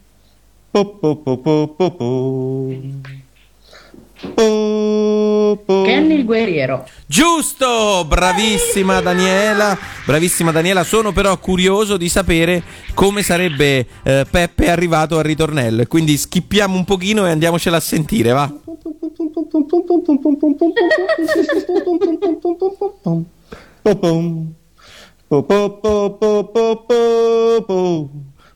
Kenny 5.83 6.15
il 6.15 6.25
guerriero. 6.25 6.85
Giusto, 7.05 8.03
bravissima 8.05 8.99
Daniela, 8.99 9.77
bravissima 10.05 10.51
Daniela, 10.51 10.83
sono 10.83 11.13
però 11.13 11.37
curioso 11.37 11.95
di 11.95 12.09
sapere 12.09 12.61
come 12.93 13.23
sarebbe 13.23 13.87
eh, 14.03 14.25
Peppe 14.29 14.69
arrivato 14.69 15.17
al 15.17 15.23
ritornello. 15.23 15.83
E 15.83 15.87
quindi 15.87 16.17
schippiamo 16.17 16.75
un 16.75 16.83
pochino 16.83 17.25
e 17.25 17.31
andiamocela 17.31 17.77
a 17.77 17.81
sentire, 17.81 18.31
va? 18.31 18.51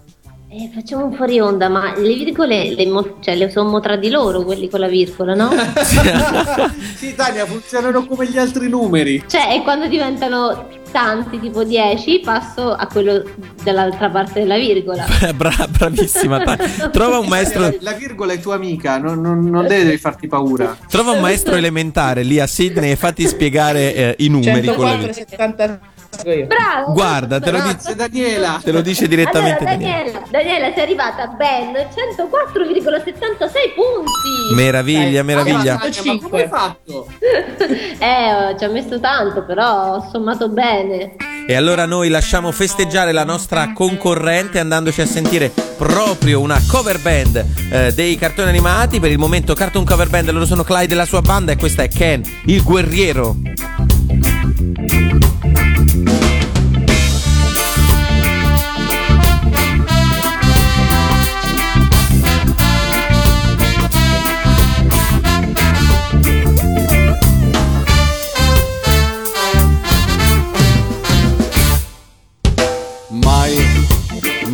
Eh, 0.51 0.71
facciamo 0.73 1.05
un 1.05 1.13
fuori 1.13 1.39
onda, 1.41 1.69
ma 1.69 1.93
le 1.95 2.15
virgole 2.15 2.75
le, 2.75 2.87
mo- 2.87 3.19
cioè, 3.21 3.37
le 3.37 3.51
sommo 3.51 3.81
tra 3.81 3.97
di 3.97 4.09
loro, 4.09 4.45
quelli 4.45 4.71
con 4.71 4.81
la 4.81 4.89
virgola, 4.89 5.35
no? 5.35 5.51
sì, 6.97 7.15
Tania, 7.15 7.45
funzionano 7.45 8.07
come 8.07 8.27
gli 8.27 8.39
altri 8.39 8.67
numeri. 8.71 9.25
cioè, 9.27 9.53
e 9.53 9.63
quando 9.63 9.87
diventano 9.89 10.69
tanti, 10.91 11.39
tipo 11.39 11.65
10, 11.65 12.21
passo 12.25 12.73
a 12.73 12.87
quello 12.87 13.23
dall'altra 13.63 14.09
parte 14.09 14.41
della 14.41 14.57
virgola. 14.57 15.05
Bra- 15.37 15.69
bravissima 15.69 16.41
Tania. 16.41 16.89
Trova 16.89 17.19
un 17.19 17.29
maestro 17.29 17.71
La 17.81 17.93
virgola 17.93 18.33
è 18.33 18.41
tua 18.41 18.55
amica, 18.55 18.97
non, 18.97 19.21
non- 19.21 19.45
non 19.45 19.67
deve 19.67 19.99
farti 19.99 20.29
paura. 20.29 20.75
Trova 20.89 21.11
un 21.11 21.21
maestro 21.21 21.57
elementare 21.57 22.23
lì 22.23 22.41
a 22.41 22.47
Sydney 22.47 22.93
e 22.93 22.97
fatti 22.97 23.27
spiegare 23.27 23.95
eh, 23.95 24.15
i 24.21 24.29
numeri 24.29 24.67
con 24.69 24.87
la 24.87 24.93
104 24.93 25.13
70 25.13 25.81
io. 26.25 26.47
Bravo! 26.47 26.93
Guarda, 26.93 27.41
te 27.41 27.51
lo, 27.51 27.59
Grazie, 27.59 27.95
Daniela. 27.95 28.61
te 28.63 28.73
lo 28.73 28.81
dice 28.81 29.07
direttamente 29.07 29.65
allora, 29.65 29.77
Daniela. 29.77 30.11
Daniela, 30.11 30.27
Daniela, 30.31 30.73
sei 30.73 30.83
arrivata 30.83 31.23
a 31.23 31.27
ben 31.29 31.73
104,76 31.73 33.75
punti. 33.75 34.55
Meraviglia, 34.55 35.23
Dai. 35.23 35.25
meraviglia. 35.25 35.75
Ma 35.75 36.19
come 36.21 36.43
hai 36.43 36.49
fatto? 36.49 37.07
Eh, 37.99 38.33
oh, 38.33 38.57
ci 38.57 38.65
ha 38.65 38.69
messo 38.69 39.01
tanto, 39.01 39.45
però 39.45 39.97
ho 39.97 40.09
sommato 40.11 40.49
bene. 40.49 41.17
E 41.47 41.55
allora 41.55 41.85
noi 41.85 42.09
lasciamo 42.09 42.53
festeggiare 42.53 43.13
la 43.13 43.25
nostra 43.25 43.73
concorrente 43.73 44.59
andandoci 44.59 45.01
a 45.01 45.07
sentire 45.07 45.51
proprio 45.77 46.41
una 46.41 46.61
cover 46.69 47.01
band 47.01 47.45
eh, 47.71 47.93
dei 47.93 48.17
cartoni 48.17 48.49
animati. 48.49 49.01
Per 49.01 49.11
il 49.11 49.19
momento 49.19 49.55
cartoon 49.55 49.85
cover 49.85 50.09
band, 50.09 50.31
loro 50.31 50.47
sono 50.47 50.63
Clyde 50.63 50.95
e 50.95 50.97
la 50.97 51.07
sua 51.07 51.23
banda 51.23 51.53
e 51.53 51.57
questa 51.57 51.83
è 51.83 51.89
Ken, 51.89 52.23
il 52.45 52.63
guerriero. 52.63 53.37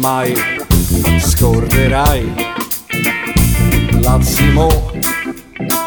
Mai 0.04 0.34
scorderai. 1.18 2.34
L'azzimo, 4.02 4.92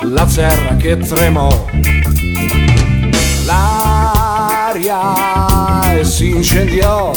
la 0.01 0.26
terra 0.26 0.76
che 0.76 0.97
tremò, 0.97 1.65
l'aria 3.45 5.03
si 6.03 6.32
incendiò. 6.32 7.11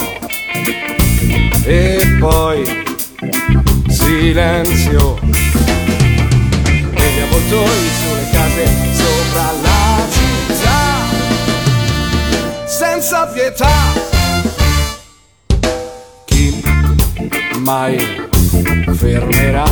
E 1.65 2.17
poi 2.19 2.85
silenzio. 3.89 5.19
E 6.93 7.13
gli 7.15 7.21
avvoltoi 7.21 7.91
sulle 7.99 8.29
case 8.31 8.67
sopra 8.93 9.53
la 9.63 10.07
città. 10.13 10.83
Senza 12.67 13.27
pietà. 13.29 14.10
Mai 17.61 17.97
fermerà 18.95 19.65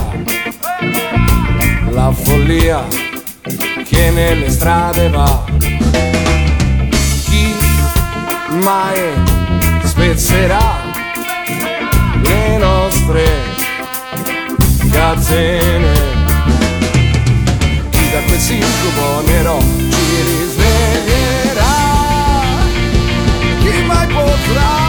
la 1.90 2.12
follia 2.12 2.84
che 3.84 4.10
nelle 4.10 4.50
strade 4.50 5.08
va? 5.08 5.44
Chi 7.24 7.56
mai 8.60 9.00
spezzerà 9.84 10.76
le 12.22 12.58
nostre 12.58 13.24
catene? 14.90 16.08
da 18.10 18.20
questo 18.26 18.52
incubo 18.52 19.20
nero 19.26 19.58
ci 19.90 20.22
risveglierà. 20.24 21.76
Chi 23.60 23.82
mai 23.86 24.06
potrà? 24.06 24.87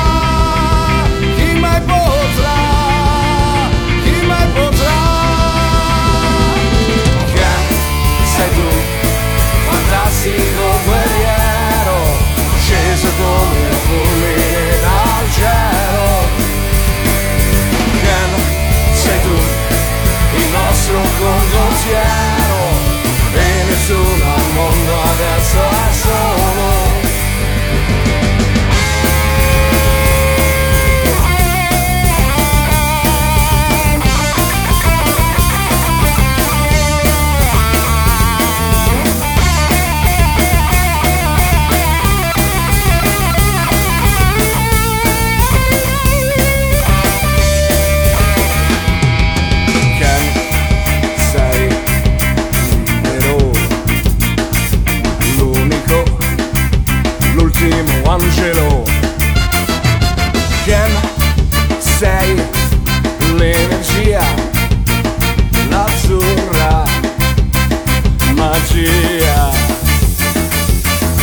Magia. 68.80 69.50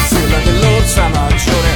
Sulla 0.09 0.39
dell'orsa 0.39 1.09
maggiore, 1.09 1.76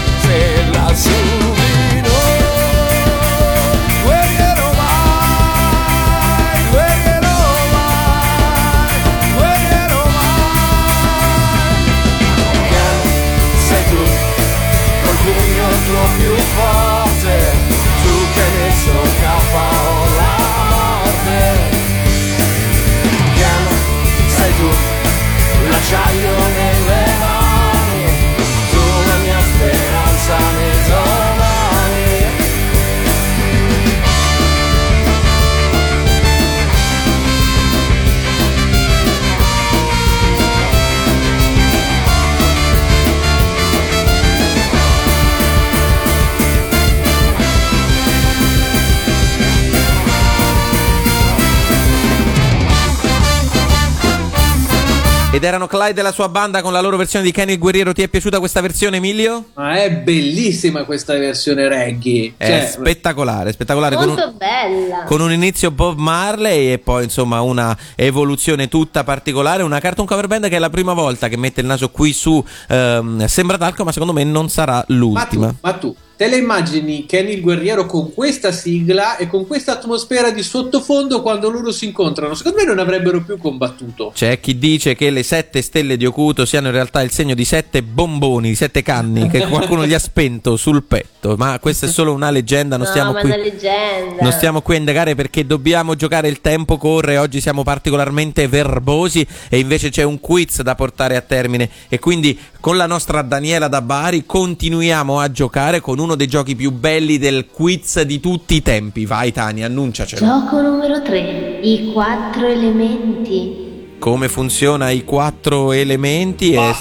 Ed 55.33 55.45
erano 55.45 55.69
Clyde 55.69 56.01
e 56.01 56.03
la 56.03 56.11
sua 56.11 56.29
banda 56.29 56.61
con 56.61 56.73
la 56.73 56.81
loro 56.81 56.97
versione 56.97 57.25
di 57.25 57.31
Kenny 57.31 57.53
il 57.53 57.59
Guerriero. 57.61 57.93
Ti 57.93 58.03
è 58.03 58.09
piaciuta 58.09 58.41
questa 58.41 58.61
versione, 58.61 58.97
Emilio? 58.97 59.51
Ma 59.55 59.81
è 59.81 59.93
bellissima 59.93 60.83
questa 60.83 61.17
versione 61.17 61.69
reggae. 61.69 62.35
È 62.37 62.47
Cioè, 62.47 62.67
spettacolare, 62.67 63.53
spettacolare. 63.53 63.95
Con 63.95 64.07
Molto 64.09 64.27
un, 64.27 64.35
bella. 64.37 65.05
con 65.05 65.21
un 65.21 65.31
inizio 65.31 65.71
Bob 65.71 65.99
Marley 65.99 66.73
e 66.73 66.79
poi 66.81 67.05
insomma 67.05 67.41
una 67.43 67.77
evoluzione 67.95 68.67
tutta 68.67 69.05
particolare. 69.05 69.63
Una 69.63 69.79
cartoon 69.79 70.05
cover 70.07 70.27
band 70.27 70.49
che 70.49 70.57
è 70.57 70.59
la 70.59 70.69
prima 70.71 70.95
volta 70.95 71.29
che 71.29 71.37
mette 71.37 71.61
il 71.61 71.67
naso 71.69 71.91
qui 71.91 72.13
su 72.13 72.45
ehm, 72.69 73.25
Sembra 73.27 73.57
Talco, 73.57 73.85
ma 73.85 73.93
secondo 73.93 74.13
me 74.13 74.25
non 74.25 74.49
sarà 74.49 74.75
ma 74.79 74.83
tu, 74.85 74.95
l'ultima. 74.95 75.55
ma 75.61 75.73
tu, 75.75 75.95
te 76.21 76.29
le 76.29 76.37
immagini 76.37 77.07
Kenny 77.07 77.33
il 77.33 77.41
guerriero 77.41 77.87
con 77.87 78.13
questa 78.13 78.53
sigla 78.53 79.17
e 79.17 79.27
con 79.27 79.47
questa 79.47 79.73
atmosfera 79.73 80.31
di 80.31 80.43
sottofondo 80.43 81.23
quando 81.23 81.49
loro 81.49 81.73
si 81.73 81.87
incontrano? 81.87 82.35
Secondo 82.35 82.59
me 82.59 82.65
non 82.67 82.79
avrebbero 82.79 83.23
più 83.23 83.39
combattuto. 83.39 84.13
C'è 84.15 84.39
chi 84.39 84.59
dice 84.59 84.95
che 84.95 85.09
le 85.09 85.23
sette 85.23 85.63
stelle 85.63 85.97
di 85.97 86.05
Okuto 86.05 86.45
siano 86.45 86.67
in 86.67 86.75
realtà 86.75 87.01
il 87.01 87.11
segno 87.11 87.33
di 87.33 87.47
sette 87.47 87.83
bomboni, 87.83 88.51
di 88.51 88.55
sette 88.55 88.83
canni 88.83 89.31
che 89.31 89.47
qualcuno 89.49 89.87
gli 89.87 89.95
ha 89.95 89.99
spento 89.99 90.59
sul 90.59 90.83
petto, 90.83 91.37
ma 91.39 91.59
questa 91.59 91.87
è 91.87 91.89
solo 91.89 92.13
una 92.13 92.29
leggenda, 92.29 92.77
non 92.77 92.85
no, 92.85 92.91
stiamo 92.93 93.13
ma 93.13 93.21
qui 93.21 93.31
leggenda. 93.31 94.23
Non 94.23 94.33
stiamo 94.33 94.61
qui 94.61 94.75
a 94.75 94.79
indagare 94.79 95.15
perché 95.15 95.47
dobbiamo 95.47 95.95
giocare, 95.95 96.29
il 96.29 96.43
tempo 96.43 96.77
corre, 96.77 97.17
oggi 97.17 97.41
siamo 97.41 97.63
particolarmente 97.63 98.47
verbosi 98.47 99.27
e 99.49 99.59
invece 99.59 99.89
c'è 99.89 100.03
un 100.03 100.21
quiz 100.21 100.61
da 100.61 100.75
portare 100.75 101.17
a 101.17 101.23
termine 101.23 101.71
e 101.89 101.99
quindi 101.99 102.39
con 102.61 102.77
la 102.77 102.85
nostra 102.85 103.23
Daniela 103.23 103.69
da 103.69 103.81
Bari 103.81 104.27
continuiamo 104.27 105.19
a 105.19 105.31
giocare 105.31 105.81
con 105.81 105.99
uno 106.11 106.17
dei 106.17 106.27
giochi 106.27 106.57
più 106.57 106.73
belli 106.73 107.19
del 107.19 107.47
quiz 107.47 108.01
di 108.03 108.19
tutti 108.19 108.57
i 108.57 108.63
tempi. 108.63 109.07
Vai 109.07 109.31
Tania, 109.31 109.67
annunciacelo. 109.67 110.27
Gioco 110.27 110.61
numero 110.61 111.01
3. 111.03 111.61
I 111.63 111.93
quattro 111.93 112.49
elementi. 112.49 113.69
Come 114.01 114.29
funziona 114.29 114.91
i 114.91 115.05
quattro 115.05 115.71
elementi? 115.71 116.55
È, 116.55 116.59
è 116.59 116.75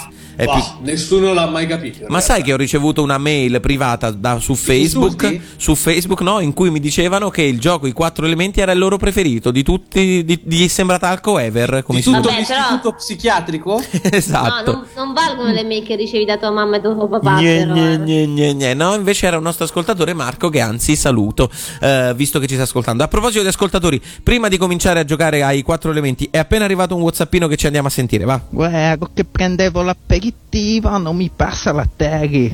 Bah, 0.46 0.54
più- 0.54 0.86
Nessuno 0.86 1.34
l'ha 1.34 1.48
mai 1.48 1.68
capito. 1.68 2.06
Ma 2.08 2.20
sai 2.22 2.42
che 2.44 2.54
ho 2.54 2.58
ricevuto 2.58 3.02
una 3.04 3.18
mail 3.18 3.60
privata 3.60 4.12
da- 4.12 4.40
su 4.40 4.56
Facebook, 4.56 5.24
insulti? 5.24 5.42
su 5.58 5.76
Facebook 5.76 6.22
no, 6.22 6.40
in 6.40 6.54
cui 6.54 6.70
mi 6.70 6.80
dicevano 6.80 7.30
che 7.30 7.42
il 7.42 7.60
gioco 7.60 7.88
I 7.88 7.92
quattro 7.94 8.26
elementi 8.26 8.60
era 8.62 8.72
il 8.72 8.80
loro 8.80 8.98
preferito 8.98 9.52
di 9.52 9.64
tutti 9.64 10.24
di, 10.24 10.40
di 10.44 10.68
Sembratalco 10.68 11.38
ever, 11.40 11.84
come 11.84 12.00
Di 12.00 12.04
si 12.04 12.12
tutto 12.12 12.30
Vabbè, 12.30 12.40
l'istituto 12.40 12.94
psichiatrico? 12.94 13.82
Esatto. 14.12 14.72
No, 14.72 14.78
non, 14.78 14.86
non 14.96 15.14
valgono 15.14 15.52
le 15.52 15.64
mail 15.64 15.84
che 15.84 15.96
ricevi 15.96 16.26
da 16.26 16.38
tua 16.38 16.52
mamma 16.52 16.78
e 16.78 16.82
tuo 16.82 17.08
papà. 17.08 17.38
Gne, 17.40 17.58
però, 17.60 17.74
gne, 17.74 17.94
eh. 17.94 17.98
gne, 17.98 18.28
gne, 18.28 18.54
gne. 18.54 18.74
No, 18.74 18.96
invece 18.96 19.28
era 19.28 19.38
un 19.38 19.44
nostro 19.44 19.66
ascoltatore 19.66 20.14
Marco 20.14 20.50
che 20.50 20.60
anzi 20.62 20.96
saluto, 20.96 21.50
eh, 21.82 22.14
visto 22.16 22.40
che 22.40 22.48
ci 22.48 22.56
sta 22.56 22.64
ascoltando. 22.64 23.04
A 23.04 23.08
proposito 23.08 23.42
di 23.42 23.48
ascoltatori, 23.48 24.02
prima 24.24 24.48
di 24.48 24.58
cominciare 24.58 25.00
a 25.00 25.04
giocare 25.04 25.44
ai 25.44 25.62
quattro 25.62 25.92
elementi, 25.92 26.28
è 26.32 26.38
appena 26.38 26.66
arrivato 26.66 26.96
un 26.96 27.02
whatsappino 27.02 27.48
che 27.48 27.56
ci 27.56 27.66
andiamo 27.66 27.88
a 27.88 27.92
sentire, 27.92 28.26
va. 28.26 28.40
Guarda 28.50 28.98
che 29.14 29.26
prendevo 29.26 29.82
l'aperitivo, 30.30 30.98
non 30.98 31.16
mi 31.16 31.30
passa 31.36 31.72
la 31.72 31.88
terra. 31.94 32.48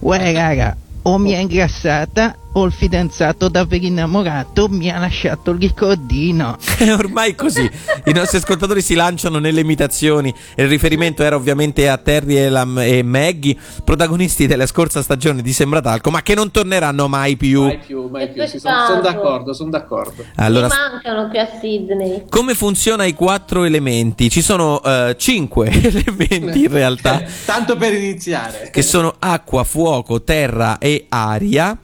Uè 0.00 0.32
raga, 0.32 0.76
o 1.02 1.18
mi 1.18 1.32
è 1.32 1.38
ingrassata 1.38 2.36
o 2.52 2.64
il 2.64 2.72
fidanzato 2.72 3.48
davvero 3.48 3.84
innamorato 3.84 4.68
mi 4.68 4.90
ha 4.90 4.98
lasciato 4.98 5.50
il 5.52 5.60
ricordino. 5.60 6.56
È 6.78 6.90
ormai 6.92 7.34
così. 7.34 7.68
I 8.06 8.12
nostri 8.12 8.38
ascoltatori 8.38 8.80
si 8.82 8.94
lanciano 8.94 9.38
nelle 9.38 9.60
imitazioni. 9.60 10.34
E 10.54 10.62
il 10.62 10.68
riferimento 10.68 11.22
era 11.22 11.36
ovviamente 11.36 11.88
a 11.88 11.96
Terry 11.98 12.36
e, 12.36 12.48
la- 12.48 12.66
e 12.84 13.02
Maggie, 13.02 13.56
protagonisti 13.84 14.46
della 14.46 14.66
scorsa 14.66 15.02
stagione 15.02 15.42
di 15.42 15.52
Sembratalco, 15.52 16.10
ma 16.10 16.22
che 16.22 16.34
non 16.34 16.50
torneranno 16.50 17.06
mai 17.06 17.36
più. 17.36 17.62
Mai 17.64 17.78
più, 17.78 18.08
mai 18.08 18.30
più. 18.30 18.44
Sì, 18.46 18.58
sono, 18.58 18.86
sono 18.86 19.00
d'accordo, 19.02 19.52
sono 19.52 19.70
d'accordo. 19.70 20.24
Allora, 20.36 20.66
Mi 20.66 20.72
mancano 20.90 21.28
qui 21.28 21.38
a 21.38 21.48
Sydney. 21.60 22.24
come 22.28 22.54
funziona 22.54 23.04
i 23.04 23.12
quattro 23.14 23.64
elementi? 23.64 24.30
Ci 24.30 24.40
sono 24.42 24.82
eh, 24.82 25.14
cinque 25.18 25.68
elementi 25.70 26.62
in 26.64 26.72
realtà. 26.72 27.22
Tanto 27.44 27.76
per 27.76 27.92
iniziare. 27.94 28.70
che 28.72 28.82
sono 28.82 29.14
acqua, 29.18 29.64
fuoco, 29.64 30.22
terra 30.22 30.78
e 30.78 31.06
aria. 31.08 31.76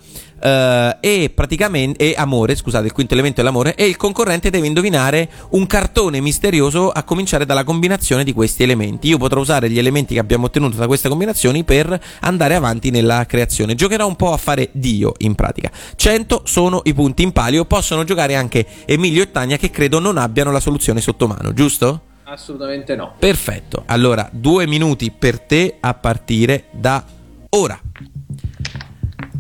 Eh, 0.45 0.97
e 1.01 1.31
praticamente 1.35 2.11
e 2.11 2.15
amore, 2.17 2.55
scusate, 2.55 2.85
il 2.85 2.93
quinto 2.93 3.15
elemento 3.15 3.41
è 3.41 3.45
l'amore. 3.45 3.75
E 3.75 3.87
il 3.87 3.97
concorrente 3.97 4.51
deve 4.51 4.67
indovinare 4.67 5.29
un 5.51 5.67
cartone 5.67 6.21
misterioso 6.21 6.91
a 6.91 7.03
cominciare 7.03 7.47
dalla 7.47 7.65
combinazione 7.65 8.25
di 8.25 8.35
questi 8.35 8.63
elementi. 8.63 9.09
Io 9.09 9.17
potrò 9.17 9.41
usare 9.41 9.71
gli 9.71 9.79
elementi 9.79 10.13
che 10.13 10.21
abbiamo 10.21 10.47
ottenuto 10.47 10.77
da 10.77 10.87
queste 10.87 11.09
combinazioni 11.09 11.65
per 11.65 11.99
andare 12.21 12.55
avanti 12.55 12.91
nella 12.91 13.25
creazione. 13.25 13.75
Giocherò 13.75 14.07
un 14.07 14.17
po' 14.17 14.33
a 14.33 14.37
fare 14.37 14.69
Dio 14.73 15.15
in 15.19 15.35
pratica. 15.35 15.71
100 15.97 16.43
sono 16.45 16.83
i 16.85 16.93
punti 16.93 17.23
in 17.23 17.33
palio. 17.33 17.65
Possono 17.65 18.05
giocare 18.05 18.35
anche 18.35 18.67
Emilio 18.85 19.23
e 19.23 19.31
Tania 19.31 19.57
che 19.57 19.71
credo 19.71 19.99
non 19.99 20.19
abbiano 20.19 20.53
la 20.53 20.61
soluzione 20.61 21.01
sotto 21.01 21.27
mano, 21.27 21.55
giusto? 21.55 22.13
Assolutamente 22.25 22.97
no. 22.97 23.15
Perfetto, 23.19 23.85
allora 23.87 24.29
due 24.31 24.67
minuti 24.67 25.11
per 25.11 25.41
te 25.41 25.77
a 25.81 25.95
partire 25.95 26.65
da 26.73 27.03
ora. 27.51 27.79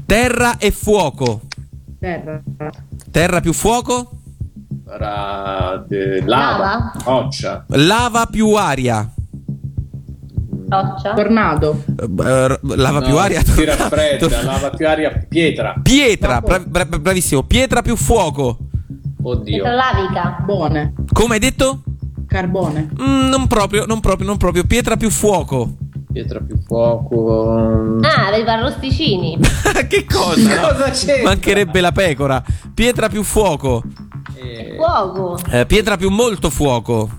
Terra 0.06 0.58
e 0.58 0.70
fuoco. 0.70 1.40
Terra. 1.98 2.40
Terra 3.10 3.40
più 3.40 3.52
fuoco? 3.52 4.10
Era 4.88 5.82
de- 5.88 6.22
lava, 6.24 6.92
roccia. 7.04 7.64
Lava 7.68 8.26
più 8.26 8.52
aria. 8.54 9.08
Roccia. 10.68 11.14
Tornado. 11.14 11.82
Eh, 11.86 12.04
r- 12.04 12.58
lava 12.76 13.00
No, 13.00 13.06
più 13.06 13.16
aria. 13.18 13.42
si 13.44 13.64
raffredda, 13.64 14.42
lava 14.42 14.70
più 14.70 14.86
aria, 14.88 15.24
pietra. 15.28 15.74
Pietra, 15.82 16.40
bra- 16.40 16.58
bra- 16.60 16.84
bravissimo. 16.84 17.42
Pietra 17.44 17.80
più 17.82 17.96
fuoco. 17.96 18.58
Oddio. 19.22 19.42
Pietra 19.44 19.72
lavica. 19.74 20.22
Carbone. 20.36 20.94
Come 21.12 21.34
hai 21.34 21.40
detto? 21.40 21.82
Carbone. 22.26 22.90
Mm, 23.00 23.28
non 23.28 23.46
proprio, 23.46 23.86
non 23.86 24.00
proprio, 24.00 24.26
non 24.26 24.36
proprio. 24.36 24.64
Pietra 24.64 24.96
più 24.96 25.10
fuoco. 25.10 25.76
Pietra 26.14 26.38
più 26.38 26.56
fuoco. 26.64 27.98
Ah, 28.02 28.30
per 28.30 28.38
i 28.38 28.48
arrosticini. 28.48 29.36
che 29.88 30.04
cosa? 30.04 30.60
no? 30.60 30.68
Cosa 30.68 30.90
c'è? 30.90 31.22
Mancherebbe 31.24 31.80
la 31.80 31.90
pecora. 31.90 32.40
Pietra 32.72 33.08
più 33.08 33.24
fuoco. 33.24 33.82
Fuoco. 34.76 35.36
Eh, 35.50 35.66
pietra 35.66 35.96
più 35.96 36.10
molto 36.10 36.50
fuoco. 36.50 37.10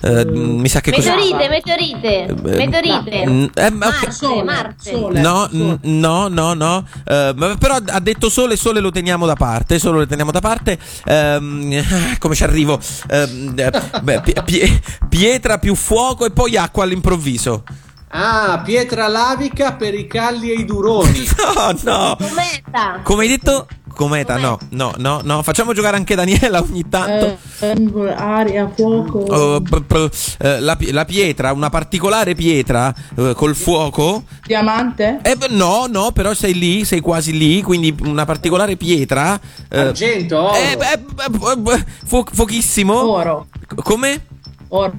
Eh, 0.00 0.24
mm, 0.24 0.60
mi 0.60 0.68
sa 0.68 0.80
che 0.80 0.92
così. 0.92 1.08
Meteorite, 1.08 1.48
meteorite. 1.48 2.24
Eh, 2.26 2.66
Meteorite. 2.66 3.26
mm, 3.28 3.44
eh, 3.52 3.70
ma- 3.70 3.88
ok. 3.88 4.44
Marte, 4.44 4.96
Marte. 4.96 5.20
No, 5.20 5.48
n- 5.50 5.78
no, 5.82 6.28
no, 6.28 6.54
no. 6.54 6.84
Eh, 7.04 7.32
ma- 7.34 7.56
però 7.58 7.78
ha 7.84 7.98
detto 7.98 8.28
sole, 8.28 8.54
sole 8.54 8.78
lo 8.78 8.92
teniamo 8.92 9.26
da 9.26 9.34
parte. 9.34 9.80
Sole 9.80 9.98
lo 9.98 10.06
teniamo 10.06 10.30
da 10.30 10.40
parte. 10.40 10.78
Ehm, 11.04 11.82
come 12.20 12.36
ci 12.36 12.44
arrivo? 12.44 12.78
Ehm, 13.10 13.54
eh, 13.56 13.70
beh, 14.02 14.20
pie- 14.20 14.42
pie- 14.44 14.80
pietra 15.08 15.58
più 15.58 15.74
fuoco 15.74 16.24
e 16.26 16.30
poi 16.30 16.56
acqua 16.56 16.84
all'improvviso. 16.84 17.64
Ah, 18.10 18.62
pietra 18.64 19.06
lavica 19.06 19.74
per 19.74 19.94
i 19.94 20.06
calli 20.06 20.50
e 20.50 20.54
i 20.54 20.64
duroni. 20.64 21.26
No, 21.54 21.72
no. 21.82 22.16
Cometa. 22.16 23.00
Come 23.02 23.22
hai 23.22 23.28
detto? 23.28 23.66
Cometa, 23.94 24.36
no, 24.38 24.56
no, 24.70 24.92
no, 24.98 25.20
no. 25.24 25.42
Facciamo 25.42 25.72
giocare 25.72 25.96
anche 25.96 26.14
Daniela 26.14 26.60
ogni 26.60 26.88
tanto. 26.88 27.36
Eh, 27.58 28.14
aria, 28.14 28.70
fuoco. 28.72 29.18
Oh, 29.18 29.60
p- 29.60 29.80
p- 29.82 30.10
eh, 30.38 30.60
la, 30.60 30.76
la 30.92 31.04
pietra, 31.04 31.52
una 31.52 31.68
particolare 31.68 32.34
pietra 32.36 32.94
eh, 33.16 33.32
col 33.34 33.56
fuoco. 33.56 34.22
Diamante? 34.46 35.18
Eh, 35.22 35.36
no, 35.50 35.86
no, 35.88 36.12
però 36.12 36.32
sei 36.32 36.54
lì, 36.54 36.84
sei 36.84 37.00
quasi 37.00 37.36
lì, 37.36 37.60
quindi 37.60 37.92
una 38.02 38.24
particolare 38.24 38.76
pietra. 38.76 39.38
eh, 39.68 39.80
Argento, 39.80 40.38
oro. 40.42 40.54
eh, 40.54 40.76
beh, 40.76 41.56
beh, 41.58 41.84
fu- 42.06 42.24
fuochissimo. 42.30 43.10
Oro. 43.10 43.46
Come? 43.82 44.24
Oro. 44.68 44.92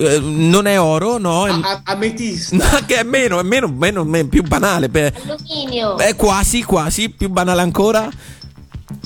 Eh, 0.00 0.18
non 0.18 0.66
è 0.66 0.80
oro, 0.80 1.18
no. 1.18 1.46
È, 1.46 1.50
A- 1.50 1.80
ametista. 1.84 2.56
no, 2.56 2.64
che 2.86 3.00
è 3.00 3.02
meno, 3.02 3.38
è 3.38 3.42
meno, 3.42 3.68
meno, 3.68 4.02
meno- 4.04 4.28
più 4.28 4.42
banale. 4.42 4.88
Beh, 4.88 5.12
Alluminio. 5.26 5.94
Beh, 5.96 6.14
quasi, 6.14 6.62
quasi, 6.62 7.10
più 7.10 7.28
banale 7.28 7.60
ancora. 7.60 8.08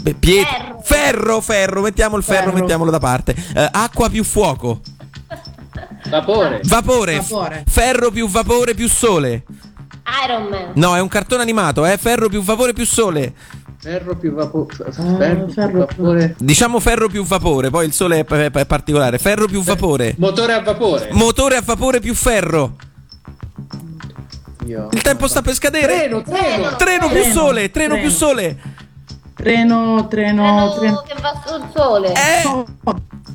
Beh, 0.01 0.15
pie- 0.15 0.45
Ferro. 0.45 0.81
ferro, 0.83 1.41
ferro, 1.41 1.81
mettiamo 1.83 2.17
il 2.17 2.23
ferro, 2.23 2.51
Ferro. 2.51 2.59
mettiamolo 2.61 2.91
da 2.93 2.99
parte. 3.01 3.35
Eh, 3.55 3.69
acqua 3.73 4.09
più 4.09 4.23
fuoco. 4.23 4.81
Vapore. 6.09 6.61
Vapore. 6.65 7.17
Vapore. 7.17 7.65
Ferro 7.67 8.11
più 8.11 8.29
vapore 8.29 8.75
più 8.75 8.89
sole. 8.89 9.43
Iron 10.27 10.45
Man. 10.49 10.73
No, 10.75 10.95
è 10.95 11.01
un 11.01 11.09
cartone 11.09 11.43
animato, 11.43 11.85
eh. 11.87 11.97
Ferro 11.97 12.29
più 12.29 12.43
vapore 12.43 12.73
più 12.73 12.87
sole. 12.87 13.33
Ferro 13.85 14.17
più 14.17 14.33
vapore. 14.33 14.75
Ah, 14.87 14.93
Ferro 14.93 15.45
più 15.45 15.53
ferro. 15.53 15.79
vapore. 15.81 16.35
Diciamo 16.39 16.81
ferro 16.81 17.07
più 17.09 17.23
vapore, 17.23 17.69
poi 17.69 17.85
il 17.85 17.93
sole 17.93 18.21
è, 18.21 18.25
è- 18.25 18.51
è 18.51 18.65
particolare. 18.65 19.19
Ferro 19.19 19.47
più 19.47 19.63
vapore. 19.63 20.15
Motore 20.17 20.55
a 20.55 20.63
vapore. 20.63 21.09
Motore 21.13 21.57
a 21.57 21.61
vapore 21.63 22.01
più 22.01 22.15
ferro. 22.15 22.77
Io. 24.67 24.89
Il 24.91 25.03
tempo 25.03 25.27
sta 25.29 25.43
per 25.43 25.53
scadere. 25.53 25.87
Treno, 25.99 26.23
treno. 26.23 26.77
Treno 26.77 27.09
più 27.09 27.19
Treno, 27.21 27.33
sole, 27.35 27.71
treno 27.71 27.95
treno. 27.95 28.09
più 28.09 28.11
sole. 28.17 28.59
Treno, 29.35 30.09
treno, 30.09 30.09
Treno 30.09 30.75
treno. 30.79 31.03
che 31.07 31.15
va 31.21 31.43
sul 31.45 31.63
sole. 31.75 32.09
Eh, 32.09 32.65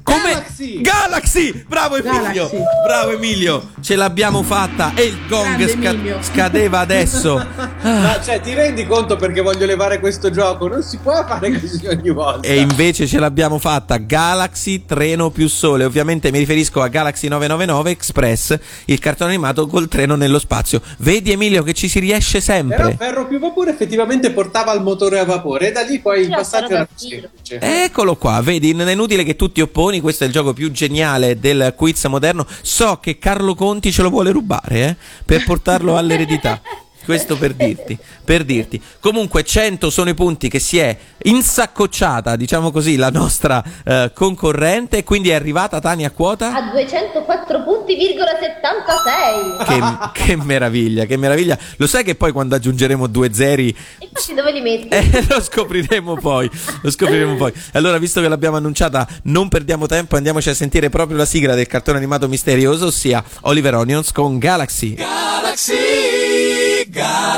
come 0.01 0.31
Galaxy. 0.31 0.81
Galaxy! 0.81 1.63
Bravo 1.67 1.97
Emilio! 1.97 2.47
Galaxy. 2.49 2.57
Bravo 2.83 3.11
Emilio! 3.11 3.69
Ce 3.89 3.95
l'abbiamo 3.95 4.43
fatta 4.43 4.91
e 4.93 5.05
il 5.05 5.17
gong 5.27 5.65
sca- 5.65 6.21
scadeva 6.21 6.77
adesso. 6.77 7.37
Ma 7.81 8.21
cioè, 8.21 8.39
ti 8.39 8.53
rendi 8.53 8.85
conto 8.85 9.15
perché 9.15 9.41
voglio 9.41 9.65
levare 9.65 9.99
questo 9.99 10.29
gioco? 10.29 10.67
Non 10.67 10.83
si 10.83 10.97
può 10.97 11.25
fare 11.25 11.59
così 11.59 11.87
ogni 11.87 12.11
volta. 12.11 12.47
E 12.47 12.59
invece 12.59 13.07
ce 13.07 13.17
l'abbiamo 13.17 13.57
fatta 13.57 13.97
Galaxy 13.97 14.85
Treno 14.85 15.31
più 15.31 15.47
Sole. 15.47 15.85
Ovviamente 15.85 16.29
mi 16.29 16.37
riferisco 16.37 16.83
a 16.83 16.87
Galaxy 16.87 17.29
999 17.29 17.89
Express, 17.89 18.59
il 18.85 18.99
cartone 18.99 19.31
animato 19.31 19.65
col 19.65 19.87
treno 19.87 20.15
nello 20.15 20.37
spazio. 20.37 20.83
Vedi 20.97 21.31
Emilio 21.31 21.63
che 21.63 21.73
ci 21.73 21.87
si 21.87 21.97
riesce 21.97 22.43
Però 22.43 22.53
sempre. 22.53 22.95
ferro 22.95 23.25
più 23.25 23.39
vapore 23.39 23.71
effettivamente 23.71 24.29
portava 24.29 24.69
al 24.69 24.83
motore 24.83 25.17
a 25.17 25.25
vapore 25.25 25.69
e 25.69 25.71
da 25.71 25.81
lì 25.81 25.97
poi 25.97 26.21
il 26.21 26.29
passaggio 26.29 26.73
era 26.73 26.85
più 26.85 27.07
semplice. 27.07 27.57
Eccolo 27.59 28.17
qua, 28.17 28.39
vedi, 28.41 28.71
non 28.75 28.87
è 28.87 28.91
inutile 28.91 29.23
che 29.23 29.35
tu 29.35 29.51
ti 29.51 29.61
opponi, 29.61 29.99
questo 29.99 30.25
è 30.25 30.27
il 30.27 30.33
gioco 30.33 30.53
più 30.53 30.69
geniale 30.69 31.39
del 31.39 31.73
quiz 31.75 32.05
moderno. 32.05 32.45
So 32.61 32.99
che 33.01 33.17
Carlo 33.17 33.55
Conti 33.55 33.78
ce 33.79 34.01
lo 34.01 34.09
vuole 34.09 34.31
rubare, 34.31 34.79
eh, 34.79 34.95
per 35.25 35.43
portarlo 35.43 35.95
all'eredità. 35.97 36.61
Questo 37.09 37.37
per 37.37 37.55
dirti, 37.55 37.97
per 38.23 38.43
dirti. 38.43 38.79
Comunque 38.99 39.43
100 39.43 39.89
sono 39.89 40.11
i 40.11 40.13
punti 40.13 40.47
che 40.47 40.59
si 40.59 40.77
è 40.77 40.95
insaccocciata, 41.23 42.35
diciamo 42.35 42.69
così, 42.69 42.97
la 42.97 43.09
nostra 43.09 43.63
eh, 43.83 44.11
concorrente 44.13 44.97
e 44.97 45.03
quindi 45.03 45.29
è 45.29 45.33
arrivata 45.33 45.79
Tania 45.79 46.09
a 46.09 46.11
quota. 46.11 46.53
A 46.53 46.69
204 46.69 47.63
punti, 47.63 47.95
virgola 47.95 48.29
76. 48.39 50.11
Che, 50.13 50.25
che 50.25 50.35
meraviglia, 50.35 51.05
che 51.05 51.17
meraviglia. 51.17 51.57
Lo 51.77 51.87
sai 51.87 52.03
che 52.03 52.13
poi 52.13 52.31
quando 52.31 52.53
aggiungeremo 52.53 53.07
due 53.07 53.33
zeri 53.33 53.75
Infatti 53.97 54.35
dove 54.35 54.51
li 54.51 54.61
metti? 54.61 54.89
eh, 54.89 55.25
lo 55.27 55.41
scopriremo 55.41 56.13
poi. 56.13 56.47
Lo 56.83 56.91
scopriremo 56.91 57.37
poi. 57.37 57.51
Allora, 57.73 57.97
visto 57.97 58.21
che 58.21 58.27
l'abbiamo 58.27 58.57
annunciata, 58.57 59.07
non 59.23 59.47
perdiamo 59.49 59.87
tempo, 59.87 60.15
andiamoci 60.15 60.49
a 60.49 60.53
sentire 60.53 60.89
proprio 60.89 61.17
la 61.17 61.25
sigla 61.25 61.55
del 61.55 61.65
cartone 61.65 61.97
animato 61.97 62.27
misterioso, 62.27 62.85
ossia 62.85 63.23
Oliver 63.41 63.73
Onions 63.73 64.11
con 64.11 64.37
Galaxy. 64.37 64.93
Galaxy, 64.93 65.98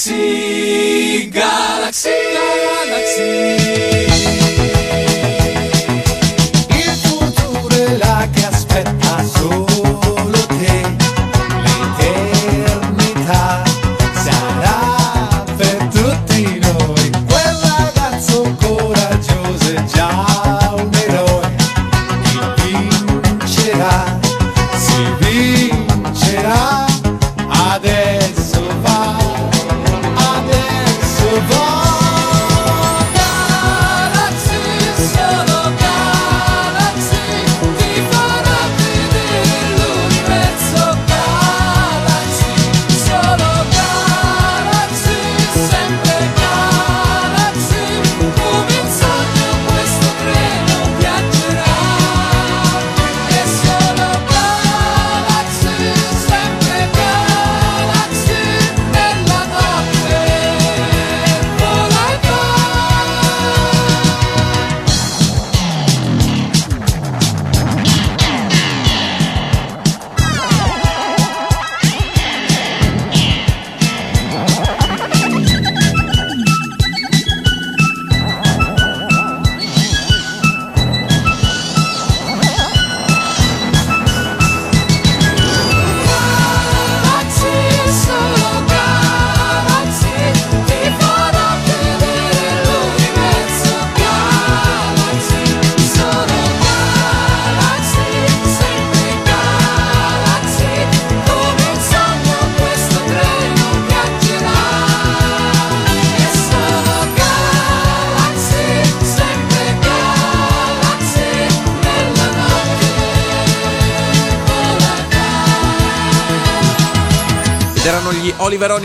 Galaxy, 0.00 1.26
Galaxy, 1.30 2.29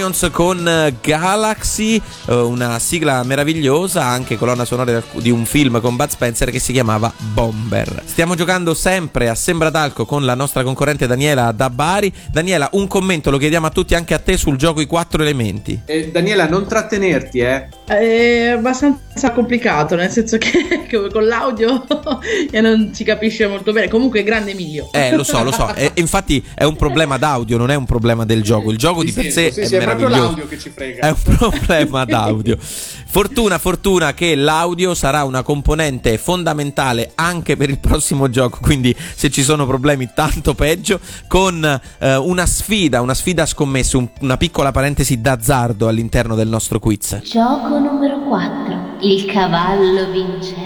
Onions 0.05 0.29
con 0.31 0.67
eh, 0.67 0.93
Galaxy, 1.01 1.99
eh, 2.27 2.33
una 2.35 2.77
sigla 2.77 3.23
meravigliosa, 3.23 4.05
anche 4.05 4.37
colonna 4.37 4.63
sonora 4.63 5.01
di 5.13 5.31
un 5.31 5.45
film 5.45 5.81
con 5.81 5.95
Bud 5.95 6.09
Spencer 6.09 6.51
che 6.51 6.59
si 6.59 6.73
chiamava 6.73 7.11
Bomber. 7.17 8.03
Stiamo 8.05 8.35
giocando 8.35 8.75
sempre 8.75 9.29
a 9.29 9.35
Sembra 9.35 9.71
d'Alco 9.71 10.05
con 10.05 10.23
la 10.23 10.35
nostra 10.35 10.61
concorrente 10.63 11.07
Daniela 11.07 11.51
da 11.51 11.71
Bari. 11.71 12.13
Daniela, 12.31 12.69
un 12.73 12.87
commento 12.87 13.31
lo 13.31 13.37
chiediamo 13.37 13.65
a 13.65 13.71
tutti, 13.71 13.95
anche 13.95 14.13
a 14.13 14.19
te, 14.19 14.37
sul 14.37 14.57
gioco 14.57 14.79
I 14.79 14.85
Quattro 14.85 15.23
Elementi. 15.23 15.81
Eh, 15.85 16.11
Daniela, 16.11 16.47
non 16.47 16.67
trattenerti, 16.67 17.39
eh. 17.39 17.67
È 17.85 18.49
abbastanza 18.49 19.31
complicato, 19.31 19.95
nel 19.95 20.11
senso 20.11 20.37
che 20.37 20.85
con 21.11 21.25
l'audio 21.25 21.83
e 22.51 22.61
non 22.61 22.91
si 22.93 23.03
capisce 23.03 23.47
molto 23.47 23.71
bene. 23.71 23.87
Comunque, 23.87 24.23
grande 24.23 24.51
Emilio. 24.51 24.89
Eh, 24.91 25.15
lo 25.15 25.23
so, 25.23 25.43
lo 25.43 25.51
so. 25.51 25.63
E, 25.75 25.91
infatti 25.95 26.43
è 26.53 26.63
un 26.63 26.75
problema 26.75 27.17
d'audio, 27.17 27.57
non 27.57 27.71
è 27.71 27.75
un 27.75 27.85
problema 27.85 28.23
del 28.23 28.43
gioco. 28.43 28.71
Il 28.71 28.77
gioco 28.77 29.03
di 29.03 29.11
per 29.11 29.31
sé 29.31 29.51
sì, 29.51 29.61
è 29.61 29.65
sì, 29.65 29.75
è 29.75 29.94
proprio 29.95 30.07
meraviglioso. 30.07 30.35
l'audio 30.37 30.47
che 30.47 30.59
ci 30.59 30.69
frega. 30.69 31.07
È 31.07 31.09
un 31.09 31.35
problema 31.37 32.05
d'audio. 32.05 32.57
Fortuna, 32.59 33.57
fortuna 33.57 34.13
che 34.13 34.35
l'audio 34.35 34.93
sarà 34.93 35.23
una 35.23 35.41
componente 35.41 36.17
fondamentale 36.17 37.11
anche 37.15 37.55
per 37.55 37.69
il 37.69 37.79
prossimo 37.79 38.29
gioco. 38.29 38.59
Quindi, 38.61 38.95
se 39.15 39.29
ci 39.29 39.41
sono 39.43 39.65
problemi, 39.65 40.09
tanto 40.13 40.53
peggio. 40.53 40.99
Con 41.27 41.63
eh, 41.99 42.15
una 42.17 42.45
sfida, 42.45 43.01
una 43.01 43.13
sfida 43.13 43.43
a 43.43 43.45
scommesse, 43.45 43.97
un- 43.97 44.09
una 44.21 44.37
piccola 44.37 44.71
parentesi 44.71 45.21
d'azzardo 45.21 45.87
all'interno 45.87 46.35
del 46.35 46.47
nostro 46.47 46.79
quiz. 46.79 47.21
Gioco 47.23 47.77
numero 47.79 48.19
4. 48.27 48.97
Il 49.01 49.25
cavallo 49.25 50.11
vincente. 50.11 50.64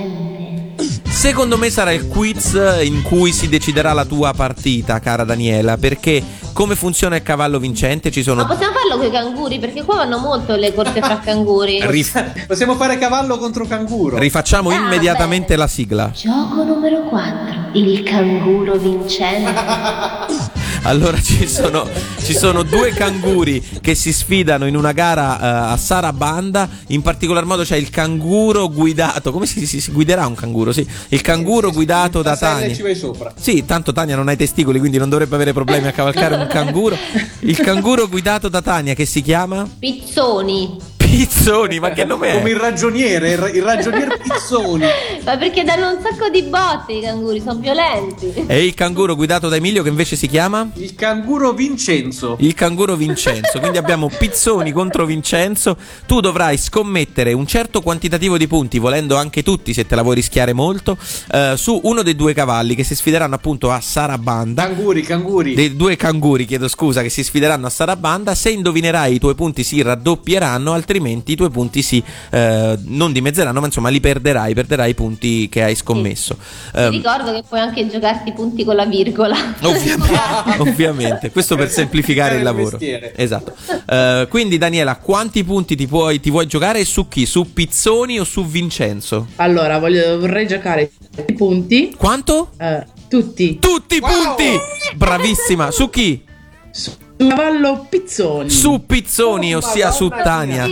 Secondo 1.19 1.57
me 1.57 1.69
sarà 1.69 1.91
il 1.91 2.07
quiz 2.07 2.53
in 2.81 3.01
cui 3.01 3.33
si 3.33 3.49
deciderà 3.49 3.91
la 3.91 4.05
tua 4.05 4.31
partita, 4.33 4.99
cara 4.99 5.25
Daniela. 5.25 5.75
Perché 5.75 6.23
come 6.53 6.75
funziona 6.75 7.17
il 7.17 7.23
cavallo 7.23 7.59
vincente? 7.59 8.09
Ci 8.09 8.19
Ma 8.19 8.23
sono. 8.23 8.45
possiamo 8.45 8.73
farlo 8.73 8.95
con 8.97 9.05
i 9.05 9.11
canguri? 9.11 9.59
Perché 9.59 9.83
qua 9.83 9.95
vanno 9.97 10.17
molto 10.19 10.55
le 10.55 10.73
corse 10.73 11.01
fra 11.01 11.19
canguri. 11.19 11.79
Rif- 11.85 12.45
Possiamo 12.47 12.75
fare 12.75 12.97
cavallo 12.97 13.37
contro 13.37 13.65
canguro. 13.65 14.17
rifacciamo 14.17 14.69
Ah, 14.69 14.75
immediatamente 14.75 15.57
la 15.57 15.67
sigla. 15.67 16.09
Gioco 16.15 16.63
numero 16.63 17.01
4. 17.09 17.71
Il 17.73 18.01
canguro 18.03 18.77
vincente. 18.77 20.57
Allora 20.83 21.21
ci 21.21 21.47
sono, 21.47 21.87
ci 22.21 22.33
sono 22.33 22.63
due 22.63 22.91
canguri 22.91 23.61
che 23.81 23.95
si 23.95 24.11
sfidano 24.13 24.65
in 24.65 24.75
una 24.75 24.91
gara 24.91 25.39
eh, 25.69 25.73
a 25.73 25.77
Sarabanda. 25.77 26.67
In 26.87 27.01
particolar 27.01 27.45
modo 27.45 27.63
c'è 27.63 27.75
il 27.75 27.89
canguro 27.89 28.69
guidato. 28.69 29.31
Come 29.31 29.45
si, 29.45 29.65
si- 29.65 29.81
si 29.81 29.91
guiderà 29.91 30.25
un 30.25 30.35
canguro? 30.35 30.71
Sì, 30.71 30.87
il 31.09 31.21
canguro 31.21 31.71
guidato 31.71 32.21
da 32.21 32.35
Tania. 32.37 32.73
ci 32.73 32.81
vai 32.81 32.95
sopra. 32.95 33.31
Sì, 33.39 33.65
tanto 33.65 33.91
Tania 33.91 34.15
non 34.15 34.27
ha 34.27 34.31
i 34.31 34.37
testicoli, 34.37 34.79
quindi 34.79 34.97
non 34.97 35.09
dovrebbe 35.09 35.35
avere 35.35 35.53
problemi 35.53 35.87
a 35.87 35.91
cavalcare 35.91 36.35
un 36.35 36.47
canguro. 36.47 36.97
Il 37.41 37.57
canguro 37.57 38.07
guidato 38.07 38.47
da 38.49 38.61
Tania 38.61 38.93
che 38.93 39.05
si 39.05 39.21
chiama 39.21 39.67
Pizzoni. 39.77 40.77
Pizzoni, 41.09 41.79
ma 41.79 41.89
che 41.89 42.05
nome 42.05 42.33
Come 42.33 42.49
è? 42.49 42.53
il 42.53 42.55
ragioniere, 42.59 43.31
il, 43.31 43.51
il 43.55 43.61
ragionier 43.63 44.15
Pizzoni. 44.21 44.85
Ma 45.25 45.37
perché 45.37 45.63
danno 45.63 45.89
un 45.89 45.97
sacco 46.03 46.29
di 46.29 46.43
botte 46.43 46.93
i 46.93 47.01
canguri, 47.01 47.41
sono 47.41 47.59
violenti. 47.59 48.31
E 48.45 48.63
il 48.63 48.75
canguro 48.75 49.15
guidato 49.15 49.49
da 49.49 49.55
Emilio 49.55 49.81
che 49.81 49.89
invece 49.89 50.15
si 50.15 50.27
chiama? 50.27 50.69
Il 50.75 50.93
canguro 50.93 51.51
Vincenzo. 51.53 52.37
Il 52.41 52.53
canguro 52.53 52.95
Vincenzo. 52.95 53.59
Quindi 53.59 53.79
abbiamo 53.79 54.07
Pizzoni 54.15 54.71
contro 54.71 55.05
Vincenzo. 55.05 55.77
Tu 56.05 56.19
dovrai 56.19 56.59
scommettere 56.59 57.33
un 57.33 57.47
certo 57.47 57.81
quantitativo 57.81 58.37
di 58.37 58.45
punti, 58.45 58.77
volendo 58.77 59.15
anche 59.15 59.41
tutti 59.41 59.73
se 59.73 59.87
te 59.87 59.95
la 59.95 60.03
vuoi 60.03 60.13
rischiare 60.13 60.53
molto, 60.53 60.95
eh, 61.31 61.53
su 61.57 61.79
uno 61.85 62.03
dei 62.03 62.15
due 62.15 62.35
cavalli 62.35 62.75
che 62.75 62.83
si 62.83 62.93
sfideranno 62.93 63.33
appunto 63.33 63.71
a 63.71 63.81
Sarabanda. 63.81 64.67
Canguri, 64.67 65.01
canguri. 65.01 65.55
Dei 65.55 65.75
due 65.75 65.95
canguri, 65.95 66.45
chiedo 66.45 66.67
scusa, 66.67 67.01
che 67.01 67.09
si 67.09 67.23
sfideranno 67.23 67.65
a 67.65 67.71
Sarabanda. 67.71 68.35
Se 68.35 68.51
indovinerai, 68.51 69.15
i 69.15 69.19
tuoi 69.19 69.33
punti 69.33 69.63
si 69.63 69.81
raddoppieranno, 69.81 70.71
altrimenti 70.71 70.97
i 71.07 71.35
tuoi 71.35 71.49
punti 71.49 71.81
si 71.81 72.03
eh, 72.31 72.77
non 72.85 73.11
dimezzeranno, 73.11 73.59
ma 73.59 73.65
insomma 73.67 73.89
li 73.89 73.99
perderai, 73.99 74.53
perderai 74.53 74.89
i 74.91 74.93
punti 74.93 75.47
che 75.49 75.63
hai 75.63 75.75
scommesso. 75.75 76.35
Ti 76.35 76.77
Ehm, 76.79 76.91
ricordo 76.91 77.33
che 77.33 77.43
puoi 77.47 77.59
anche 77.59 77.87
giocarti 77.87 78.29
i 78.29 78.33
punti 78.33 78.63
con 78.63 78.75
la 78.75 78.85
virgola. 78.85 79.35
Ovviamente, 79.61 80.19
ovviamente, 80.59 81.31
questo 81.31 81.55
per 81.55 81.69
semplificare 81.69 82.35
il 82.37 82.43
lavoro. 82.43 82.71
mestiere. 82.71 83.13
Esatto. 83.15 83.53
Eh, 83.87 84.27
quindi, 84.29 84.57
Daniela, 84.57 84.95
quanti 84.97 85.43
punti 85.43 85.75
ti, 85.75 85.87
puoi, 85.87 86.19
ti 86.19 86.29
vuoi 86.29 86.45
giocare 86.47 86.79
e 86.79 86.85
su 86.85 87.07
chi? 87.07 87.25
Su 87.25 87.53
Pizzoni 87.53 88.19
o 88.19 88.23
su 88.23 88.45
Vincenzo? 88.45 89.27
Allora, 89.37 89.79
voglio- 89.79 90.19
vorrei 90.19 90.47
giocare 90.47 90.91
i 91.27 91.33
punti. 91.33 91.93
Quanto? 91.97 92.51
Eh, 92.57 92.85
tutti. 93.07 93.57
Tutti 93.59 93.95
i 93.95 93.99
punti! 93.99 94.57
Bravissima, 94.95 95.71
su 95.71 95.89
chi? 95.89 96.23
Su 96.71 96.91
cavallo 97.27 97.85
Pizzoni. 97.89 98.49
Su 98.49 98.83
Pizzoni, 98.85 99.55
ossia 99.55 99.91
su 99.91 100.07
Tania. 100.09 100.69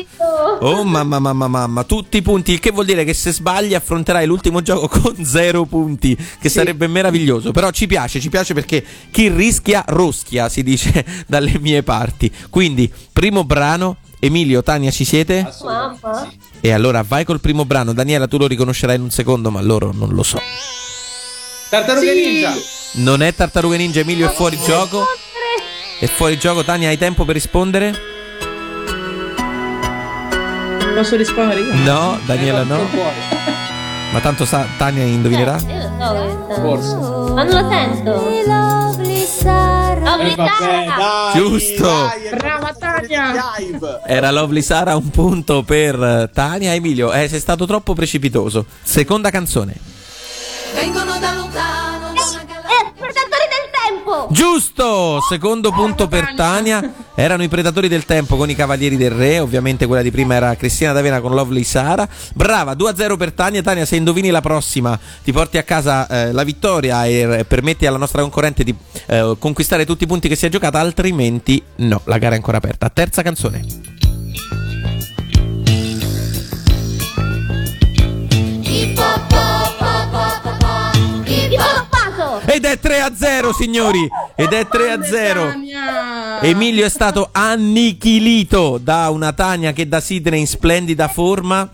Oh 0.59 0.83
mamma 0.83 1.19
mamma 1.19 1.47
mamma, 1.47 1.83
tutti 1.83 2.17
i 2.17 2.21
punti, 2.21 2.53
il 2.53 2.59
che 2.59 2.71
vuol 2.71 2.85
dire 2.85 3.03
che 3.03 3.13
se 3.13 3.31
sbagli 3.31 3.73
affronterai 3.73 4.25
l'ultimo 4.25 4.61
gioco 4.61 4.87
con 4.99 5.23
zero 5.23 5.65
punti, 5.65 6.17
che 6.39 6.49
sarebbe 6.49 6.87
meraviglioso. 6.87 7.51
Però 7.51 7.69
ci 7.71 7.87
piace, 7.87 8.19
ci 8.19 8.29
piace 8.29 8.53
perché 8.53 8.83
chi 9.11 9.29
rischia 9.29 9.83
roschia, 9.87 10.49
si 10.49 10.63
dice 10.63 11.05
dalle 11.27 11.59
mie 11.59 11.83
parti. 11.83 12.31
Quindi, 12.49 12.91
primo 13.11 13.43
brano, 13.43 13.97
Emilio, 14.19 14.63
Tania, 14.63 14.91
ci 14.91 15.05
siete? 15.05 15.47
Mamma. 15.63 16.31
E 16.59 16.71
allora 16.71 17.03
vai 17.07 17.23
col 17.23 17.39
primo 17.39 17.65
brano. 17.65 17.93
Daniela, 17.93 18.27
tu 18.27 18.37
lo 18.37 18.47
riconoscerai 18.47 18.95
in 18.95 19.03
un 19.03 19.11
secondo, 19.11 19.51
ma 19.51 19.61
loro 19.61 19.91
non 19.93 20.09
lo 20.09 20.23
so. 20.23 20.41
Tartaruga 21.69 22.13
Ninja. 22.13 22.53
Non 22.93 23.21
è 23.21 23.33
Tartaruga 23.33 23.75
Ninja, 23.75 23.99
Emilio 23.99 24.27
è 24.27 24.33
fuori 24.33 24.57
gioco. 24.65 25.05
È 25.99 26.05
fuori 26.05 26.37
gioco, 26.37 26.63
Tania, 26.63 26.89
hai 26.89 26.97
tempo 26.97 27.25
per 27.25 27.33
rispondere? 27.33 27.93
Posso 30.95 31.15
rispondere 31.15 31.61
io? 31.61 31.73
No, 31.83 32.19
Daniela 32.25 32.63
no. 32.63 32.87
Ma 34.11 34.19
tanto 34.19 34.45
sa, 34.45 34.65
Tania 34.77 35.03
indovinerà? 35.03 35.57
Forse. 35.57 36.95
Ma 36.95 37.43
non 37.43 37.47
lo 37.63 37.69
sento. 37.69 38.11
Lovely 38.47 39.21
Eh, 39.21 40.35
vabbè, 40.35 40.35
Sara. 40.45 40.95
dai, 40.97 41.33
Giusto. 41.35 41.83
dai, 41.83 42.29
Brava 42.37 42.75
Tania. 42.77 43.33
Era 44.05 44.31
Lovely 44.31 44.61
Sara, 44.61 44.95
un 44.95 45.09
punto 45.09 45.63
per 45.63 46.01
eh, 46.01 46.29
Tania. 46.33 46.73
Emilio, 46.73 47.11
eh, 47.11 47.27
sei 47.27 47.39
stato 47.39 47.65
troppo 47.65 47.93
precipitoso. 47.93 48.65
Seconda 48.83 49.29
canzone. 49.29 49.75
Vengono 50.73 51.17
da 51.19 51.26
Giusto! 54.29 55.21
Secondo 55.21 55.71
punto 55.71 56.07
per 56.07 56.33
Tania. 56.35 56.93
Erano 57.15 57.43
i 57.43 57.47
Predatori 57.47 57.87
del 57.87 58.05
Tempo 58.05 58.35
con 58.35 58.49
i 58.49 58.55
Cavalieri 58.55 58.97
del 58.97 59.11
Re. 59.11 59.39
Ovviamente 59.39 59.85
quella 59.85 60.01
di 60.01 60.11
prima 60.11 60.35
era 60.35 60.55
Cristina 60.55 60.91
D'Avena 60.91 61.21
con 61.21 61.33
Lovely 61.33 61.63
Sara. 61.63 62.07
Brava, 62.33 62.73
2-0 62.73 63.17
per 63.17 63.31
Tania. 63.31 63.61
Tania, 63.61 63.85
se 63.85 63.95
indovini 63.95 64.29
la 64.29 64.41
prossima, 64.41 64.99
ti 65.23 65.31
porti 65.31 65.57
a 65.57 65.63
casa 65.63 66.07
eh, 66.07 66.31
la 66.31 66.43
vittoria 66.43 67.05
e 67.05 67.39
eh, 67.39 67.45
permetti 67.45 67.85
alla 67.85 67.97
nostra 67.97 68.21
concorrente 68.21 68.63
di 68.63 68.75
eh, 69.07 69.35
conquistare 69.39 69.85
tutti 69.85 70.03
i 70.03 70.07
punti 70.07 70.27
che 70.27 70.35
si 70.35 70.45
è 70.45 70.49
giocata. 70.49 70.79
Altrimenti, 70.79 71.61
no, 71.77 72.01
la 72.03 72.17
gara 72.17 72.33
è 72.33 72.37
ancora 72.37 72.57
aperta. 72.57 72.89
Terza 72.89 73.21
canzone. 73.21 73.65
Ipoppato. 78.61 79.37
Ed 82.57 82.65
è 82.65 82.79
3-0, 82.81 83.51
signori! 83.51 84.09
Ed 84.35 84.51
è 84.51 84.65
3-0. 84.67 85.51
Tania. 85.51 86.41
Emilio 86.41 86.87
è 86.87 86.89
stato 86.89 87.29
annichilito 87.31 88.79
da 88.81 89.09
una 89.09 89.31
Tania 89.31 89.73
che 89.73 89.87
da 89.87 89.99
Sidney 89.99 90.39
in 90.39 90.47
splendida 90.47 91.07
forma. 91.07 91.69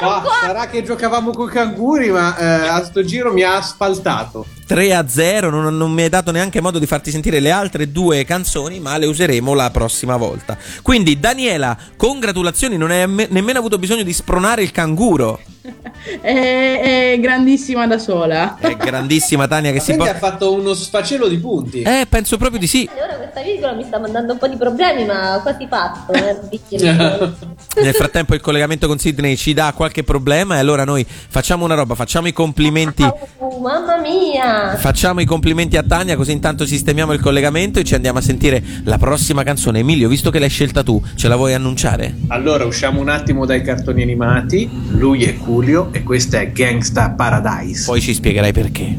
Ah, 0.00 0.22
sarà 0.40 0.68
che 0.68 0.82
giocavamo 0.82 1.32
con 1.32 1.50
i 1.50 1.52
canguri, 1.52 2.10
ma 2.10 2.34
eh, 2.38 2.66
a 2.66 2.82
sto 2.82 3.04
giro 3.04 3.30
mi 3.30 3.42
ha 3.42 3.56
asfaltato. 3.56 4.46
3 4.72 4.94
a 4.94 5.06
0, 5.06 5.50
non, 5.50 5.76
non 5.76 5.92
mi 5.92 6.00
hai 6.00 6.08
dato 6.08 6.30
neanche 6.30 6.62
modo 6.62 6.78
di 6.78 6.86
farti 6.86 7.10
sentire 7.10 7.40
le 7.40 7.50
altre 7.50 7.92
due 7.92 8.24
canzoni, 8.24 8.80
ma 8.80 8.96
le 8.96 9.04
useremo 9.04 9.52
la 9.52 9.70
prossima 9.70 10.16
volta. 10.16 10.56
Quindi, 10.80 11.20
Daniela, 11.20 11.76
congratulazioni, 11.94 12.78
non 12.78 12.90
hai 12.90 13.06
me- 13.06 13.26
nemmeno 13.28 13.58
avuto 13.58 13.78
bisogno 13.78 14.02
di 14.02 14.14
spronare 14.14 14.62
il 14.62 14.70
canguro. 14.70 15.40
È, 16.20 17.12
è 17.12 17.20
grandissima 17.20 17.86
da 17.86 17.96
sola. 17.98 18.56
È 18.58 18.74
grandissima 18.74 19.46
Tania 19.46 19.70
che 19.70 19.78
si 19.78 19.94
Quindi 19.94 20.08
ha 20.08 20.14
può. 20.14 20.28
fatto 20.28 20.52
uno 20.52 20.74
sfacelo 20.74 21.28
di 21.28 21.38
punti. 21.38 21.82
Eh, 21.82 22.06
penso 22.08 22.36
proprio 22.36 22.58
di 22.58 22.66
sì. 22.66 22.88
Ora 22.92 23.14
questa 23.14 23.40
virgola 23.42 23.72
mi 23.72 23.84
sta 23.84 24.00
mandando 24.00 24.32
un 24.32 24.38
po' 24.38 24.48
di 24.48 24.56
problemi, 24.56 25.04
ma 25.04 25.38
quasi 25.42 25.68
fatto. 25.68 26.12
Eh. 26.12 26.38
Nel 27.82 27.94
frattempo 27.94 28.34
il 28.34 28.40
collegamento 28.40 28.88
con 28.88 28.98
Sidney 28.98 29.36
ci 29.36 29.54
dà 29.54 29.72
qualche 29.76 30.02
problema 30.02 30.56
e 30.56 30.58
allora 30.58 30.84
noi 30.84 31.06
facciamo 31.06 31.64
una 31.64 31.74
roba, 31.74 31.94
facciamo 31.94 32.26
i 32.26 32.32
complimenti. 32.32 33.04
Oh, 33.04 33.60
mamma 33.60 33.98
mia. 33.98 34.61
Facciamo 34.76 35.20
i 35.20 35.24
complimenti 35.24 35.76
a 35.76 35.82
Tania 35.82 36.16
così 36.16 36.32
intanto 36.32 36.66
sistemiamo 36.66 37.12
il 37.12 37.20
collegamento 37.20 37.78
e 37.78 37.84
ci 37.84 37.94
andiamo 37.94 38.18
a 38.18 38.22
sentire 38.22 38.62
la 38.84 38.98
prossima 38.98 39.42
canzone. 39.42 39.80
Emilio, 39.80 40.08
visto 40.08 40.30
che 40.30 40.38
l'hai 40.38 40.48
scelta 40.48 40.82
tu, 40.82 41.02
ce 41.14 41.28
la 41.28 41.36
vuoi 41.36 41.54
annunciare? 41.54 42.16
Allora, 42.28 42.64
usciamo 42.64 43.00
un 43.00 43.08
attimo 43.08 43.46
dai 43.46 43.62
cartoni 43.62 44.02
animati. 44.02 44.68
Lui 44.90 45.24
è 45.24 45.34
Julio 45.34 45.88
e 45.92 46.02
questa 46.02 46.40
è 46.40 46.52
Gangsta 46.52 47.10
Paradise. 47.10 47.84
Poi 47.84 48.00
ci 48.00 48.14
spiegherai 48.14 48.52
perché. 48.52 48.94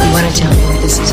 You 0.00 0.12
want 0.12 0.26
to 0.26 0.40
tell 0.40 0.50
me 0.50 0.64
what 0.66 0.80
this 0.80 0.98
is 0.98 1.12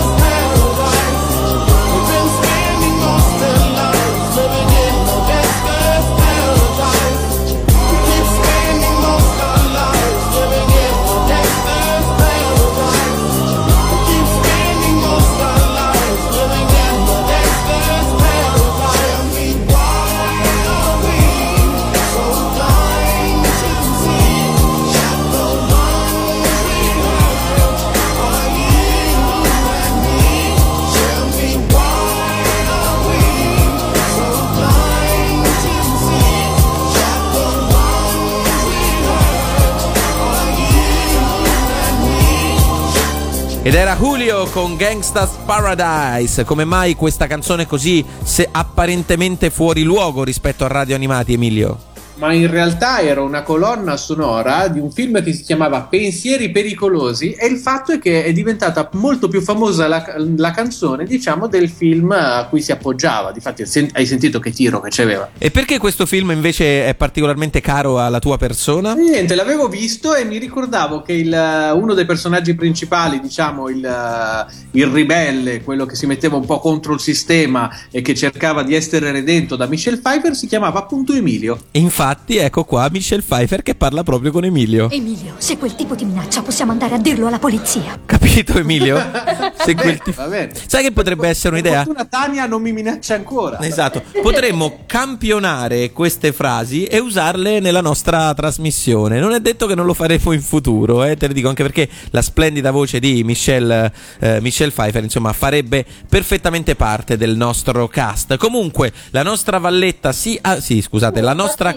Ed 43.63 43.75
era 43.75 43.95
Julio 43.95 44.47
con 44.47 44.75
Gangsta's 44.75 45.37
Paradise. 45.45 46.43
Come 46.45 46.65
mai 46.65 46.95
questa 46.95 47.27
canzone 47.27 47.67
così 47.67 48.03
se 48.23 48.49
apparentemente 48.51 49.51
fuori 49.51 49.83
luogo 49.83 50.23
rispetto 50.23 50.65
a 50.65 50.67
radio 50.67 50.95
animati, 50.95 51.33
Emilio? 51.33 51.90
Ma 52.15 52.33
in 52.33 52.49
realtà 52.49 53.01
era 53.01 53.21
una 53.21 53.41
colonna 53.41 53.97
sonora 53.97 54.67
di 54.67 54.79
un 54.79 54.91
film 54.91 55.23
che 55.23 55.33
si 55.33 55.43
chiamava 55.43 55.81
Pensieri 55.81 56.51
pericolosi 56.51 57.31
e 57.31 57.47
il 57.47 57.57
fatto 57.57 57.93
è 57.93 57.99
che 57.99 58.23
è 58.23 58.31
diventata 58.33 58.89
molto 58.93 59.27
più 59.27 59.41
famosa 59.41 59.87
la, 59.87 60.03
la 60.37 60.51
canzone, 60.51 61.05
diciamo, 61.05 61.47
del 61.47 61.69
film 61.69 62.11
a 62.11 62.45
cui 62.49 62.61
si 62.61 62.71
appoggiava. 62.71 63.31
Difatti 63.31 63.63
hai 63.93 64.05
sentito 64.05 64.39
che 64.39 64.51
tiro 64.51 64.79
che 64.81 64.89
c'aveva. 64.91 65.29
E 65.37 65.51
perché 65.51 65.77
questo 65.77 66.05
film 66.05 66.31
invece 66.31 66.85
è 66.85 66.95
particolarmente 66.95 67.61
caro 67.61 67.99
alla 67.99 68.19
tua 68.19 68.37
persona? 68.37 68.93
Niente, 68.93 69.35
l'avevo 69.35 69.67
visto 69.67 70.13
e 70.13 70.23
mi 70.25 70.37
ricordavo 70.37 71.01
che 71.01 71.13
il- 71.13 71.71
uno 71.73 71.93
dei 71.93 72.05
personaggi 72.05 72.53
principali, 72.55 73.19
diciamo 73.19 73.69
il, 73.69 74.45
il 74.71 74.85
ribelle, 74.87 75.61
quello 75.63 75.85
che 75.85 75.95
si 75.95 76.05
metteva 76.05 76.35
un 76.35 76.45
po' 76.45 76.59
contro 76.59 76.93
il 76.93 76.99
sistema 76.99 77.69
e 77.89 78.01
che 78.01 78.13
cercava 78.13 78.63
di 78.63 78.75
essere 78.75 79.11
redento 79.11 79.55
da 79.55 79.65
Michelle 79.67 79.97
Pfeiffer, 79.97 80.35
si 80.35 80.47
chiamava 80.47 80.79
appunto 80.79 81.13
Emilio. 81.13 81.57
Infatti, 81.71 82.00
ecco 82.01 82.63
qua 82.63 82.89
Michelle 82.91 83.21
Pfeiffer 83.21 83.61
che 83.61 83.75
parla 83.75 84.03
proprio 84.03 84.31
con 84.31 84.43
Emilio. 84.43 84.89
Emilio, 84.89 85.35
se 85.37 85.57
quel 85.57 85.75
tipo 85.75 85.95
ti 85.95 86.03
minaccia 86.03 86.41
possiamo 86.41 86.71
andare 86.71 86.95
a 86.95 86.97
dirlo 86.97 87.27
alla 87.27 87.37
polizia. 87.37 87.99
Capito, 88.05 88.57
Emilio? 88.57 88.97
Se 89.61 89.75
quel 89.75 89.99
tipo- 89.99 90.21
va 90.21 90.27
bene. 90.27 90.51
Sai 90.65 90.83
che 90.83 90.91
potrebbe 90.91 91.27
essere 91.27 91.53
un'idea? 91.53 91.83
Fortuna 91.83 92.05
Tania 92.05 92.45
non 92.47 92.61
mi 92.61 92.71
minaccia 92.71 93.13
ancora. 93.13 93.59
Esatto, 93.61 94.01
potremmo 94.21 94.79
campionare 94.87 95.91
queste 95.91 96.31
frasi 96.31 96.85
e 96.85 96.99
usarle 96.99 97.59
nella 97.59 97.81
nostra 97.81 98.33
trasmissione. 98.33 99.19
Non 99.19 99.33
è 99.33 99.39
detto 99.39 99.67
che 99.67 99.75
non 99.75 99.85
lo 99.85 99.93
faremo 99.93 100.31
in 100.31 100.41
futuro, 100.41 101.03
eh, 101.03 101.15
te 101.17 101.27
lo 101.27 101.33
dico 101.33 101.49
anche 101.49 101.63
perché 101.63 101.87
la 102.09 102.21
splendida 102.21 102.71
voce 102.71 102.99
di 102.99 103.23
Michelle, 103.23 103.91
eh, 104.19 104.41
Michelle 104.41 104.71
Pfeiffer, 104.71 105.03
insomma, 105.03 105.33
farebbe 105.33 105.85
perfettamente 106.09 106.75
parte 106.75 107.17
del 107.17 107.35
nostro 107.35 107.87
cast. 107.87 108.37
Comunque, 108.37 108.91
la 109.11 109.23
nostra 109.23 109.59
valletta, 109.59 110.11
sì, 110.11 110.37
ah, 110.41 110.59
sì 110.59 110.81
scusate, 110.81 111.21
la 111.21 111.33
nostra 111.33 111.75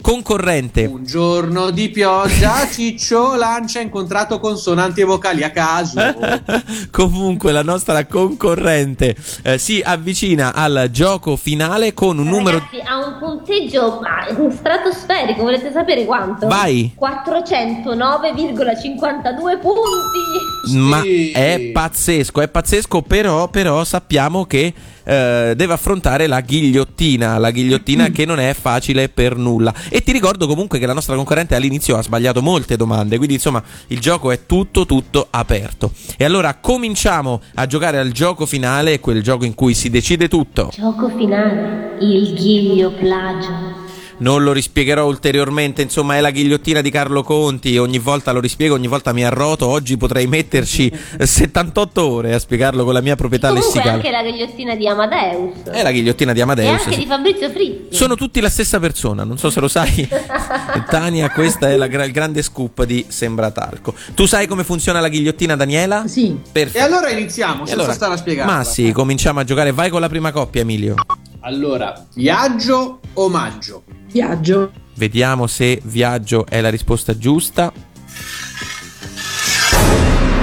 concorrente. 0.00 0.84
Un 0.84 1.04
giorno 1.04 1.70
di 1.70 1.90
pioggia, 1.90 2.66
Ciccio 2.70 3.34
Lancia 3.34 3.78
ha 3.78 3.82
incontrato 3.82 4.40
consonanti 4.40 5.00
e 5.00 5.04
vocali 5.04 5.42
a 5.42 5.50
caso. 5.50 6.00
Comunque 6.90 7.52
la 7.52 7.62
nostra 7.62 8.06
concorrente 8.06 9.16
eh, 9.42 9.58
si 9.58 9.82
avvicina 9.84 10.54
al 10.54 10.88
gioco 10.90 11.36
finale 11.36 11.92
con 11.94 12.18
un 12.18 12.26
numero... 12.26 12.58
Ragazzi, 12.58 12.80
ha 12.84 13.04
un 13.04 13.16
punteggio 13.18 14.00
ma, 14.00 14.26
stratosferico, 14.50 15.42
volete 15.42 15.70
sapere 15.72 16.04
quanto? 16.04 16.46
Vai. 16.46 16.94
409,52 17.00 19.60
punti. 19.60 20.76
Ma 20.76 21.02
è 21.02 21.70
pazzesco, 21.72 22.40
è 22.40 22.48
pazzesco, 22.48 23.02
però, 23.02 23.48
però 23.48 23.84
sappiamo 23.84 24.46
che 24.46 24.72
eh, 25.04 25.52
deve 25.56 25.72
affrontare 25.72 26.26
la 26.26 26.40
ghigliottina, 26.40 27.38
la 27.38 27.50
ghigliottina 27.50 28.08
che 28.08 28.24
non 28.24 28.40
è 28.40 28.54
facile 28.54 29.08
per 29.08 29.36
nulla. 29.36 29.72
E 29.88 30.02
ti 30.02 30.12
ricordo 30.12 30.46
comunque 30.46 30.78
che 30.78 30.86
la 30.86 30.92
nostra 30.92 31.14
concorrente 31.14 31.54
all'inizio 31.54 31.96
ha 31.96 32.02
sbagliato 32.02 32.42
molte 32.42 32.76
domande, 32.76 33.16
quindi 33.16 33.34
insomma 33.34 33.62
il 33.88 34.00
gioco 34.00 34.30
è 34.30 34.46
tutto 34.46 34.86
tutto 34.86 35.26
aperto. 35.30 35.92
E 36.16 36.24
allora 36.24 36.54
cominciamo 36.54 37.40
a 37.54 37.66
giocare 37.66 37.98
al 37.98 38.10
gioco 38.12 38.46
finale, 38.46 39.00
quel 39.00 39.22
gioco 39.22 39.44
in 39.44 39.54
cui 39.54 39.74
si 39.74 39.90
decide 39.90 40.28
tutto. 40.28 40.70
Gioco 40.72 41.08
finale, 41.16 41.96
il 42.00 42.34
ghiglio 42.34 42.92
plagio. 42.92 43.73
Non 44.18 44.42
lo 44.44 44.52
rispiegherò 44.52 45.06
ulteriormente, 45.06 45.82
insomma 45.82 46.16
è 46.16 46.20
la 46.20 46.30
ghigliottina 46.30 46.80
di 46.80 46.90
Carlo 46.90 47.22
Conti, 47.22 47.76
ogni 47.78 47.98
volta 47.98 48.30
lo 48.32 48.40
rispiego, 48.40 48.74
ogni 48.74 48.86
volta 48.86 49.12
mi 49.12 49.24
arroto, 49.24 49.66
oggi 49.66 49.96
potrei 49.96 50.26
metterci 50.26 50.90
78 51.18 52.06
ore 52.08 52.34
a 52.34 52.38
spiegarlo 52.38 52.84
con 52.84 52.92
la 52.92 53.00
mia 53.00 53.16
proprietà 53.16 53.48
Comunque 53.48 53.72
lessicale. 53.74 53.96
anche 53.96 54.10
la 54.10 54.22
ghigliottina 54.22 54.74
di 54.76 54.86
Amadeus. 54.88 55.62
È 55.64 55.82
la 55.82 55.90
ghigliottina 55.90 56.32
di 56.32 56.38
E 56.38 56.42
Amadeus. 56.42 56.80
anche 56.80 56.92
sì. 56.92 56.98
di 57.00 57.06
Fabrizio 57.06 57.50
Frizzi. 57.50 57.86
Sono 57.90 58.14
tutti 58.14 58.40
la 58.40 58.48
stessa 58.48 58.78
persona, 58.78 59.24
non 59.24 59.36
so 59.38 59.50
se 59.50 59.60
lo 59.60 59.68
sai. 59.68 60.08
Tania, 60.88 61.30
questa 61.30 61.68
è 61.70 61.76
la 61.76 61.86
gra- 61.88 62.04
il 62.04 62.12
grande 62.12 62.42
scoop 62.42 62.84
di 62.84 63.04
Sembratarco. 63.08 63.94
Tu 64.14 64.26
sai 64.26 64.46
come 64.46 64.64
funziona 64.64 65.00
la 65.00 65.08
ghigliottina, 65.08 65.56
Daniela? 65.56 66.06
Sì. 66.06 66.38
Perfetto. 66.52 66.78
E 66.78 66.80
allora 66.80 67.10
iniziamo, 67.10 67.64
E 67.64 67.66
senza 67.66 67.74
allora- 67.74 67.92
stare 67.92 68.14
a 68.14 68.16
spiegare. 68.16 68.50
Ma 68.50 68.64
sì, 68.64 68.92
cominciamo 68.92 69.40
a 69.40 69.44
giocare. 69.44 69.72
Vai 69.72 69.90
con 69.90 70.00
la 70.00 70.08
prima 70.08 70.30
coppia, 70.32 70.60
Emilio. 70.60 70.94
Allora, 71.40 72.06
viaggio, 72.14 73.00
omaggio. 73.14 73.82
Viaggio. 74.14 74.70
Vediamo 74.94 75.48
se 75.48 75.80
viaggio 75.82 76.46
è 76.46 76.60
la 76.60 76.70
risposta 76.70 77.18
giusta. 77.18 77.72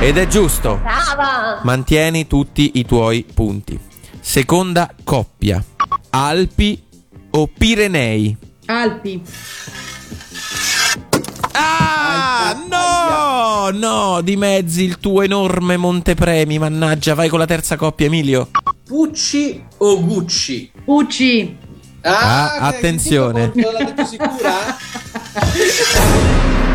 Ed 0.02 0.18
è 0.18 0.28
giusto. 0.28 0.82
Brava! 0.82 1.62
Mantieni 1.64 2.28
tutti 2.28 2.72
i 2.74 2.86
tuoi 2.86 3.26
punti. 3.34 3.80
Seconda 4.20 4.94
coppia. 5.06 5.64
Alpi 6.10 6.84
o 7.30 7.48
Pirenei? 7.48 8.36
Alpi. 8.66 9.24
Ah, 11.54 12.54
no! 12.70 13.70
No, 13.72 14.22
di 14.22 14.36
mezzi 14.36 14.84
il 14.84 14.98
tuo 14.98 15.22
enorme 15.22 15.78
montepremi, 15.78 16.60
mannaggia, 16.60 17.14
vai 17.14 17.30
con 17.30 17.40
la 17.40 17.46
terza 17.46 17.78
coppia, 17.78 18.08
Emilio. 18.08 18.50
Pucci 18.86 19.64
o 19.78 20.04
Gucci? 20.04 20.72
Pucci. 20.84 21.70
Ah, 22.02 22.52
che- 22.58 22.64
attenzione. 22.78 23.52
che 23.52 23.60
tipo- 23.62 23.72
l'ha 23.72 23.84
detto 23.84 24.06
sicura? 24.06 24.54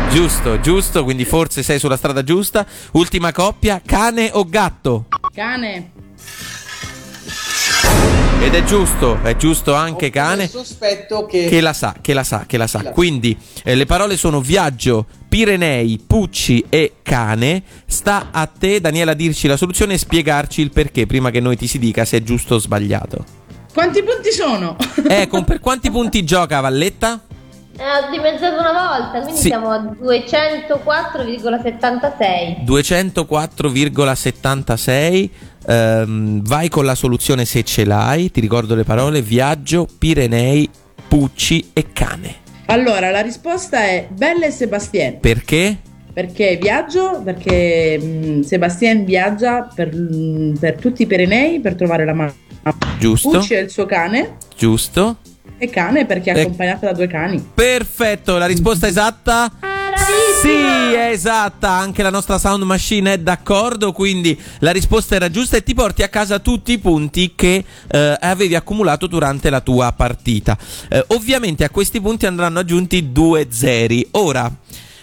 Giusto, 0.09 0.59
giusto, 0.61 1.03
quindi 1.03 1.25
forse 1.25 1.61
sei 1.63 1.79
sulla 1.79 1.97
strada 1.97 2.23
giusta. 2.23 2.65
Ultima 2.93 3.31
coppia, 3.31 3.81
cane 3.85 4.29
o 4.33 4.45
gatto? 4.45 5.05
Cane. 5.33 5.91
Ed 8.39 8.53
è 8.53 8.63
giusto, 8.63 9.19
è 9.21 9.35
giusto 9.35 9.73
anche 9.73 10.09
cane. 10.09 10.47
Sospetto 10.47 11.25
che... 11.25 11.47
Che 11.49 11.59
la 11.59 11.73
sa, 11.73 11.95
che 11.99 12.13
la 12.13 12.23
sa, 12.23 12.45
che 12.47 12.57
la 12.57 12.67
sa. 12.67 12.83
Quindi 12.85 13.37
eh, 13.63 13.75
le 13.75 13.85
parole 13.85 14.15
sono 14.15 14.39
viaggio, 14.41 15.05
Pirenei, 15.27 16.01
Pucci 16.05 16.65
e 16.69 16.93
cane. 17.03 17.61
Sta 17.85 18.29
a 18.31 18.45
te, 18.47 18.79
Daniela, 18.79 19.13
dirci 19.13 19.47
la 19.47 19.57
soluzione 19.57 19.95
e 19.95 19.97
spiegarci 19.97 20.61
il 20.61 20.71
perché 20.71 21.05
prima 21.05 21.31
che 21.31 21.39
noi 21.41 21.57
ti 21.57 21.67
si 21.67 21.79
dica 21.79 22.05
se 22.05 22.17
è 22.17 22.23
giusto 22.23 22.55
o 22.55 22.59
sbagliato. 22.59 23.45
Quanti 23.77 24.01
punti 24.01 24.31
sono? 24.31 24.75
Eh, 25.07 25.27
con 25.27 25.43
per 25.43 25.59
quanti 25.59 25.91
punti 25.91 26.23
gioca 26.23 26.59
Valletta? 26.61 27.21
Eh, 27.77 27.83
ho 27.83 28.09
dimezzato 28.09 28.59
una 28.59 28.71
volta, 28.71 29.19
quindi 29.21 29.39
Sì. 29.39 29.49
siamo 29.49 29.69
a 29.69 29.77
204,76. 29.77 32.63
204,76. 32.65 35.29
Ehm, 35.67 36.41
vai 36.41 36.69
con 36.69 36.85
la 36.85 36.95
soluzione 36.95 37.45
se 37.45 37.63
ce 37.63 37.85
l'hai. 37.85 38.31
Ti 38.31 38.39
ricordo 38.39 38.73
le 38.73 38.83
parole: 38.83 39.21
viaggio, 39.21 39.87
Pirenei, 39.99 40.67
Pucci 41.07 41.69
e 41.73 41.91
cane. 41.93 42.33
Allora, 42.65 43.11
la 43.11 43.21
risposta 43.21 43.83
è 43.83 44.07
Belle 44.09 44.47
e 44.47 44.51
Sebastien. 44.51 45.19
Perché? 45.19 45.77
Perché 46.11 46.57
viaggio? 46.59 47.21
Perché 47.23 47.99
mm, 48.01 48.41
Sebastien 48.41 49.05
viaggia 49.05 49.69
per, 49.71 49.95
mm, 49.95 50.55
per 50.55 50.77
tutti 50.77 51.03
i 51.03 51.05
Pirenei 51.05 51.59
per 51.59 51.75
trovare 51.75 52.05
la 52.05 52.13
mamma. 52.15 52.33
Giusto? 52.99 53.29
Pucci 53.29 53.53
è 53.53 53.59
il 53.59 53.69
suo 53.69 53.85
cane 53.85 54.37
Giusto? 54.57 55.17
e 55.57 55.69
cane 55.69 56.05
perché 56.05 56.31
è 56.31 56.41
accompagnata 56.41 56.87
da 56.87 56.93
due 56.93 57.07
cani. 57.07 57.43
Perfetto, 57.53 58.37
la 58.37 58.45
risposta 58.45 58.87
esatta? 58.87 59.51
Sì, 60.41 60.93
è 60.93 61.09
esatta, 61.11 61.71
anche 61.71 62.03
la 62.03 62.11
nostra 62.11 62.37
sound 62.37 62.61
machine 62.61 63.13
è 63.13 63.17
d'accordo, 63.17 63.91
quindi 63.91 64.39
la 64.59 64.71
risposta 64.71 65.15
era 65.15 65.31
giusta 65.31 65.57
e 65.57 65.63
ti 65.63 65.73
porti 65.73 66.03
a 66.03 66.09
casa 66.09 66.37
tutti 66.37 66.73
i 66.73 66.77
punti 66.77 67.33
che 67.35 67.65
eh, 67.87 68.17
avevi 68.19 68.53
accumulato 68.53 69.07
durante 69.07 69.49
la 69.49 69.61
tua 69.61 69.91
partita. 69.93 70.55
Eh, 70.89 71.03
ovviamente 71.07 71.63
a 71.63 71.71
questi 71.71 71.99
punti 71.99 72.27
andranno 72.27 72.59
aggiunti 72.59 73.11
due 73.11 73.47
zeri. 73.49 74.07
Ora, 74.11 74.49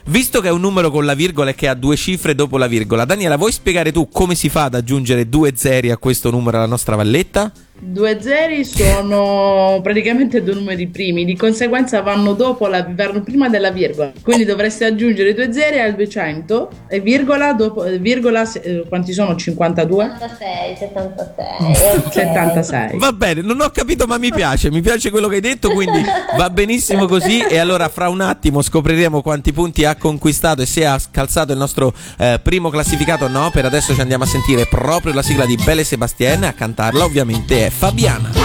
visto 0.07 0.41
che 0.41 0.49
è 0.49 0.51
un 0.51 0.61
numero 0.61 0.91
con 0.91 1.05
la 1.05 1.15
virgola 1.15 1.51
e 1.51 1.55
che 1.55 1.69
ha 1.69 1.75
due 1.75 1.97
cifre 1.97 2.35
dopo 2.35 2.59
la 2.59 2.67
virgola, 2.67 3.05
Daniela, 3.05 3.37
vuoi 3.37 3.53
spiegare 3.53 3.93
tu 3.93 4.09
come 4.09 4.35
si 4.35 4.49
fa 4.49 4.65
ad 4.65 4.75
aggiungere 4.75 5.29
due 5.29 5.53
zeri 5.55 5.91
a 5.91 5.97
questo 5.97 6.31
numero 6.31 6.59
alla 6.59 6.67
nostra 6.67 6.97
valletta? 6.97 7.51
Due 7.87 8.18
zeri 8.18 8.64
sono 8.64 9.78
praticamente 9.82 10.43
due 10.43 10.55
numeri 10.55 10.87
primi, 10.87 11.26
di 11.26 11.37
conseguenza 11.37 12.01
vanno 12.01 12.32
dopo 12.32 12.66
la, 12.66 12.82
vanno 12.89 13.20
prima 13.20 13.51
della 13.51 13.70
virgola. 13.70 14.11
Quindi 14.22 14.47
dovresti 14.47 14.85
aggiungere 14.85 15.35
due 15.35 15.53
zeri 15.53 15.80
al 15.80 15.95
200 15.95 16.70
e 16.89 17.01
virgola 17.01 17.53
dopo 17.53 17.85
eh, 17.85 17.99
virgola 17.99 18.51
eh, 18.53 18.85
quanti 18.89 19.12
sono? 19.12 19.37
52? 19.37 20.16
76, 20.18 20.76
76. 20.78 21.97
ok. 22.07 22.12
76. 22.12 22.99
Va 22.99 23.12
bene, 23.12 23.43
non 23.43 23.61
ho 23.61 23.68
capito, 23.68 24.07
ma 24.07 24.16
mi 24.16 24.32
piace. 24.32 24.70
Mi 24.70 24.80
piace 24.80 25.11
quello 25.11 25.28
che 25.28 25.35
hai 25.37 25.41
detto, 25.43 25.70
quindi 25.70 26.03
va 26.39 26.49
benissimo 26.49 27.07
così. 27.07 27.41
E 27.41 27.59
allora, 27.59 27.91
fra 27.91 28.09
un 28.09 28.22
attimo 28.22 28.62
scopriremo 28.62 29.20
quanti 29.20 29.53
punti 29.53 29.85
ha 29.85 29.95
conquistato 29.97 30.62
e 30.62 30.66
se 30.66 30.87
ha 30.87 30.99
scalzato 30.99 31.53
il 31.53 31.59
nostro 31.59 31.93
eh, 32.16 32.41
primo 32.43 32.70
classificato 32.70 33.26
o 33.26 33.28
no. 33.28 33.51
Per 33.51 33.66
adesso 33.66 33.93
ci 33.93 34.01
andiamo 34.01 34.24
a 34.24 34.26
sentire 34.26 34.64
proprio 34.64 35.12
la 35.12 35.22
sigla 35.22 35.45
di 35.45 35.59
Belle 35.62 35.85
Sebastien. 35.85 36.45
A 36.45 36.55
cantarla, 36.55 37.05
ovviamente, 37.05 37.66
è 37.66 37.72
Fabiana. 37.81 38.44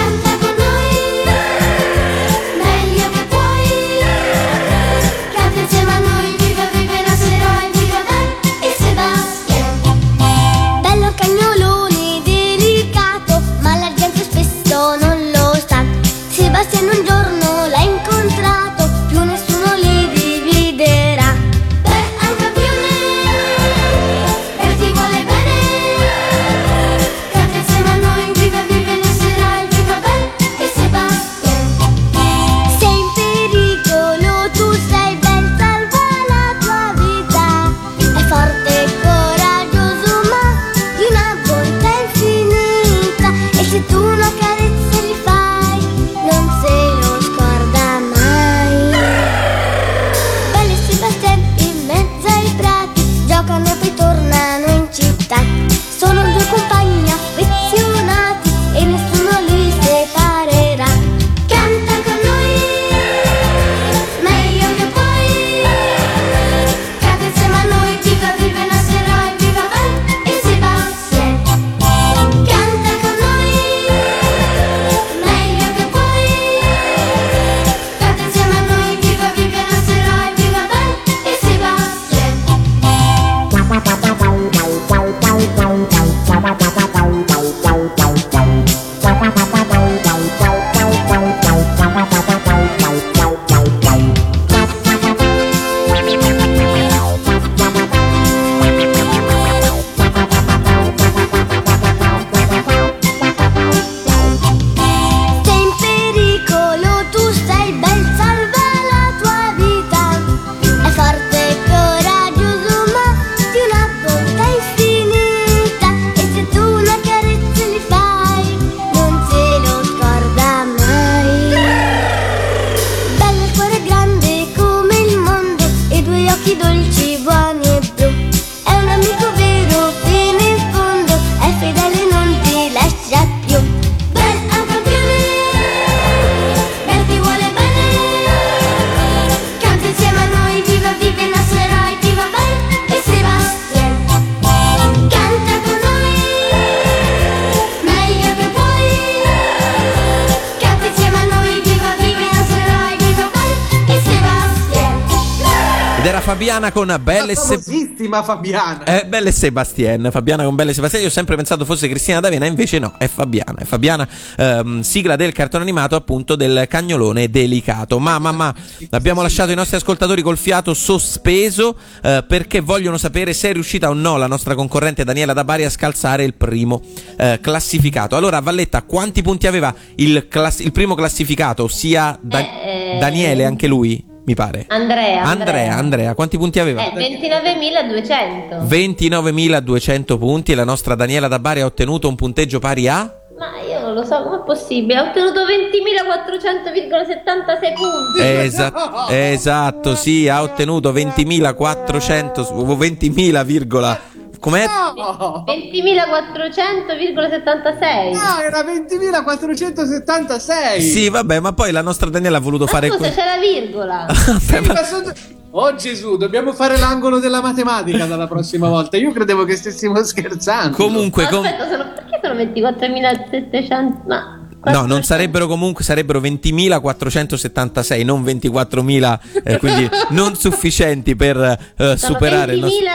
Fabiana 156.69 156.97
con 156.97 157.03
Belle 157.03 157.31
e 157.31 157.35
La 157.35 157.41
Se- 157.41 157.59
famosissima 157.61 158.23
Fabiana. 158.23 158.83
eh, 158.83 159.05
Belle 159.05 159.29
e 159.29 159.31
Sebastien, 159.31 160.09
Fabiana 160.11 160.43
con 160.43 160.55
Belle 160.55 160.71
e 160.71 160.73
Sebastien. 160.73 161.01
Io 161.01 161.07
ho 161.07 161.11
sempre 161.11 161.35
pensato 161.35 161.65
fosse 161.65 161.87
Cristina 161.87 162.19
D'Avena, 162.19 162.45
invece 162.45 162.79
no, 162.79 162.93
è 162.97 163.07
Fabiana. 163.07 163.55
È 163.59 163.63
Fabiana, 163.65 164.07
ehm, 164.37 164.81
sigla 164.81 165.15
del 165.15 165.31
cartone 165.33 165.63
animato 165.63 165.95
appunto 165.95 166.35
del 166.35 166.65
cagnolone 166.69 167.29
delicato. 167.29 167.99
Ma, 167.99 168.19
ma, 168.19 168.31
ma, 168.31 168.53
abbiamo 168.91 169.21
lasciato 169.21 169.51
i 169.51 169.55
nostri 169.55 169.75
ascoltatori 169.77 170.21
col 170.21 170.37
fiato 170.37 170.73
sospeso 170.73 171.77
eh, 172.01 172.23
perché 172.27 172.59
vogliono 172.59 172.97
sapere 172.97 173.33
se 173.33 173.49
è 173.49 173.53
riuscita 173.53 173.89
o 173.89 173.93
no 173.93 174.17
la 174.17 174.27
nostra 174.27 174.55
concorrente 174.55 175.03
Daniela 175.03 175.33
da 175.33 175.43
Bari 175.43 175.65
a 175.65 175.69
scalzare 175.69 176.23
il 176.23 176.33
primo 176.35 176.81
eh, 177.17 177.39
classificato. 177.41 178.15
Allora, 178.15 178.39
Valletta, 178.39 178.83
quanti 178.83 179.21
punti 179.21 179.47
aveva 179.47 179.73
il, 179.95 180.27
class- 180.27 180.59
il 180.59 180.71
primo 180.71 180.95
classificato, 180.95 181.63
ossia 181.63 182.17
Da- 182.21 182.39
Eh, 182.39 182.95
eh, 182.95 182.97
Daniele, 182.99 183.45
anche 183.45 183.67
lui? 183.67 184.05
Mi 184.29 184.35
pare. 184.35 184.65
Andrea. 184.67 185.23
Andrea, 185.23 185.75
Andrea, 185.75 186.13
quanti 186.13 186.37
punti 186.37 186.59
aveva? 186.59 186.85
Eh, 186.85 186.91
29.200. 186.93 188.67
29.200 188.67 190.19
punti 190.19 190.51
e 190.51 190.55
la 190.55 190.63
nostra 190.63 190.93
Daniela 190.93 191.27
da 191.27 191.39
Bari 191.39 191.61
ha 191.61 191.65
ottenuto 191.65 192.07
un 192.07 192.13
punteggio 192.13 192.59
pari 192.59 192.87
a 192.87 193.11
Ma 193.35 193.53
io 193.67 193.79
non 193.79 193.95
lo 193.95 194.05
so, 194.05 194.21
com'è 194.21 194.43
possibile? 194.45 194.99
Ha 194.99 195.09
ottenuto 195.09 195.41
20.400,76 195.45 197.73
punti. 197.73 198.19
Esa- 198.21 199.07
esatto, 199.31 199.95
sì, 199.95 200.29
ha 200.29 200.43
ottenuto 200.43 200.93
20.400 200.93 202.77
20.000, 202.77 203.43
virgola- 203.45 203.99
com'è? 204.39 204.65
No! 204.65 205.43
20.400,76. 205.47 208.15
Ah, 208.15 208.41
era 208.43 208.61
20.476. 208.61 210.79
Sì, 210.79 211.09
vabbè, 211.09 211.39
ma 211.39 211.53
poi 211.53 211.71
la 211.71 211.81
nostra 211.81 212.09
Daniela 212.09 212.37
ha 212.37 212.41
voluto 212.41 212.65
Ma 212.65 212.69
fare 212.71 212.87
scusa, 212.89 212.99
que- 213.01 213.11
c'è 213.11 213.25
la 213.25 213.37
virgola. 213.39 214.05
Sì, 214.39 214.59
ma 214.59 214.75
sono- 214.83 215.11
Oh 215.51 215.73
Gesù, 215.73 216.15
dobbiamo 216.15 216.53
fare 216.53 216.77
l'angolo 216.77 217.17
della 217.17 217.41
matematica 217.41 218.05
dalla 218.05 218.27
prossima 218.27 218.67
volta. 218.75 218.97
Io 218.97 219.11
credevo 219.11 219.45
che 219.45 219.55
stessimo 219.55 220.03
scherzando. 220.03 220.77
Comunque, 220.77 221.27
com- 221.27 221.43
Aspetta, 221.43 221.67
sono, 221.67 221.85
perché 221.93 222.19
sono 222.21 222.35
24.700? 222.35 224.05
Ma 224.07 224.38
No, 224.71 224.85
non 224.85 225.03
sarebbero 225.03 225.47
comunque 225.47 225.83
sarebbero 225.83 226.19
20.476, 226.19 228.03
non 228.05 228.23
24.000, 228.23 229.19
eh, 229.43 229.57
quindi 229.57 229.89
non 230.09 230.35
sufficienti 230.35 231.15
per 231.15 231.37
eh, 231.77 231.97
superare 231.97 232.53
il 232.53 232.59
nostro 232.59 232.85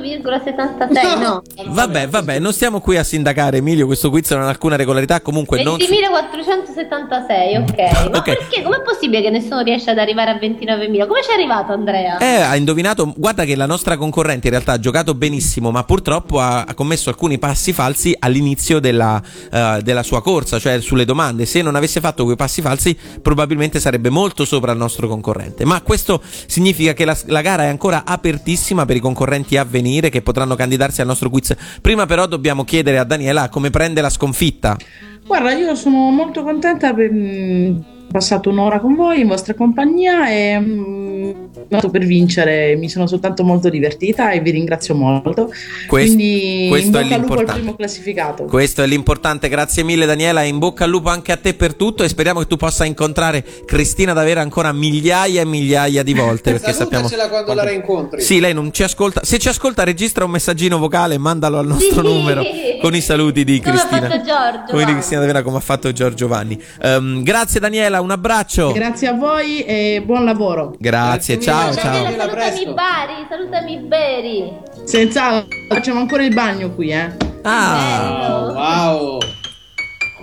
20.400,76, 0.00 1.18
no. 1.18 1.42
Vabbè, 1.74 2.08
vabbè, 2.08 2.38
non 2.38 2.52
stiamo 2.52 2.80
qui 2.80 2.96
a 2.96 3.04
sindacare 3.04 3.58
Emilio, 3.58 3.86
questo 3.86 4.10
quiz 4.10 4.30
non 4.30 4.42
ha 4.42 4.48
alcuna 4.48 4.76
regolarità, 4.76 5.20
comunque 5.20 5.62
non 5.62 5.76
20.476, 5.76 7.62
ok. 7.62 8.10
Ma 8.10 8.18
Ok. 8.24 8.36
perché? 8.36 8.62
Com'è 8.62 8.80
possibile 8.82 9.22
che 9.22 9.30
nessuno 9.30 9.60
riesce 9.62 9.90
ad 9.90 9.98
arrivare 9.98 10.30
a 10.30 10.34
29.000? 10.34 11.06
Come 11.06 11.22
ci 11.22 11.30
è 11.30 11.34
arrivato 11.34 11.72
Andrea? 11.72 12.18
Eh, 12.18 12.40
ha 12.40 12.56
indovinato. 12.56 13.12
Guarda 13.16 13.44
che 13.44 13.56
la 13.56 13.66
nostra 13.66 13.96
concorrente 13.96 14.46
in 14.46 14.52
realtà 14.52 14.72
ha 14.72 14.78
giocato 14.78 15.14
benissimo, 15.14 15.70
ma 15.70 15.84
purtroppo 15.84 16.40
ha, 16.40 16.64
ha 16.64 16.74
commesso 16.74 17.08
alcuni 17.10 17.38
passi 17.38 17.72
falsi 17.72 18.14
all'inizio 18.18 18.78
della, 18.80 19.20
eh, 19.50 19.80
della 19.82 20.02
sua 20.02 20.22
corsa, 20.22 20.58
cioè 20.64 20.80
sulle 20.80 21.04
domande. 21.04 21.44
Se 21.44 21.60
non 21.60 21.74
avesse 21.74 22.00
fatto 22.00 22.24
quei 22.24 22.36
passi 22.36 22.62
falsi, 22.62 22.96
probabilmente 23.20 23.80
sarebbe 23.80 24.08
molto 24.08 24.46
sopra 24.46 24.72
il 24.72 24.78
nostro 24.78 25.08
concorrente. 25.08 25.66
Ma 25.66 25.82
questo 25.82 26.22
significa 26.24 26.94
che 26.94 27.04
la, 27.04 27.14
la 27.26 27.42
gara 27.42 27.64
è 27.64 27.66
ancora 27.66 28.04
apertissima 28.06 28.86
per 28.86 28.96
i 28.96 29.00
concorrenti 29.00 29.58
a 29.58 29.64
venire 29.64 30.08
che 30.08 30.22
potranno 30.22 30.54
candidarsi 30.54 31.02
al 31.02 31.06
nostro 31.06 31.28
quiz. 31.28 31.54
Prima, 31.82 32.06
però, 32.06 32.26
dobbiamo 32.26 32.64
chiedere 32.64 32.98
a 32.98 33.04
Daniela 33.04 33.50
come 33.50 33.68
prende 33.68 34.00
la 34.00 34.08
sconfitta. 34.08 34.78
Guarda, 35.26 35.52
io 35.52 35.74
sono 35.74 36.08
molto 36.10 36.42
contenta 36.42 36.94
per 36.94 37.12
mm, 37.12 37.76
passato 38.14 38.48
un'ora 38.48 38.78
con 38.78 38.94
voi 38.94 39.22
in 39.22 39.26
vostra 39.26 39.54
compagnia 39.54 40.30
e 40.30 40.56
mm, 40.60 41.30
fatto 41.68 41.90
per 41.90 42.04
vincere 42.04 42.76
mi 42.76 42.88
sono 42.88 43.08
soltanto 43.08 43.42
molto 43.42 43.68
divertita 43.68 44.30
e 44.30 44.38
vi 44.40 44.52
ringrazio 44.52 44.94
molto. 44.94 45.50
Quest- 45.88 46.14
Quindi 46.14 46.66
questo 46.68 46.86
in 46.86 46.94
è 46.94 47.00
bocca 47.02 47.14
al 47.16 47.20
lupo 47.20 47.32
al 47.32 47.38
l'importante. 47.38 47.52
primo 47.60 47.74
classificato. 47.76 48.44
Questo 48.44 48.82
è 48.84 48.86
l'importante, 48.86 49.48
grazie 49.48 49.82
mille 49.82 50.06
Daniela, 50.06 50.42
in 50.42 50.58
bocca 50.58 50.84
al 50.84 50.90
lupo 50.90 51.08
anche 51.08 51.32
a 51.32 51.36
te 51.36 51.54
per 51.54 51.74
tutto 51.74 52.04
e 52.04 52.08
speriamo 52.08 52.38
che 52.38 52.46
tu 52.46 52.56
possa 52.56 52.84
incontrare 52.84 53.44
Cristina 53.66 54.12
D'Avera 54.12 54.40
ancora 54.42 54.70
migliaia 54.72 55.40
e 55.40 55.44
migliaia 55.44 56.04
di 56.04 56.14
volte 56.14 56.52
perché 56.52 56.72
sappiamo... 56.72 57.08
Salutacela 57.08 57.28
quando 57.42 57.54
la 57.60 57.68
rincontri. 57.68 58.20
Sì, 58.20 58.38
lei 58.38 58.54
non 58.54 58.72
ci 58.72 58.84
ascolta. 58.84 59.24
Se 59.24 59.38
ci 59.38 59.48
ascolta, 59.48 59.82
registra 59.82 60.24
un 60.24 60.30
messaggino 60.30 60.78
vocale 60.78 61.14
e 61.14 61.18
mandalo 61.18 61.58
al 61.58 61.66
nostro 61.66 62.00
Sì. 62.06 62.06
numero 62.14 62.44
con 62.80 62.94
i 62.94 63.00
saluti 63.00 63.42
di 63.42 63.60
Come 63.60 63.74
ha 63.76 63.78
Cristina. 63.80 64.08
fatto 64.08 64.22
Giorgio, 64.22 64.72
Come. 64.72 64.84
Cristina 64.92 65.18
D'Avera, 65.20 65.42
come 65.42 65.56
ha 65.56 65.60
fatto 65.60 65.92
Giorgio 65.92 66.28
Vanni. 66.28 66.60
Ehm, 66.80 67.22
grazie 67.24 67.58
Daniela, 67.58 68.00
un 68.04 68.10
abbraccio. 68.12 68.70
Grazie 68.72 69.08
a 69.08 69.12
voi 69.14 69.64
e 69.64 70.02
buon 70.04 70.24
lavoro. 70.24 70.74
Grazie, 70.78 71.40
ciao, 71.40 71.74
ciao. 71.74 72.04
Salutami 72.04 72.72
Bari, 72.72 73.26
salutami 73.28 73.78
Beri. 73.78 74.52
Senz'altro, 74.84 75.48
facciamo 75.68 76.00
ancora 76.00 76.22
il 76.24 76.32
bagno 76.32 76.70
qui, 76.70 76.90
eh. 76.90 77.10
Ah, 77.42 78.44
wow. 78.54 79.18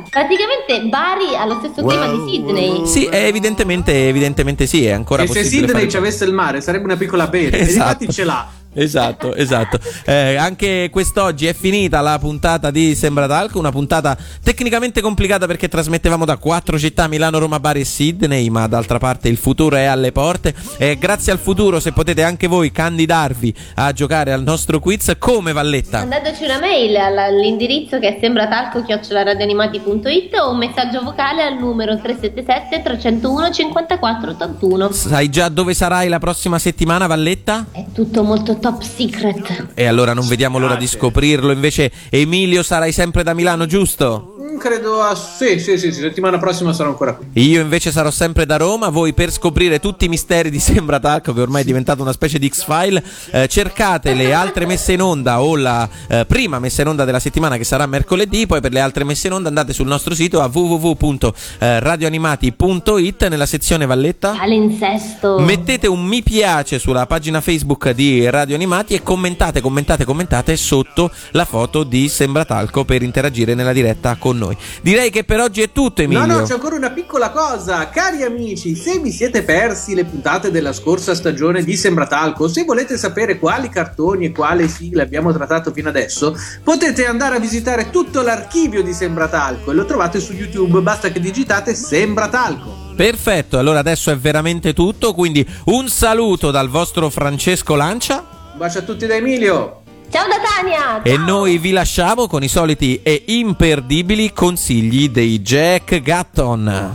Praticamente 0.09 0.87
Bari 0.89 1.35
ha 1.37 1.45
lo 1.45 1.59
stesso 1.63 1.85
clima 1.85 2.07
di 2.07 2.31
Sydney. 2.31 2.85
Sì, 2.87 3.05
è 3.05 3.25
evidentemente, 3.25 4.07
evidentemente 4.07 4.65
sì, 4.65 4.85
è 4.85 4.91
ancora 4.91 5.23
E 5.23 5.27
se 5.27 5.43
Sidney 5.43 5.69
fare- 5.69 5.89
ci 5.89 5.97
avesse 5.97 6.23
il 6.25 6.33
mare 6.33 6.61
sarebbe 6.61 6.85
una 6.85 6.97
piccola 6.97 7.27
pere. 7.27 7.57
E 7.59 7.61
Esatto. 7.61 8.03
infatti 8.03 8.11
ce 8.13 8.23
l'ha. 8.23 8.47
Esatto, 8.73 9.35
esatto. 9.35 9.77
Eh, 10.05 10.35
anche 10.35 10.87
quest'oggi 10.89 11.45
è 11.45 11.53
finita 11.53 11.99
la 11.99 12.17
puntata 12.19 12.71
di 12.71 12.95
Sembra 12.95 13.27
Talco, 13.27 13.59
una 13.59 13.71
puntata 13.71 14.17
tecnicamente 14.41 15.01
complicata 15.01 15.45
perché 15.45 15.67
trasmettevamo 15.67 16.23
da 16.23 16.37
quattro 16.37 16.79
città, 16.79 17.07
Milano, 17.07 17.39
Roma, 17.39 17.59
Bari 17.59 17.81
e 17.81 17.85
Sydney, 17.85 18.47
ma 18.49 18.67
d'altra 18.67 18.97
parte 18.97 19.27
il 19.27 19.35
futuro 19.35 19.75
è 19.75 19.83
alle 19.83 20.13
porte. 20.13 20.55
E 20.77 20.97
grazie 20.97 21.33
al 21.33 21.39
futuro, 21.39 21.81
se 21.81 21.91
potete 21.91 22.23
anche 22.23 22.47
voi 22.47 22.71
candidarvi 22.71 23.53
a 23.75 23.91
giocare 23.91 24.31
al 24.31 24.43
nostro 24.43 24.79
quiz 24.79 25.15
come 25.19 25.51
Valletta. 25.51 25.97
Mandateci 25.99 26.45
una 26.45 26.59
mail 26.59 26.95
all'indirizzo 26.95 27.99
che 27.99 28.15
è 28.15 28.19
sembratalco-radioanimati.it 28.21 30.33
o 30.39 30.51
un 30.51 30.57
messaggio 30.57 31.03
vocale 31.03 31.43
al 31.43 31.57
numero 31.57 31.99
377 31.99 32.81
301 32.81 33.51
5481. 33.51 34.91
Sai 34.93 35.27
già 35.29 35.49
dove 35.49 35.73
sarai 35.73 36.07
la 36.07 36.19
prossima 36.19 36.57
settimana, 36.57 37.07
Valletta? 37.07 37.65
È 37.71 37.83
tutto 37.93 38.23
molto 38.23 38.59
top 38.61 38.81
secret. 38.83 39.73
E 39.73 39.85
allora 39.85 40.13
non 40.13 40.27
vediamo 40.27 40.59
l'ora 40.59 40.75
di 40.75 40.87
scoprirlo. 40.87 41.51
Invece, 41.51 41.91
Emilio, 42.09 42.63
sarai 42.63 42.93
sempre 42.93 43.23
da 43.23 43.33
Milano, 43.33 43.65
giusto? 43.65 44.30
Mm, 44.51 44.57
Credo 44.57 45.01
a. 45.01 45.15
Sì, 45.15 45.59
sì, 45.59 45.77
sì, 45.77 45.91
sì, 45.91 45.99
settimana 46.01 46.37
prossima 46.37 46.73
sarò 46.73 46.89
ancora 46.89 47.13
qui. 47.13 47.27
Io 47.33 47.61
invece 47.61 47.91
sarò 47.91 48.09
sempre 48.11 48.45
da 48.45 48.57
Roma. 48.57 48.89
Voi 48.89 49.13
per 49.13 49.31
scoprire 49.31 49.79
tutti 49.79 50.03
i 50.05 50.09
misteri 50.09 50.49
di 50.49 50.59
Sembra 50.59 50.99
Talco, 50.99 51.33
che 51.33 51.41
ormai 51.41 51.61
è 51.61 51.65
diventato 51.65 52.01
una 52.01 52.11
specie 52.11 52.39
di 52.39 52.49
X-File, 52.49 53.01
eh, 53.31 53.47
cercate 53.47 54.13
le 54.13 54.33
altre 54.33 54.65
messe 54.65 54.91
in 54.93 55.01
onda 55.01 55.41
o 55.41 55.55
la 55.55 55.87
eh, 56.07 56.25
prima 56.25 56.59
messa 56.59 56.81
in 56.81 56.89
onda 56.89 57.05
della 57.05 57.19
settimana 57.19 57.57
che 57.57 57.63
sarà 57.63 57.85
mercoledì. 57.85 58.45
Poi 58.45 58.59
per 58.61 58.71
le 58.71 58.81
altre 58.81 59.03
messe 59.03 59.27
in 59.27 59.33
onda 59.33 59.47
andate 59.47 59.73
sul 59.73 59.87
nostro 59.87 60.13
sito 60.13 60.41
a 60.41 60.49
www.radioanimati.it 60.51 63.27
nella 63.27 63.45
sezione 63.45 63.85
Valletta. 63.85 64.35
Palinsesto. 64.37 65.39
Mettete 65.39 65.87
un 65.87 66.03
mi 66.03 66.23
piace 66.23 66.79
sulla 66.79 67.05
pagina 67.05 67.41
Facebook 67.41 67.91
di 67.91 68.27
Radio 68.29 68.55
Animati 68.55 68.95
e 68.95 69.03
commentate, 69.03 69.61
commentate, 69.61 70.03
commentate 70.03 70.57
sotto 70.57 71.09
la 71.31 71.45
foto 71.45 71.83
di 71.83 72.09
Sembratalco 72.09 72.83
per 72.83 73.01
interagire 73.01 73.53
nella 73.53 73.71
diretta 73.71 74.17
con 74.17 74.40
noi. 74.41 74.57
Direi 74.81 75.09
che 75.09 75.23
per 75.23 75.39
oggi 75.39 75.61
è 75.61 75.71
tutto, 75.71 76.01
Emilio. 76.01 76.25
No, 76.25 76.39
no, 76.39 76.43
c'è 76.43 76.53
ancora 76.53 76.75
una 76.75 76.91
piccola 76.91 77.29
cosa. 77.29 77.89
Cari 77.89 78.23
amici, 78.23 78.75
se 78.75 78.99
vi 78.99 79.11
siete 79.11 79.43
persi 79.43 79.93
le 79.93 80.05
puntate 80.05 80.51
della 80.51 80.73
scorsa 80.73 81.13
stagione 81.13 81.63
di 81.63 81.75
Sembratalco, 81.75 82.47
se 82.47 82.63
volete 82.63 82.97
sapere 82.97 83.37
quali 83.37 83.69
cartoni 83.69 84.25
e 84.25 84.31
quale 84.31 84.67
sigle 84.67 85.03
abbiamo 85.03 85.31
trattato 85.31 85.71
fino 85.71 85.89
adesso, 85.89 86.35
potete 86.63 87.05
andare 87.05 87.35
a 87.35 87.39
visitare 87.39 87.89
tutto 87.89 88.21
l'archivio 88.21 88.81
di 88.81 88.93
Sembratalco 88.93 89.71
e 89.71 89.73
lo 89.73 89.85
trovate 89.85 90.19
su 90.19 90.33
YouTube, 90.33 90.81
basta 90.81 91.11
che 91.11 91.19
digitate 91.19 91.75
Sembratalco. 91.75 92.89
Perfetto, 92.95 93.57
allora 93.57 93.79
adesso 93.79 94.11
è 94.11 94.17
veramente 94.17 94.73
tutto, 94.73 95.13
quindi 95.13 95.45
un 95.65 95.87
saluto 95.87 96.51
dal 96.51 96.69
vostro 96.69 97.09
Francesco 97.09 97.75
Lancia 97.75 98.23
Un 98.51 98.57
bacio 98.57 98.79
a 98.79 98.81
tutti 98.81 99.05
da 99.05 99.15
Emilio. 99.15 99.80
Ciao 100.11 100.27
da 100.27 100.41
Tania! 100.43 101.01
e 101.03 101.15
noi 101.15 101.57
vi 101.57 101.71
lasciamo 101.71 102.27
con 102.27 102.43
i 102.43 102.49
soliti 102.49 102.99
e 103.01 103.23
imperdibili 103.27 104.33
consigli 104.33 105.07
dei 105.07 105.39
Jack 105.39 106.01
Gatton. 106.01 106.91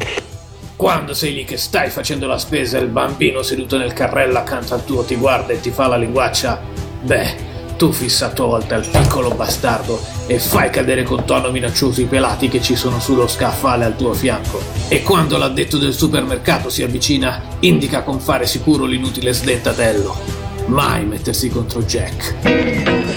Quando 0.76 1.14
sei 1.14 1.32
lì 1.32 1.44
che 1.46 1.56
stai 1.56 1.88
facendo 1.88 2.26
la 2.26 2.36
spesa 2.36 2.76
e 2.76 2.82
il 2.82 2.88
bambino 2.88 3.40
seduto 3.40 3.78
nel 3.78 3.94
carrello 3.94 4.36
accanto 4.36 4.74
al 4.74 4.84
tuo 4.84 5.02
ti 5.02 5.14
guarda 5.14 5.54
e 5.54 5.60
ti 5.60 5.70
fa 5.70 5.86
la 5.86 5.96
linguaccia, 5.96 6.60
beh, 7.00 7.36
tu 7.78 7.90
fissa 7.90 8.26
a 8.26 8.30
tua 8.32 8.46
volta 8.48 8.74
il 8.74 8.86
piccolo 8.86 9.30
bastardo 9.30 9.98
e 10.26 10.38
fai 10.38 10.68
cadere 10.68 11.02
con 11.02 11.24
tono 11.24 11.50
minaccioso 11.50 12.02
i 12.02 12.04
pelati 12.04 12.48
che 12.48 12.60
ci 12.60 12.76
sono 12.76 13.00
sullo 13.00 13.26
scaffale 13.26 13.86
al 13.86 13.96
tuo 13.96 14.12
fianco. 14.12 14.60
E 14.88 15.02
quando 15.02 15.38
l'addetto 15.38 15.78
del 15.78 15.94
supermercato 15.94 16.68
si 16.68 16.82
avvicina, 16.82 17.40
indica 17.60 18.02
con 18.02 18.20
fare 18.20 18.46
sicuro 18.46 18.84
l'inutile 18.84 19.32
sdentatello. 19.32 20.45
Mai 20.66 21.04
mettersi 21.04 21.48
contro 21.48 21.82
Jack. 21.82 22.34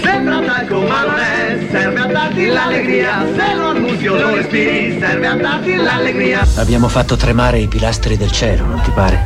Sembra 0.02 0.40
talco 0.40 0.80
ma 0.82 1.04
non 1.04 1.18
è, 1.18 1.66
serve 1.70 1.98
a 1.98 2.06
darti 2.06 2.46
l'allegria, 2.46 3.26
se 3.36 3.54
lo 3.54 3.66
annusi 3.68 4.06
o 4.06 4.16
lo 4.16 4.34
respiri, 4.36 4.98
serve 5.00 5.26
a 5.26 5.34
darti 5.34 5.74
l'allegria. 5.74 6.46
Abbiamo 6.56 6.88
fatto 6.88 7.16
tremare 7.16 7.58
i 7.58 7.66
pilastri 7.66 8.16
del 8.16 8.30
cielo, 8.30 8.66
non 8.66 8.80
ti 8.82 8.90
pare? 8.92 9.24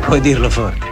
Puoi 0.00 0.20
dirlo 0.20 0.50
forte. 0.50 0.91